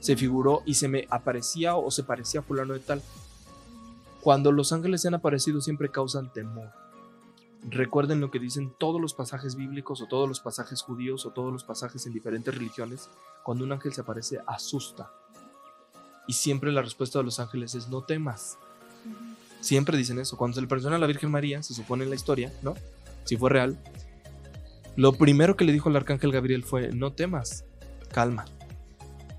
[0.00, 3.02] se figuró y se me aparecía o se parecía a fulano de tal.
[4.20, 6.70] Cuando los ángeles se han aparecido siempre causan temor.
[7.68, 11.52] Recuerden lo que dicen todos los pasajes bíblicos o todos los pasajes judíos o todos
[11.52, 13.10] los pasajes en diferentes religiones.
[13.42, 15.12] Cuando un ángel se aparece, asusta.
[16.26, 18.58] Y siempre la respuesta de los ángeles es no temas.
[19.60, 20.36] Siempre dicen eso.
[20.36, 22.74] Cuando se le presenta a la Virgen María, se supone en la historia, ¿no?
[23.24, 23.78] Si fue real.
[24.96, 27.64] Lo primero que le dijo el arcángel Gabriel fue no temas,
[28.10, 28.46] calma.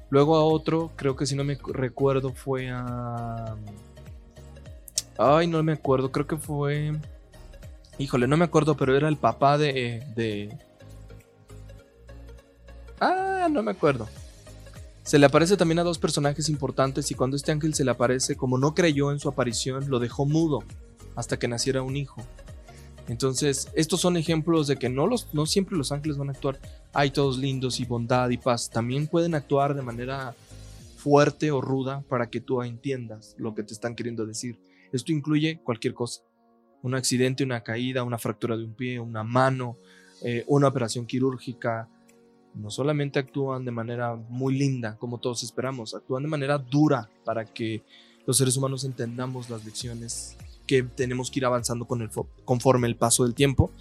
[0.09, 3.55] Luego a otro, creo que si no me recuerdo, fue a...
[5.17, 6.93] Ay, no me acuerdo, creo que fue...
[8.01, 10.03] Híjole, no me acuerdo, pero era el papá de...
[10.15, 10.57] de...
[12.99, 14.09] Ah, no me acuerdo.
[15.03, 18.35] Se le aparece también a dos personajes importantes y cuando este ángel se le aparece,
[18.35, 20.63] como no creyó en su aparición, lo dejó mudo
[21.15, 22.23] hasta que naciera un hijo.
[23.07, 26.59] Entonces, estos son ejemplos de que no, los, no siempre los ángeles van a actuar,
[26.93, 28.71] hay todos lindos y bondad y paz.
[28.71, 30.33] También pueden actuar de manera
[30.97, 34.59] fuerte o ruda para que tú entiendas lo que te están queriendo decir.
[34.91, 36.21] Esto incluye cualquier cosa.
[36.83, 39.77] Un accidente, una caída, una fractura de un pie, una mano,
[40.23, 41.87] eh, una operación quirúrgica,
[42.53, 47.45] no solamente actúan de manera muy linda, como todos esperamos, actúan de manera dura para
[47.45, 47.83] que
[48.25, 50.37] los seres humanos entendamos las lecciones
[50.67, 52.09] que tenemos que ir avanzando con el,
[52.45, 53.71] conforme el paso del tiempo.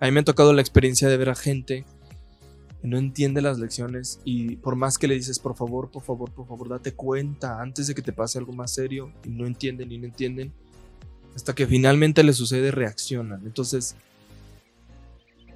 [0.00, 1.84] A mí me ha tocado la experiencia de ver a gente
[2.80, 6.30] que no entiende las lecciones y por más que le dices, por favor, por favor,
[6.30, 9.90] por favor, date cuenta antes de que te pase algo más serio, y no entienden
[9.90, 10.52] y no entienden,
[11.38, 13.42] hasta que finalmente le sucede, reaccionan.
[13.46, 13.94] Entonces,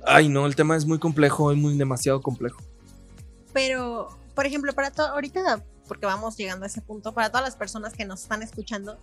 [0.04, 2.60] Ay, no, el tema es muy complejo, es muy demasiado complejo.
[3.52, 7.92] Pero, por ejemplo, para ahorita, porque vamos llegando a ese punto, para todas las personas
[7.92, 8.98] que nos están escuchando,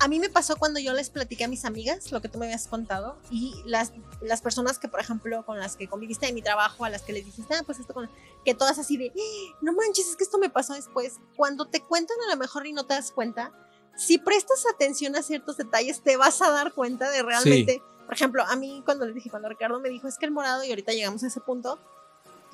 [0.00, 2.46] a mí me pasó cuando yo les platiqué a mis amigas lo que tú me
[2.46, 6.42] habías contado y las, las personas que, por ejemplo, con las que conviviste en mi
[6.42, 8.08] trabajo, a las que les dijiste, ah, pues esto con...
[8.44, 9.56] que todas así de, ¡Ah!
[9.62, 11.14] no manches, es que esto me pasó después.
[11.34, 13.52] Cuando te cuentan a lo mejor y no te das cuenta,
[13.98, 17.82] si prestas atención a ciertos detalles, te vas a dar cuenta de realmente...
[18.06, 20.64] Por ejemplo, a mí cuando le dije, cuando Ricardo me dijo, es que el morado,
[20.64, 21.78] y ahorita llegamos a ese punto,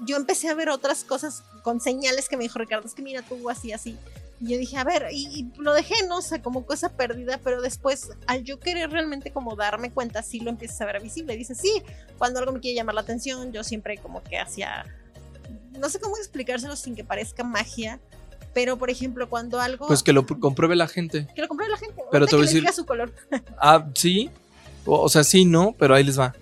[0.01, 3.23] yo empecé a ver otras cosas con señales que me dijo Ricardo, es que mira
[3.23, 3.97] tú así, así.
[4.41, 7.39] Y yo dije, a ver, y, lo dejé, no o sé, sea, como cosa perdida,
[7.45, 11.37] pero después, al yo querer realmente como darme cuenta, sí lo empiezas a ver visible.
[11.37, 11.83] Dice, sí,
[12.19, 14.85] cuando algo me quiere llamar la atención, yo siempre como que hacía,
[15.79, 18.01] no sé cómo explicárselo sin que parezca magia,
[18.55, 19.87] pero por ejemplo, cuando algo...
[19.87, 21.27] Pues que lo compruebe la gente.
[21.35, 22.03] Que lo compruebe la gente.
[22.11, 22.67] Pero te voy a decir...
[22.73, 23.13] su color.
[23.59, 24.31] ah, sí,
[24.87, 26.35] o, sea, sí, no, pero ahí les va.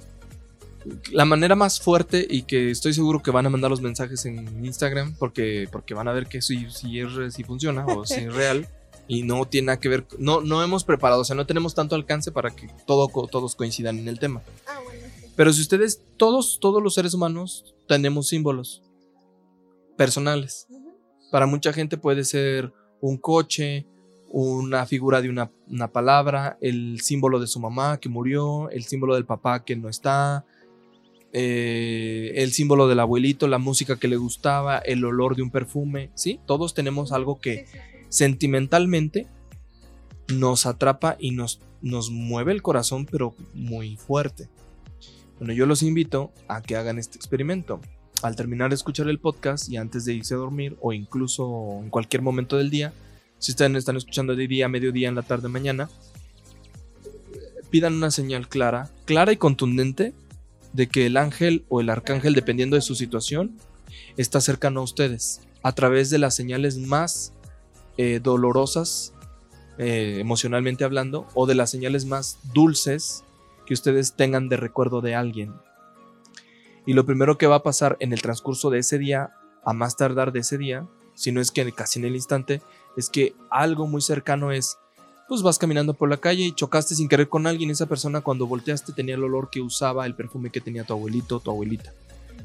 [1.13, 4.65] La manera más fuerte y que estoy seguro que van a mandar los mensajes en
[4.65, 8.35] Instagram porque, porque van a ver que si, si, es, si funciona o si es
[8.35, 8.69] real
[9.07, 11.95] y no tiene nada que ver, no, no hemos preparado, o sea, no tenemos tanto
[11.95, 14.43] alcance para que todo, todos coincidan en el tema.
[14.67, 14.81] Ah,
[15.37, 18.83] pero si ustedes, todos, todos los seres humanos tenemos símbolos
[19.97, 20.67] personales.
[21.33, 23.87] Para mucha gente puede ser un coche,
[24.29, 25.51] una figura de una,
[25.91, 30.45] palabra, el símbolo de su mamá que murió, el símbolo del papá que no está,
[31.33, 36.11] eh, el símbolo del abuelito, la música que le gustaba, el olor de un perfume,
[36.15, 36.39] ¿sí?
[36.47, 37.65] Todos tenemos algo que
[38.11, 39.27] sentimentalmente
[40.35, 44.51] nos atrapa y nos, nos mueve el corazón, pero muy fuerte.
[45.39, 47.81] Bueno, yo los invito a que hagan este experimento.
[48.23, 51.91] Al terminar de escuchar el podcast y antes de irse a dormir o incluso en
[51.91, 52.93] cualquier momento del día,
[53.39, 55.91] si ustedes están escuchando de día, mediodía, en la tarde, mañana,
[57.71, 60.15] pidan una señal clara, clara y contundente
[60.73, 63.57] de que el ángel o el arcángel, dependiendo de su situación,
[64.17, 67.33] está cercano a ustedes a través de las señales más
[67.97, 69.13] eh, dolorosas
[69.79, 73.25] eh, emocionalmente hablando, o de las señales más dulces
[73.67, 75.55] que ustedes tengan de recuerdo de alguien.
[76.87, 79.31] Y lo primero que va a pasar en el transcurso de ese día,
[79.65, 82.61] a más tardar de ese día, si no es que casi en el instante,
[82.97, 84.79] es que algo muy cercano es,
[85.29, 88.47] pues vas caminando por la calle y chocaste sin querer con alguien, esa persona cuando
[88.47, 91.93] volteaste tenía el olor que usaba, el perfume que tenía tu abuelito tu abuelita,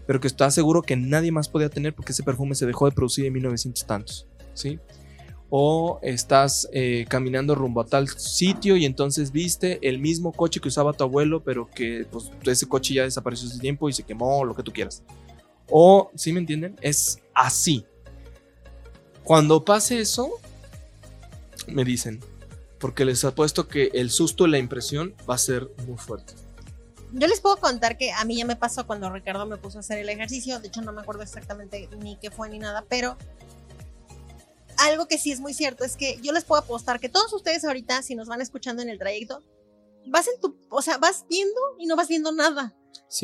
[0.05, 2.91] pero que estás seguro que nadie más podía tener porque ese perfume se dejó de
[2.91, 4.79] producir en 1900 tantos, ¿sí?
[5.49, 10.67] O estás eh, caminando rumbo a tal sitio y entonces viste el mismo coche que
[10.67, 14.43] usaba tu abuelo, pero que pues, ese coche ya desapareció hace tiempo y se quemó,
[14.43, 15.03] lo que tú quieras.
[15.69, 16.75] O, ¿sí me entienden?
[16.81, 17.85] Es así.
[19.23, 20.31] Cuando pase eso,
[21.67, 22.19] me dicen,
[22.79, 26.33] porque les apuesto que el susto y la impresión va a ser muy fuerte.
[27.13, 29.79] Yo les puedo contar que a mí ya me pasó cuando Ricardo me puso a
[29.79, 33.17] hacer el ejercicio, de hecho no me acuerdo exactamente ni qué fue ni nada, pero
[34.77, 37.65] algo que sí es muy cierto es que yo les puedo apostar que todos ustedes
[37.65, 39.43] ahorita, si nos van escuchando en el trayecto,
[40.07, 42.75] vas en tu, o sea, vas viendo y no vas viendo nada.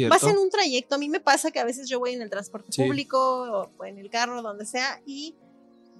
[0.09, 0.95] Vas en un trayecto.
[0.95, 3.97] A mí me pasa que a veces yo voy en el transporte público o en
[3.97, 5.35] el carro, donde sea, y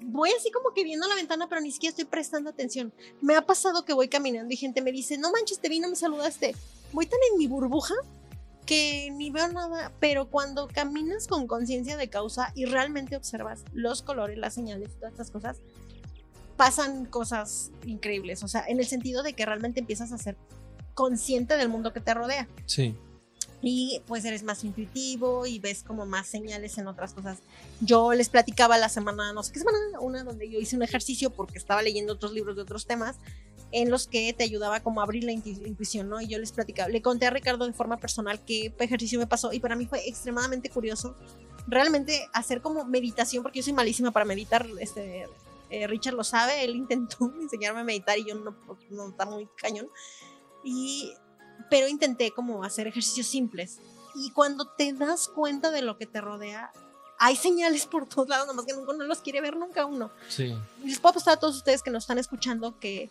[0.02, 2.94] voy así como que viendo la ventana, pero ni siquiera estoy prestando atención.
[3.22, 5.90] Me ha pasado que voy caminando y gente me dice, no manches, te vi, no
[5.90, 6.56] me saludaste.
[6.92, 7.96] Voy tan en mi burbuja
[8.65, 14.02] que ni veo nada, pero cuando caminas con conciencia de causa y realmente observas los
[14.02, 15.57] colores, las señales, todas estas cosas,
[16.57, 20.38] pasan cosas increíbles, o sea, en el sentido de que realmente empiezas a ser
[20.94, 22.48] consciente del mundo que te rodea.
[22.65, 22.95] Sí.
[23.61, 27.40] Y pues eres más intuitivo y ves como más señales en otras cosas.
[27.80, 31.30] Yo les platicaba la semana, no sé qué semana, una donde yo hice un ejercicio
[31.30, 33.15] porque estaba leyendo otros libros de otros temas
[33.74, 36.22] en los que te ayudaba como a abrir la intuición, ¿no?
[36.22, 39.52] Y yo les platicaba, le conté a Ricardo de forma personal qué ejercicio me pasó
[39.52, 41.16] y para mí fue extremadamente curioso
[41.68, 45.28] realmente hacer como meditación, porque yo soy malísima para meditar, este,
[45.72, 48.56] eh, Richard lo sabe, él intentó enseñarme a meditar y yo no,
[48.91, 49.90] no está muy cañón,
[50.64, 51.12] y,
[51.72, 53.80] pero intenté como hacer ejercicios simples.
[54.16, 56.72] Y cuando te das cuenta de lo que te rodea,
[57.18, 60.12] hay señales por todos lados, nomás que nunca no los quiere ver nunca uno.
[60.30, 60.56] Sí.
[60.84, 63.10] Les puedo apostar a todos ustedes que nos están escuchando que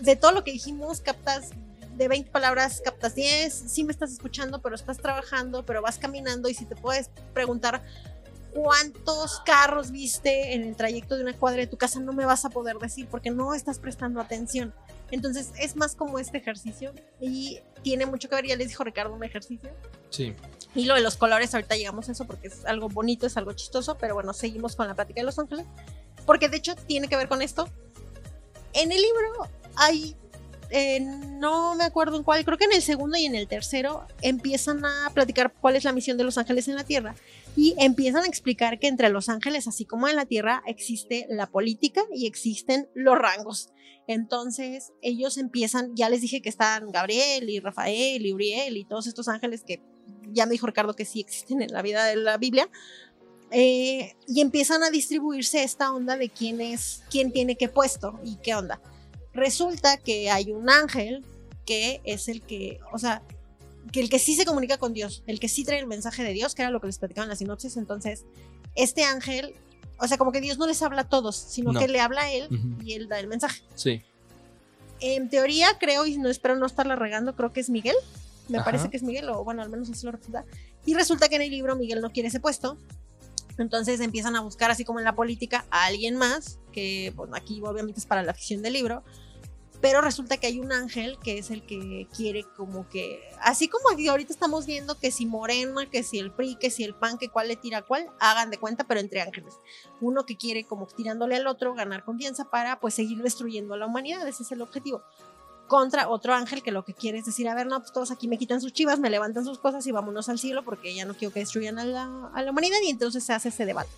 [0.00, 1.50] de todo lo que dijimos, captas
[1.96, 6.48] de 20 palabras, captas 10, sí me estás escuchando, pero estás trabajando, pero vas caminando
[6.48, 7.82] y si te puedes preguntar
[8.54, 12.44] cuántos carros viste en el trayecto de una cuadra de tu casa, no me vas
[12.44, 14.74] a poder decir porque no estás prestando atención.
[15.10, 19.12] Entonces es más como este ejercicio y tiene mucho que ver, ya les dijo Ricardo,
[19.12, 19.70] un ejercicio.
[20.10, 20.34] Sí.
[20.74, 23.52] Y lo de los colores, ahorita llegamos a eso porque es algo bonito, es algo
[23.52, 25.66] chistoso, pero bueno, seguimos con la plática de Los Ángeles,
[26.26, 27.68] porque de hecho tiene que ver con esto.
[28.72, 29.48] En el libro
[29.80, 30.14] hay,
[30.70, 34.06] eh, no me acuerdo en cuál, creo que en el segundo y en el tercero
[34.20, 37.16] empiezan a platicar cuál es la misión de los ángeles en la Tierra
[37.56, 41.46] y empiezan a explicar que entre los ángeles, así como en la Tierra, existe la
[41.46, 43.70] política y existen los rangos.
[44.06, 49.06] Entonces ellos empiezan, ya les dije que están Gabriel y Rafael y Uriel y todos
[49.06, 49.80] estos ángeles que
[50.32, 52.68] ya me dijo Ricardo que sí existen en la vida de la Biblia.
[53.52, 58.36] Eh, y empiezan a distribuirse esta onda de quién es, quién tiene qué puesto y
[58.36, 58.80] qué onda.
[59.32, 61.24] Resulta que hay un ángel
[61.64, 63.22] que es el que, o sea,
[63.92, 66.32] que el que sí se comunica con Dios, el que sí trae el mensaje de
[66.32, 67.76] Dios, que era lo que les platicaba en la sinopsis.
[67.76, 68.24] Entonces,
[68.74, 69.54] este ángel,
[69.98, 72.32] o sea, como que Dios no les habla a todos, sino que le habla a
[72.32, 72.48] él
[72.84, 73.62] y él da el mensaje.
[73.74, 74.02] Sí.
[75.00, 77.96] En teoría, creo, y no espero no estarla regando, creo que es Miguel.
[78.48, 80.44] Me parece que es Miguel, o bueno, al menos así lo resulta.
[80.84, 82.76] Y resulta que en el libro Miguel no quiere ese puesto.
[83.58, 87.60] Entonces empiezan a buscar, así como en la política, a alguien más, que bueno, aquí
[87.62, 89.02] obviamente es para la ficción del libro,
[89.80, 93.88] pero resulta que hay un ángel que es el que quiere como que, así como
[93.88, 97.30] ahorita estamos viendo que si Morena, que si el PRI, que si el PAN, que
[97.30, 99.54] cuál le tira a cuál, hagan de cuenta, pero entre ángeles.
[100.00, 103.86] Uno que quiere como tirándole al otro, ganar confianza para pues seguir destruyendo a la
[103.86, 105.02] humanidad, ese es el objetivo
[105.70, 108.26] contra otro ángel que lo que quiere es decir, a ver, no, pues todos aquí
[108.26, 111.14] me quitan sus chivas, me levantan sus cosas y vámonos al cielo porque ya no
[111.14, 113.88] quiero que destruyan a la, a la humanidad y entonces se hace ese debate.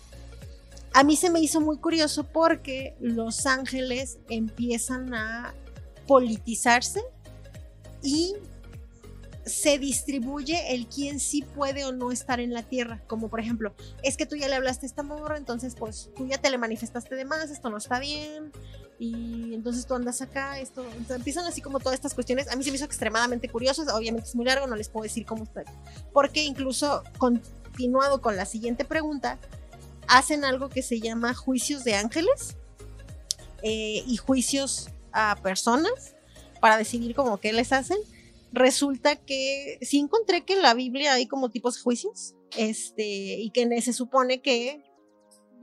[0.93, 5.55] A mí se me hizo muy curioso porque los ángeles empiezan a
[6.05, 7.01] politizarse
[8.03, 8.35] y
[9.43, 13.01] se distribuye el quién sí puede o no estar en la tierra.
[13.07, 13.73] Como por ejemplo,
[14.03, 16.59] es que tú ya le hablaste a esta morra, entonces pues tú ya te le
[16.59, 18.51] manifestaste de más, esto no está bien
[19.03, 22.47] y entonces tú andas acá, esto, empiezan así como todas estas cuestiones.
[22.47, 25.25] A mí se me hizo extremadamente curioso, obviamente es muy largo, no les puedo decir
[25.25, 25.63] cómo está,
[26.13, 29.39] porque incluso continuado con la siguiente pregunta,
[30.07, 32.55] hacen algo que se llama juicios de ángeles
[33.61, 36.15] eh, y juicios a personas
[36.61, 37.97] para decidir como qué les hacen.
[38.53, 43.49] Resulta que sí encontré que en la Biblia hay como tipos de juicios, este, y
[43.49, 44.81] que se supone que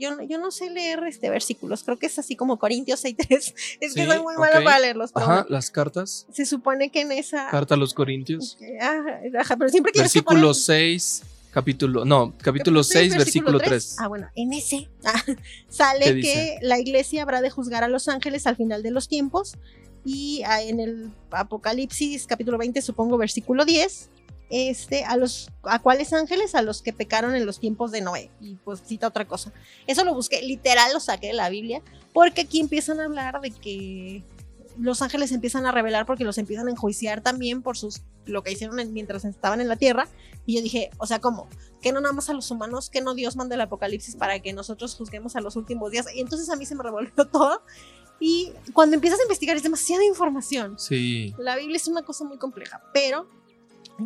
[0.00, 3.54] yo, no- yo no sé leer este versículos, creo que es así como Corintios 6.3.
[3.80, 5.12] Es que soy muy mala para leerlos.
[5.12, 6.26] pero Ajá, las cartas.
[6.32, 7.48] se supone que en esa...
[7.50, 8.58] Carta a los Corintios.
[8.80, 11.22] Ajá, ajá, pero siempre que Versículo poner- 6,
[11.52, 12.04] capítulo.
[12.04, 13.96] No, capítulo 6, versículo 3.
[13.98, 15.22] Ah, bueno, en ese ah,
[15.68, 19.06] sale ¿Qué que la iglesia habrá de juzgar a los ángeles al final de los
[19.08, 19.54] tiempos.
[20.04, 24.08] Y ah, en el Apocalipsis, capítulo 20, supongo, versículo 10,
[24.50, 28.30] este, a los a cuáles ángeles a los que pecaron en los tiempos de Noé.
[28.40, 29.52] Y pues cita otra cosa.
[29.86, 31.82] Eso lo busqué literal lo saqué de la Biblia
[32.12, 34.24] porque aquí empiezan a hablar de que
[34.78, 38.52] los ángeles empiezan a revelar porque los empiezan a enjuiciar también por sus lo que
[38.52, 40.08] hicieron en- mientras estaban en la tierra.
[40.46, 41.48] Y yo dije o sea cómo
[41.82, 44.52] que no nada más a los humanos que no Dios manda el apocalipsis para que
[44.52, 47.62] nosotros juzguemos a los últimos días y entonces a mí se me revolvió todo.
[48.22, 50.78] Y cuando empiezas a investigar es demasiada información.
[50.78, 51.34] Sí.
[51.38, 53.26] la Biblia es una cosa muy compleja, pero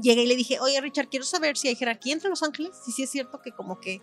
[0.03, 2.93] llegué y le dije, oye Richard, quiero saber si hay jerarquía entre los ángeles, si
[2.93, 4.01] sí es cierto que como que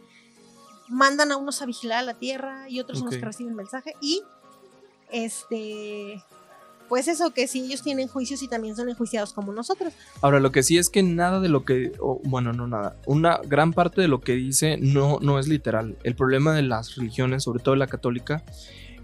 [0.90, 3.94] mandan a unos a vigilar a la tierra y otros son los que reciben mensaje
[4.02, 4.22] y
[5.12, 6.22] este
[6.92, 9.94] pues eso que si ellos tienen juicios y también son enjuiciados como nosotros.
[10.20, 11.94] Ahora, lo que sí es que nada de lo que.
[12.26, 12.98] bueno, no nada.
[13.06, 15.96] Una gran parte de lo que dice no, no es literal.
[16.04, 18.44] El problema de las religiones, sobre todo la católica,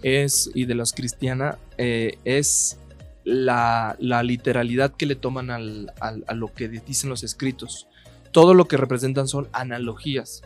[0.01, 0.51] es.
[0.53, 2.77] y de las cristianas, eh, es
[3.27, 7.87] la, literalidad que le toman al- a lo que dicen los escritos.
[8.31, 10.43] Todo lo que representan son analogías.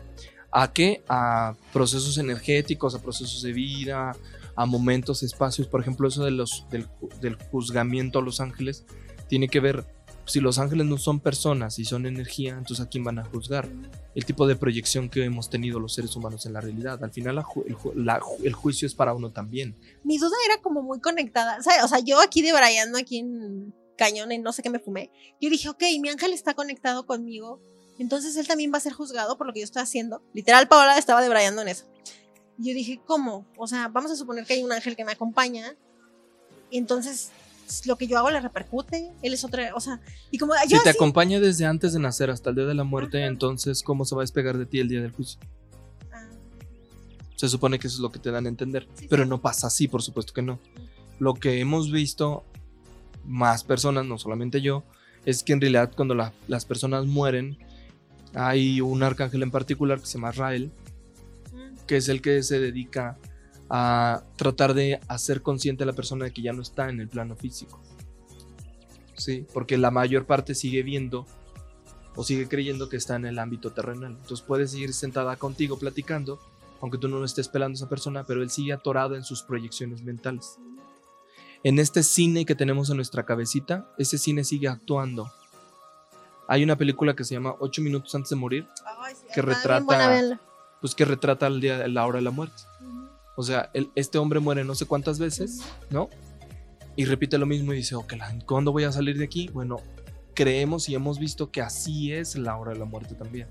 [0.50, 1.02] ¿A qué?
[1.08, 4.16] A procesos energéticos, a procesos de vida,
[4.56, 5.66] a momentos, espacios.
[5.68, 6.66] Por ejemplo, eso de los,
[7.20, 8.84] del juzgamiento a los ángeles
[9.28, 9.86] tiene que ver,
[10.24, 13.68] si los ángeles no son personas y son energía, entonces a quién van a juzgar.
[14.14, 17.02] El tipo de proyección que hemos tenido los seres humanos en la realidad.
[17.02, 19.74] Al final la ju- el, ju- la ju- el juicio es para uno también.
[20.04, 24.42] Mi duda era como muy conectada, o sea, yo aquí debrayando aquí en cañón en
[24.42, 27.60] no sé qué me fumé, yo dije, ok, mi ángel está conectado conmigo,
[27.98, 30.22] entonces él también va a ser juzgado por lo que yo estoy haciendo.
[30.34, 31.84] Literal, Paola estaba debrayando en eso.
[32.58, 33.46] Yo dije, ¿cómo?
[33.56, 35.76] O sea, vamos a suponer que hay un ángel que me acompaña,
[36.70, 37.30] entonces
[37.86, 40.00] lo que yo hago le repercute, él es otra, o sea,
[40.30, 42.74] y como yo si te así- acompaña desde antes de nacer hasta el día de
[42.74, 43.26] la muerte, Ajá.
[43.28, 45.38] entonces ¿cómo se va a despegar de ti el día del juicio?
[46.12, 46.28] Ah,
[47.36, 48.86] Se supone que eso es lo que te dan a entender.
[48.94, 49.28] Sí, pero sí.
[49.28, 50.58] no pasa así, por supuesto que no.
[51.18, 52.44] Lo que hemos visto,
[53.24, 54.82] más personas, no solamente yo,
[55.24, 57.56] es que en realidad cuando la- las personas mueren,
[58.34, 60.70] hay un arcángel en particular que se llama Rael,
[61.86, 63.18] que es el que se dedica a
[64.36, 67.36] tratar de hacer consciente a la persona de que ya no está en el plano
[67.36, 67.80] físico.
[69.16, 71.26] Sí, porque la mayor parte sigue viendo
[72.14, 74.12] o sigue creyendo que está en el ámbito terrenal.
[74.20, 76.38] Entonces puede seguir sentada contigo platicando,
[76.82, 80.02] aunque tú no estés pelando a esa persona, pero él sigue atorado en sus proyecciones
[80.02, 80.58] mentales.
[81.64, 85.30] En este cine que tenemos en nuestra cabecita, ese cine sigue actuando.
[86.48, 88.66] Hay una película que se llama Ocho minutos antes de morir,
[88.98, 90.38] ay, sí, que retrata-
[90.80, 92.64] pues que retrata el día, la hora de la muerte.
[93.36, 95.60] O sea, el- este hombre muere no sé cuántas veces,
[95.90, 96.08] ¿no?
[96.96, 98.14] Y repite lo mismo y dice, ok,
[98.46, 99.48] ¿cuándo voy a salir de aquí?
[99.48, 99.76] Bueno,
[100.34, 103.48] creemos y hemos visto que así es la hora de la muerte también.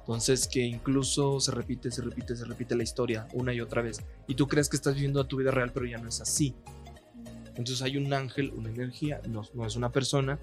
[0.00, 4.02] Entonces, que incluso se repite, se repite, se repite la historia una y otra vez.
[4.26, 6.54] Y tú crees que estás viviendo tu vida real, pero ya no es así.
[7.56, 10.38] Entonces hay un ángel, una energía, no, no es una persona,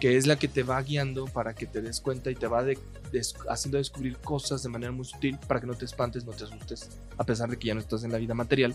[0.00, 2.62] que es la que te va guiando para que te des cuenta y te va
[2.64, 2.78] de-
[3.12, 6.44] des- haciendo descubrir cosas de manera muy sutil para que no te espantes, no te
[6.44, 8.74] asustes, a pesar de que ya no estás en la vida material.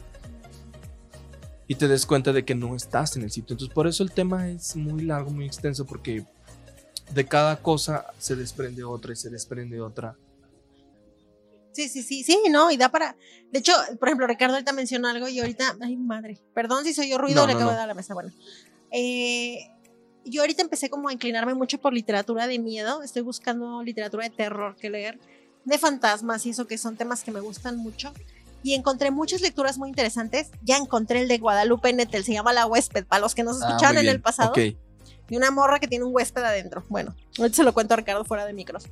[1.68, 3.54] Y te des cuenta de que no estás en el sitio.
[3.54, 6.26] Entonces por eso el tema es muy largo, muy extenso, porque
[7.14, 10.16] de cada cosa se desprende otra y se desprende otra.
[11.72, 13.16] Sí, sí, sí, sí, no, y da para.
[13.52, 15.78] De hecho, por ejemplo, Ricardo ahorita mencionó algo y ahorita.
[15.82, 16.40] Ay, madre.
[16.54, 17.76] Perdón si soy yo ruido, No, le no, acabo no.
[17.76, 18.14] de dar la mesa.
[18.14, 18.32] Bueno.
[18.92, 19.58] Eh,
[20.26, 23.02] yo ahorita empecé como a inclinarme mucho por literatura de miedo.
[23.04, 25.20] Estoy buscando literatura de terror que leer,
[25.66, 28.14] de fantasmas y eso que son temas que me gustan mucho.
[28.64, 30.50] Y encontré muchas lecturas muy interesantes.
[30.64, 33.68] Ya encontré el de Guadalupe Nettel, se llama La Huésped, para los que nos Ah,
[33.68, 34.58] escucharon en el pasado Ok.
[34.58, 34.78] de
[35.38, 36.84] una morra que tiene un huésped adentro.
[36.90, 38.86] Bueno, ahorita se lo cuento a Ricardo fuera de micros.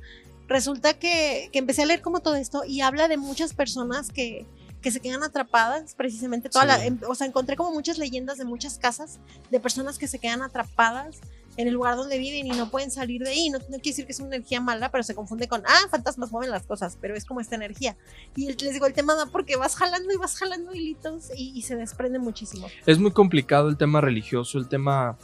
[0.48, 4.44] Resulta que, que empecé a leer como todo esto y habla de muchas personas que,
[4.82, 6.48] que se quedan atrapadas, precisamente.
[6.50, 6.88] Toda la- Sí.
[6.88, 10.42] em- o sea, encontré como muchas leyendas de muchas casas de personas que se quedan
[10.42, 11.20] atrapadas
[11.58, 13.50] en el lugar donde viven y no pueden salir de ahí.
[13.50, 16.32] No, no quiere decir que es una energía mala, pero se confunde con, ah, fantasmas
[16.32, 17.96] mueven las cosas, pero es como esta energía.
[18.34, 21.52] Y el- les digo, el tema da porque vas jalando y vas jalando hilitos y,
[21.56, 22.66] y se desprende muchísimo.
[22.86, 25.16] Es muy complicado el tema religioso, el tema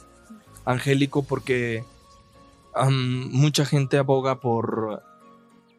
[0.65, 1.83] angélico, porque
[2.89, 5.01] mucha gente aboga por...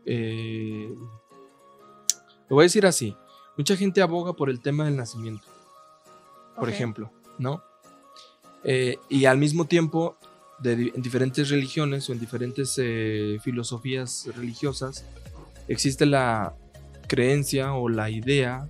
[0.05, 0.93] eh,
[2.49, 3.17] lo voy a decir así.
[3.61, 5.47] Mucha gente aboga por el tema del nacimiento,
[6.57, 7.63] por ejemplo, ¿no?
[8.65, 10.17] Eh, y al mismo tiempo,
[10.61, 15.05] de en diferentes religiones o en diferentes eh, filosofías religiosas,
[15.69, 16.55] existe la
[17.07, 18.67] creencia o la idea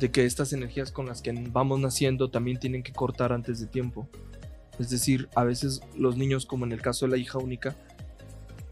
[0.00, 3.68] de que estas energías con las que vamos naciendo también tienen que cortar antes de
[3.68, 4.08] tiempo.
[4.80, 7.76] Es decir, a veces los niños, como en el caso de la hija única,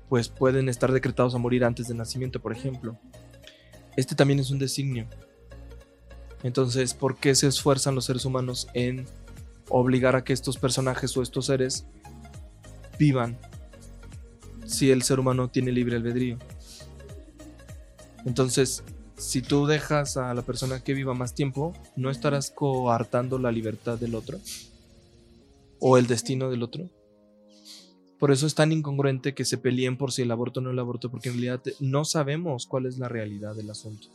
[0.08, 2.98] pues pueden estar decretados a morir antes del nacimiento, por ejemplo.
[3.96, 5.06] Este también es un designio.
[6.42, 9.06] Entonces, ¿por qué se esfuerzan los seres humanos en
[9.68, 11.86] obligar a que estos personajes o estos seres
[12.98, 13.38] vivan
[14.66, 16.38] si el ser humano tiene libre albedrío?
[18.26, 18.82] Entonces,
[19.16, 23.98] si tú dejas a la persona que viva más tiempo, ¿no estarás coartando la libertad
[23.98, 24.38] del otro?
[25.78, 26.90] ¿O el destino del otro?
[28.18, 30.78] Por eso es tan incongruente que se peleen por si el aborto o no el
[30.78, 34.08] aborto, porque en realidad no sabemos cuál es la realidad del asunto.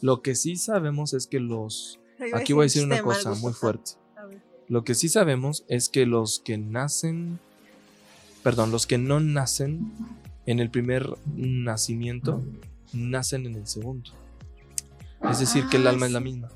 [0.00, 2.00] Lo que sí sabemos es que los...
[2.34, 3.92] Aquí voy a decir una cosa muy fuerte.
[4.68, 7.38] Lo que sí sabemos es que los que nacen,
[8.42, 9.92] perdón, los que no nacen
[10.46, 12.42] en el primer nacimiento,
[12.92, 14.10] nacen en el segundo.
[15.30, 16.48] Es decir, que el alma es la misma.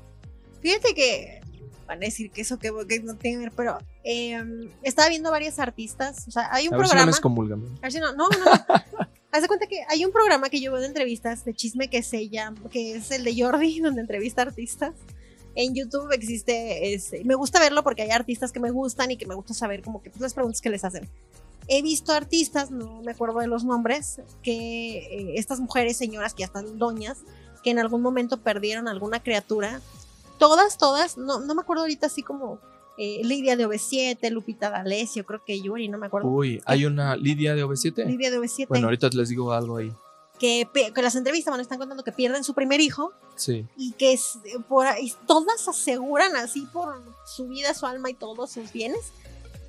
[0.61, 1.41] Fíjate que
[1.87, 2.71] van a decir que eso que,
[3.03, 6.27] no tiene que ver, pero em, estaba viendo varias artistas.
[6.27, 7.05] O sea, hay un programa.
[7.05, 9.05] Ver si no me A ver si no, no, no.
[9.33, 12.03] Haz de cuenta que hay un programa que yo veo de entrevistas de chisme que
[12.03, 14.93] se llama, que es el de Jordi, donde entrevista artistas.
[15.55, 19.35] En YouTube existe, me gusta verlo porque hay artistas que me gustan y que me
[19.35, 21.09] gusta saber como que pues, las preguntas que les hacen.
[21.67, 26.41] He visto artistas, no me acuerdo de los nombres, que eh, estas mujeres, señoras que
[26.41, 27.19] ya están doñas,
[27.63, 29.81] que en algún momento perdieron alguna criatura.
[30.37, 32.59] Todas, todas, no, no me acuerdo ahorita así como
[32.97, 36.29] eh, Lidia de OV7, Lupita D'Alessio, creo que Yuri, no me acuerdo.
[36.29, 38.05] Uy, ¿hay una Lidia de OV7?
[38.05, 38.67] Lidia de OV7.
[38.67, 39.91] Bueno, ahorita les digo algo ahí.
[40.39, 43.13] Que, que las entrevistas bueno, están contando que pierden su primer hijo.
[43.35, 43.65] Sí.
[43.77, 48.51] Y que es, por, y todas aseguran así por su vida, su alma y todos
[48.51, 49.13] sus bienes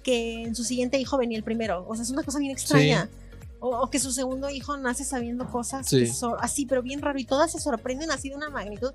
[0.02, 1.86] que en su siguiente hijo venía el primero.
[1.88, 3.08] O sea, es una cosa bien extraña.
[3.10, 3.24] Sí
[3.66, 5.90] o, que su segundo hijo nace sabiendo cosas
[6.40, 8.92] así, pero bien raro, y todas se sorprenden así de una magnitud.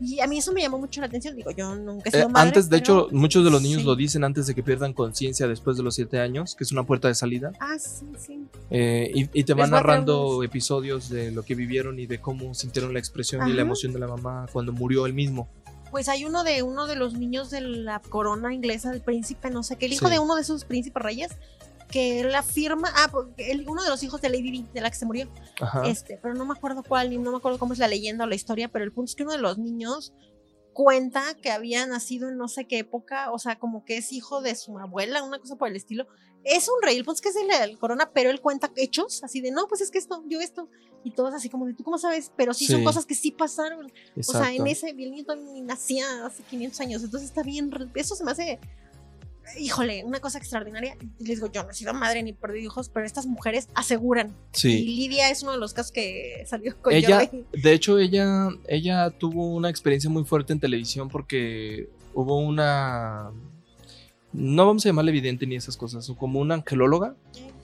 [0.00, 1.36] Y a mí eso me llamó mucho la atención.
[1.36, 4.24] Digo, yo nunca he sido eh, Antes, de hecho, muchos de los niños lo dicen
[4.24, 7.14] antes de que pierdan conciencia después de los siete años, que es una puerta de
[7.14, 7.52] salida.
[7.60, 8.46] Ah, sí, sí.
[8.70, 12.98] Eh, y, te van narrando episodios de lo que vivieron y de cómo sintieron la
[12.98, 15.48] expresión y la emoción de la mamá cuando murió él mismo.
[15.90, 19.62] Pues hay uno de uno de los niños de la corona inglesa, del príncipe, no
[19.64, 21.32] sé qué, el hijo de uno de esos príncipes reyes,
[21.90, 24.96] que la firma, ah, porque uno de los hijos de Lady Di, de la que
[24.96, 25.28] se murió,
[25.84, 28.26] este, pero no me acuerdo cuál, ni no me acuerdo cómo es la leyenda o
[28.26, 30.12] la historia, pero el punto es que uno de los niños
[30.72, 34.40] cuenta que había nacido en no sé qué época, o sea, como que es hijo
[34.40, 36.06] de su abuela, una cosa por el estilo.
[36.42, 39.40] Es un rey, el punto es que es el, corona, pero él cuenta hechos, así
[39.42, 40.68] de, no, pues es que esto, yo esto,
[41.04, 42.32] y todos así como de, ¿tú cómo sabes?
[42.36, 43.92] Pero sí, son cosas que sí pasaron.
[44.16, 45.24] O sea, en ese, el niño
[45.64, 48.58] nacía hace 500 años, entonces está bien, eso se me hace
[49.58, 50.96] híjole, una cosa extraordinaria.
[51.18, 54.34] Les digo, yo no he sido madre ni perdido hijos, pero estas mujeres aseguran.
[54.52, 54.82] Sí.
[54.82, 57.30] Y Lidia es uno de los casos que salió con ella.
[57.52, 63.30] De hecho, ella, ella tuvo una experiencia muy fuerte en televisión porque hubo una.
[64.32, 67.16] No vamos a llamarle evidente ni esas cosas, como una angelóloga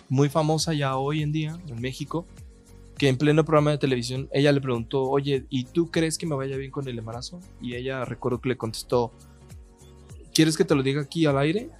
[0.08, 2.26] muy famosa ya hoy en día en México,
[2.98, 6.34] que en pleno programa de televisión ella le preguntó, oye, ¿y tú crees que me
[6.34, 7.40] vaya bien con el embarazo?
[7.60, 9.12] Y ella recuerdo que le contestó,
[10.36, 11.70] ¿Quieres que te lo diga aquí al aire?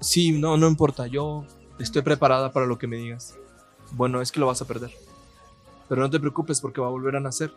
[0.00, 1.44] Sí, no, no importa, yo
[1.80, 3.34] estoy preparada para lo que me digas.
[3.90, 4.92] Bueno, es que lo vas a perder.
[5.88, 7.52] Pero no te preocupes porque va a volver a nacer.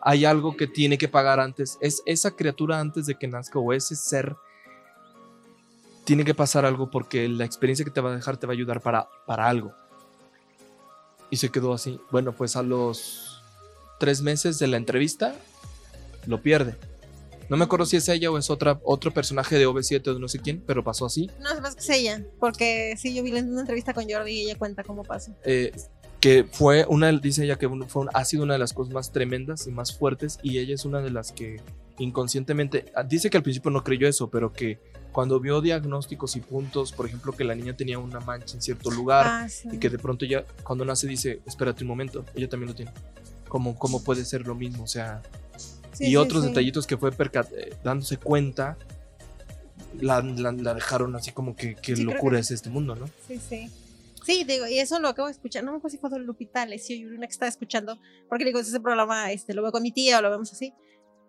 [0.00, 1.76] Hay algo que tiene que pagar antes.
[1.82, 4.34] Es esa criatura antes de que nazca o ese ser
[6.04, 8.56] tiene que pasar algo porque la experiencia que te va a dejar te va a
[8.56, 9.74] ayudar para, para algo.
[11.28, 12.00] Y se quedó así.
[12.10, 13.42] Bueno, pues a los
[14.00, 15.34] tres meses de la entrevista
[16.24, 16.78] lo pierde.
[17.48, 20.20] No me acuerdo si es ella o es otra, otro personaje de OV7 o de
[20.20, 21.30] no sé quién, pero pasó así.
[21.40, 24.40] No, es más que es ella, porque sí, yo vi una entrevista con Jordi y
[24.42, 25.32] ella cuenta cómo pasó.
[25.44, 25.72] Eh,
[26.20, 29.66] que fue una, dice ella que fue, ha sido una de las cosas más tremendas
[29.66, 31.60] y más fuertes y ella es una de las que
[31.98, 34.78] inconscientemente, ah, dice que al principio no creyó eso, pero que
[35.12, 38.90] cuando vio diagnósticos y puntos, por ejemplo, que la niña tenía una mancha en cierto
[38.90, 42.68] lugar ah, y que de pronto ya cuando nace dice, espérate un momento, ella también
[42.68, 42.92] lo tiene.
[43.48, 44.84] ¿Cómo, cómo puede ser lo mismo?
[44.84, 45.22] O sea,
[46.00, 48.76] y otros detallitos que fue eh, dándose cuenta,
[50.00, 53.06] la, dejaron así como que, qué locura es este mundo, ¿no?
[53.26, 53.70] Sí, sí.
[54.24, 55.62] Sí, digo, y eso lo acabo de escuchar.
[55.62, 57.96] No me acuerdo si fue Lupita, Lesio y una que estaba escuchando,
[58.28, 60.72] porque digo, ese programa este, lo veo con mi tía o lo vemos así.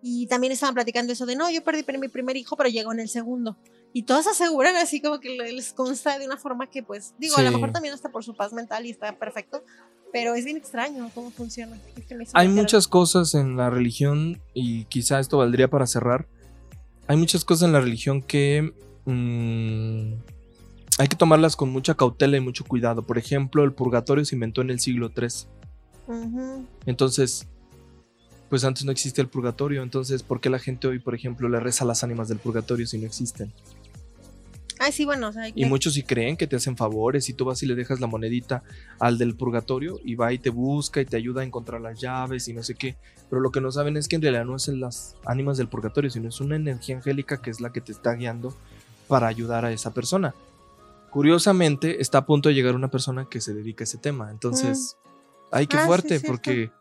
[0.01, 2.99] Y también estaban platicando eso de, no, yo perdí mi primer hijo, pero llegó en
[2.99, 3.57] el segundo.
[3.97, 7.41] Y todos aseguran así como que les consta de una forma que, pues, digo, a
[7.41, 9.63] lo mejor también está por su paz mental y está perfecto,
[10.13, 11.79] pero es bien extraño cómo funciona.
[12.33, 16.27] Hay muchas cosas en la religión, y quizá esto valdría para cerrar.
[17.07, 18.71] Hay muchas cosas en la religión que
[19.05, 20.13] mm,
[20.99, 23.01] hay que tomarlas con mucha cautela y mucho cuidado.
[23.01, 25.27] Por ejemplo, el purgatorio se inventó en el siglo III.
[26.85, 27.47] Entonces,
[28.49, 29.83] pues antes no existía el purgatorio.
[29.83, 32.85] Entonces, ¿por qué la gente hoy, por ejemplo, le reza a las ánimas del purgatorio
[32.85, 33.51] si no existen?
[34.79, 37.45] Ay, sí, bueno, o sea, Y muchos sí creen que te hacen favores y tú
[37.45, 38.63] vas y le dejas la monedita
[38.99, 42.47] al del purgatorio y va y te busca y te ayuda a encontrar las llaves
[42.47, 42.95] y no sé qué.
[43.29, 46.09] Pero lo que no saben es que en realidad no es las ánimas del purgatorio,
[46.11, 48.55] sino es una energía angélica que es la que te está guiando
[49.07, 50.35] para ayudar a esa persona.
[51.11, 54.29] Curiosamente, está a punto de llegar una persona que se dedica a ese tema.
[54.29, 54.97] Entonces,
[55.51, 56.71] ay, qué Ah, fuerte, porque...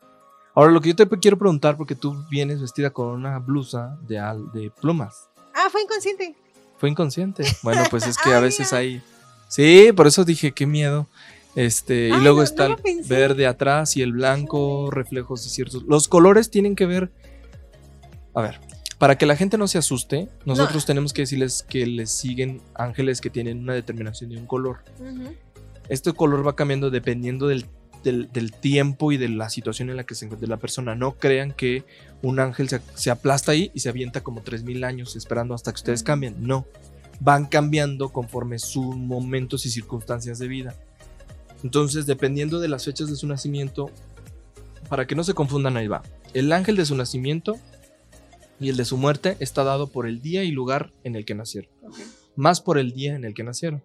[0.54, 4.18] Ahora, lo que yo te quiero preguntar, porque tú vienes vestida con una blusa de,
[4.18, 5.28] al- de plumas.
[5.54, 6.34] Ah, fue inconsciente.
[6.78, 7.44] Fue inconsciente.
[7.62, 9.02] Bueno, pues es que a veces hay.
[9.48, 11.08] Sí, por eso dije qué miedo.
[11.54, 15.84] Este, y luego no- está no el verde atrás y el blanco, reflejos de ciertos.
[15.84, 17.10] Los colores tienen que ver.
[18.34, 18.60] A ver,
[18.98, 23.22] para que la gente no se asuste, nosotros tenemos que decirles que les siguen ángeles
[23.22, 24.80] que tienen una determinación de un color.
[25.88, 27.64] Este color va cambiando dependiendo del,
[28.06, 30.94] del- del tiempo y de la situación en la que se encuentre la persona.
[30.94, 31.84] No crean que
[32.22, 35.76] un ángel se, se aplasta ahí y se avienta como 3000 años esperando hasta que
[35.76, 36.36] ustedes cambien.
[36.40, 36.66] No.
[37.20, 40.74] Van cambiando conforme sus momentos y circunstancias de vida.
[41.62, 43.90] Entonces, dependiendo de las fechas de su nacimiento,
[44.88, 46.02] para que no se confundan, ahí va.
[46.34, 47.56] El ángel de su nacimiento
[48.60, 51.34] y el de su muerte está dado por el día y lugar en el que
[51.34, 51.70] nacieron
[52.36, 53.82] más por el día en el que nacieron.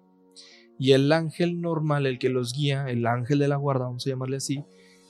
[0.81, 4.09] Y el ángel normal, el que los guía, el ángel de la guarda, vamos a
[4.09, 4.63] llamarle así,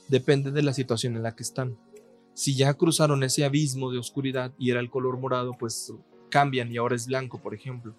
[0.06, 1.78] depende de la situación en la que están.
[2.34, 5.94] Si ya cruzaron ese abismo de oscuridad y era el color morado, pues
[6.28, 7.94] cambian y ahora es blanco, por ejemplo.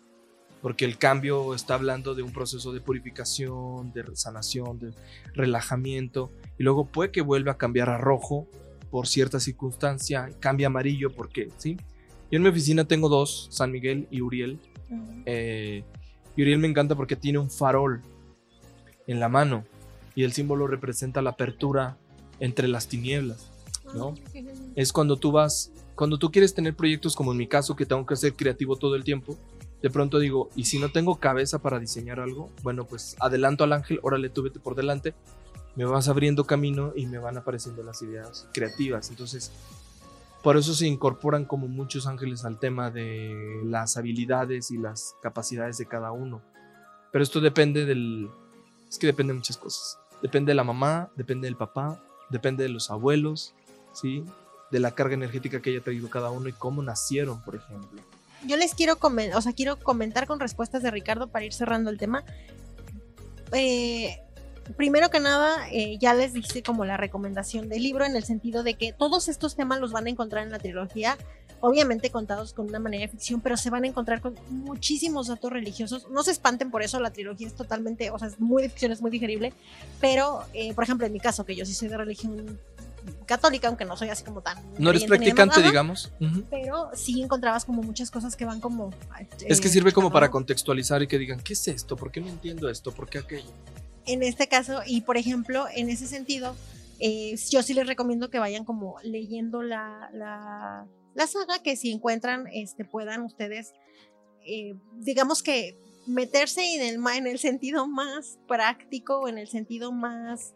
[0.61, 4.93] Porque el cambio está hablando de un proceso de purificación, de sanación, de
[5.33, 6.31] relajamiento.
[6.59, 8.47] Y luego puede que vuelva a cambiar a rojo
[8.91, 11.77] por cierta circunstancia, cambia a amarillo porque, ¿sí?
[12.29, 14.59] Yo en mi oficina tengo dos, San Miguel y Uriel.
[15.25, 15.83] Eh,
[16.35, 18.01] y Uriel me encanta porque tiene un farol
[19.07, 19.63] en la mano
[20.15, 21.97] y el símbolo representa la apertura
[22.39, 23.49] entre las tinieblas.
[23.93, 24.15] ¿no?
[24.75, 28.05] Es cuando tú vas, cuando tú quieres tener proyectos como en mi caso, que tengo
[28.05, 29.37] que ser creativo todo el tiempo,
[29.81, 32.49] de pronto digo, ¿y si no tengo cabeza para diseñar algo?
[32.63, 35.13] Bueno, pues adelanto al ángel, órale, tú vete por delante,
[35.75, 39.09] me vas abriendo camino y me van apareciendo las ideas creativas.
[39.09, 39.51] Entonces,
[40.43, 45.77] por eso se incorporan como muchos ángeles al tema de las habilidades y las capacidades
[45.77, 46.41] de cada uno.
[47.11, 48.29] Pero esto depende del...
[48.89, 49.97] Es que depende de muchas cosas.
[50.21, 53.53] Depende de la mamá, depende del papá, depende de los abuelos,
[53.93, 54.25] ¿sí?
[54.69, 58.01] De la carga energética que haya traído cada uno y cómo nacieron, por ejemplo.
[58.45, 61.89] Yo les quiero comentar, o sea, quiero comentar con respuestas de Ricardo para ir cerrando
[61.89, 62.25] el tema.
[63.53, 64.22] Eh,
[64.77, 68.63] primero que nada, eh, ya les dice como la recomendación del libro en el sentido
[68.63, 71.17] de que todos estos temas los van a encontrar en la trilogía,
[71.59, 75.51] obviamente contados con una manera de ficción, pero se van a encontrar con muchísimos datos
[75.51, 76.07] religiosos.
[76.09, 78.91] No se espanten por eso, la trilogía es totalmente, o sea, es muy de ficción,
[78.91, 79.53] es muy digerible,
[79.99, 82.59] pero, eh, por ejemplo, en mi caso, que yo sí soy de religión
[83.25, 84.57] católica, aunque no soy así como tan...
[84.77, 86.11] No eres practicante, digamos.
[86.49, 88.91] Pero sí encontrabas como muchas cosas que van como...
[89.45, 91.95] Es que eh, sirve como para contextualizar y que digan, ¿qué es esto?
[91.95, 92.91] ¿Por qué no entiendo esto?
[92.91, 93.51] ¿Por qué aquello?
[94.05, 96.55] En este caso, y por ejemplo, en ese sentido,
[96.99, 102.47] eh, yo sí les recomiendo que vayan como leyendo la, la, saga, que si encuentran,
[102.51, 103.73] este, puedan ustedes,
[104.45, 110.53] eh, digamos que meterse en el, en el sentido más práctico, en el sentido más,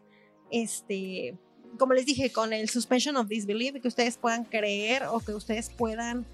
[0.50, 1.38] este,
[1.78, 5.70] como les dije, con el suspension of disbelief, que ustedes puedan creer o que ustedes
[5.70, 6.26] puedan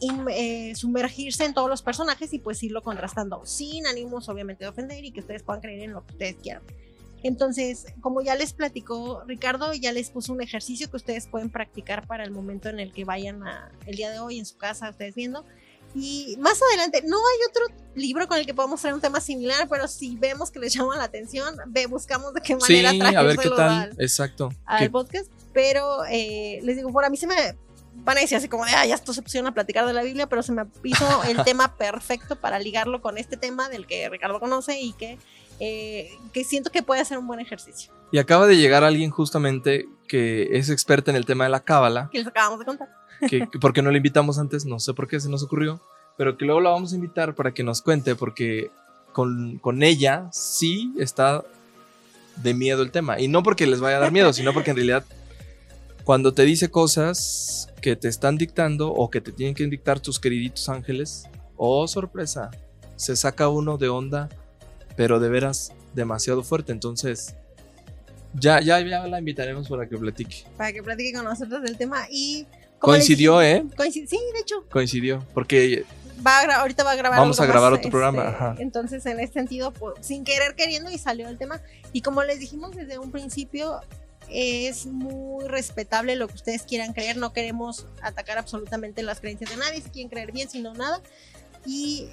[0.00, 4.68] in- eh, sumergirse en todos los personajes y pues irlo contrastando sin ánimos obviamente de
[4.70, 6.62] ofender y que ustedes puedan creer en lo que ustedes quieran.
[7.22, 12.06] Entonces, como ya les platicó Ricardo, ya les puso un ejercicio que ustedes pueden practicar
[12.06, 14.90] para el momento en el que vayan a, el día de hoy en su casa,
[14.90, 15.44] ustedes viendo.
[15.94, 19.66] Y más adelante, no hay otro libro con el que podamos traer un tema similar,
[19.68, 23.22] pero si vemos que les llama la atención, ve, buscamos de qué Sí, manera a
[23.22, 23.70] ver qué tal.
[23.70, 24.50] al- Exacto.
[24.66, 27.34] al Que- podcast, pero eh, les digo, por a mí se me
[28.06, 30.04] van a decir así como de, ah, ya esto se pusieron a platicar de la
[30.04, 34.08] Biblia, pero se me hizo el tema perfecto para ligarlo con este tema del que
[34.08, 35.18] Ricardo conoce y que,
[35.58, 39.86] eh, que siento que puede ser un buen ejercicio, Y acaba de llegar alguien justamente
[40.06, 42.88] que es experta en el tema de la cábala, que les acabamos de contar.
[43.28, 45.80] que, por qué no la invitamos antes, no sé por qué se nos ocurrió,
[46.16, 48.70] pero que luego la vamos a invitar para que nos cuente, porque
[49.12, 51.42] con, con ella sí está
[52.36, 53.18] de miedo el tema.
[53.18, 55.04] Y no porque les vaya a dar miedo, sino porque en realidad
[56.06, 60.20] cuando te dice cosas que te están dictando o que te tienen que dictar tus
[60.20, 61.24] queriditos ángeles,
[61.56, 62.52] oh sorpresa,
[62.94, 64.28] se saca uno de onda,
[64.96, 66.70] pero de veras demasiado fuerte.
[66.70, 67.34] Entonces,
[68.34, 70.44] ya, ya, ya la invitaremos para que platique.
[70.56, 72.46] Para que platique con nosotros del tema y...
[72.78, 73.64] Coincidió, ¿eh?
[73.76, 75.84] coincid- sí, de hecho, Coincidió, porque
[76.24, 78.54] va a ahorita va a grabar Vamos a grabar más, otro programa, ajá.
[78.60, 81.62] entonces en este sentido pues, sin querer queriendo y salió el tema
[81.92, 83.80] y como les dijimos desde un principio
[84.30, 87.16] es muy respetable lo que ustedes quieran creer.
[87.16, 91.00] No queremos atacar absolutamente las creencias de nadie, si quieren creer bien, si no nada.
[91.64, 92.08] Y,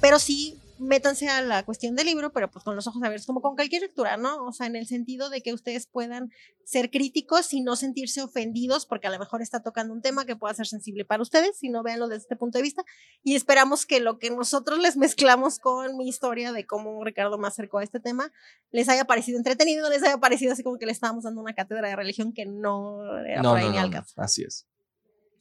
[0.00, 3.42] pero sí métanse a la cuestión del libro, pero pues con los ojos abiertos, como
[3.42, 4.46] con cualquier lectura, ¿no?
[4.46, 6.30] O sea, en el sentido de que ustedes puedan
[6.64, 10.36] ser críticos y no sentirse ofendidos, porque a lo mejor está tocando un tema que
[10.36, 12.82] pueda ser sensible para ustedes, si no véanlo desde este punto de vista.
[13.22, 17.48] Y esperamos que lo que nosotros les mezclamos con mi historia de cómo Ricardo me
[17.48, 18.32] acercó a este tema,
[18.70, 21.88] les haya parecido entretenido, les haya parecido así como que le estábamos dando una cátedra
[21.88, 24.14] de religión que no era por ahí ni al caso.
[24.16, 24.66] Así es.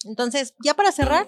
[0.05, 1.27] Entonces, ya para cerrar,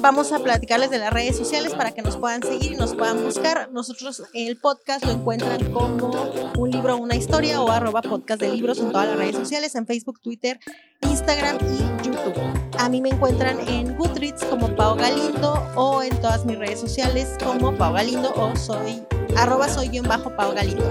[0.00, 3.22] vamos a platicarles de las redes sociales para que nos puedan seguir y nos puedan
[3.22, 3.70] buscar.
[3.72, 6.10] Nosotros el podcast lo encuentran como
[6.58, 9.86] un libro, una historia o arroba podcast de libros en todas las redes sociales, en
[9.86, 10.58] Facebook, Twitter,
[11.02, 12.34] Instagram y YouTube.
[12.78, 17.36] A mí me encuentran en Goodreads como Pau Galindo o en todas mis redes sociales
[17.42, 19.02] como Pau Galindo o soy
[19.36, 20.84] arroba soy guion bajo Pau Galindo.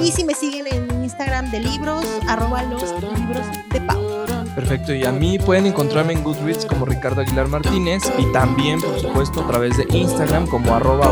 [0.00, 4.21] Y si me siguen en Instagram de libros, arroba los libros de Pau.
[4.54, 9.00] Perfecto, y a mí pueden encontrarme en Goodreads como Ricardo Aguilar Martínez y también, por
[9.00, 11.10] supuesto, a través de Instagram como arroba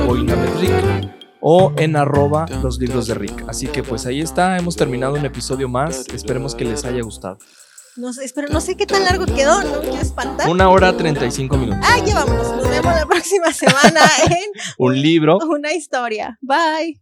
[1.41, 3.45] o en arroba los libros de Rick.
[3.49, 7.39] Así que pues ahí está, hemos terminado un episodio más, esperemos que les haya gustado.
[7.97, 10.49] No sé, pero no sé qué tan largo quedó, no quiero espantar.
[10.49, 11.85] Una hora 35 minutos.
[11.85, 15.39] Ah, ya vámonos, nos vemos la próxima semana en un libro.
[15.39, 16.39] Una historia.
[16.43, 17.01] Bye.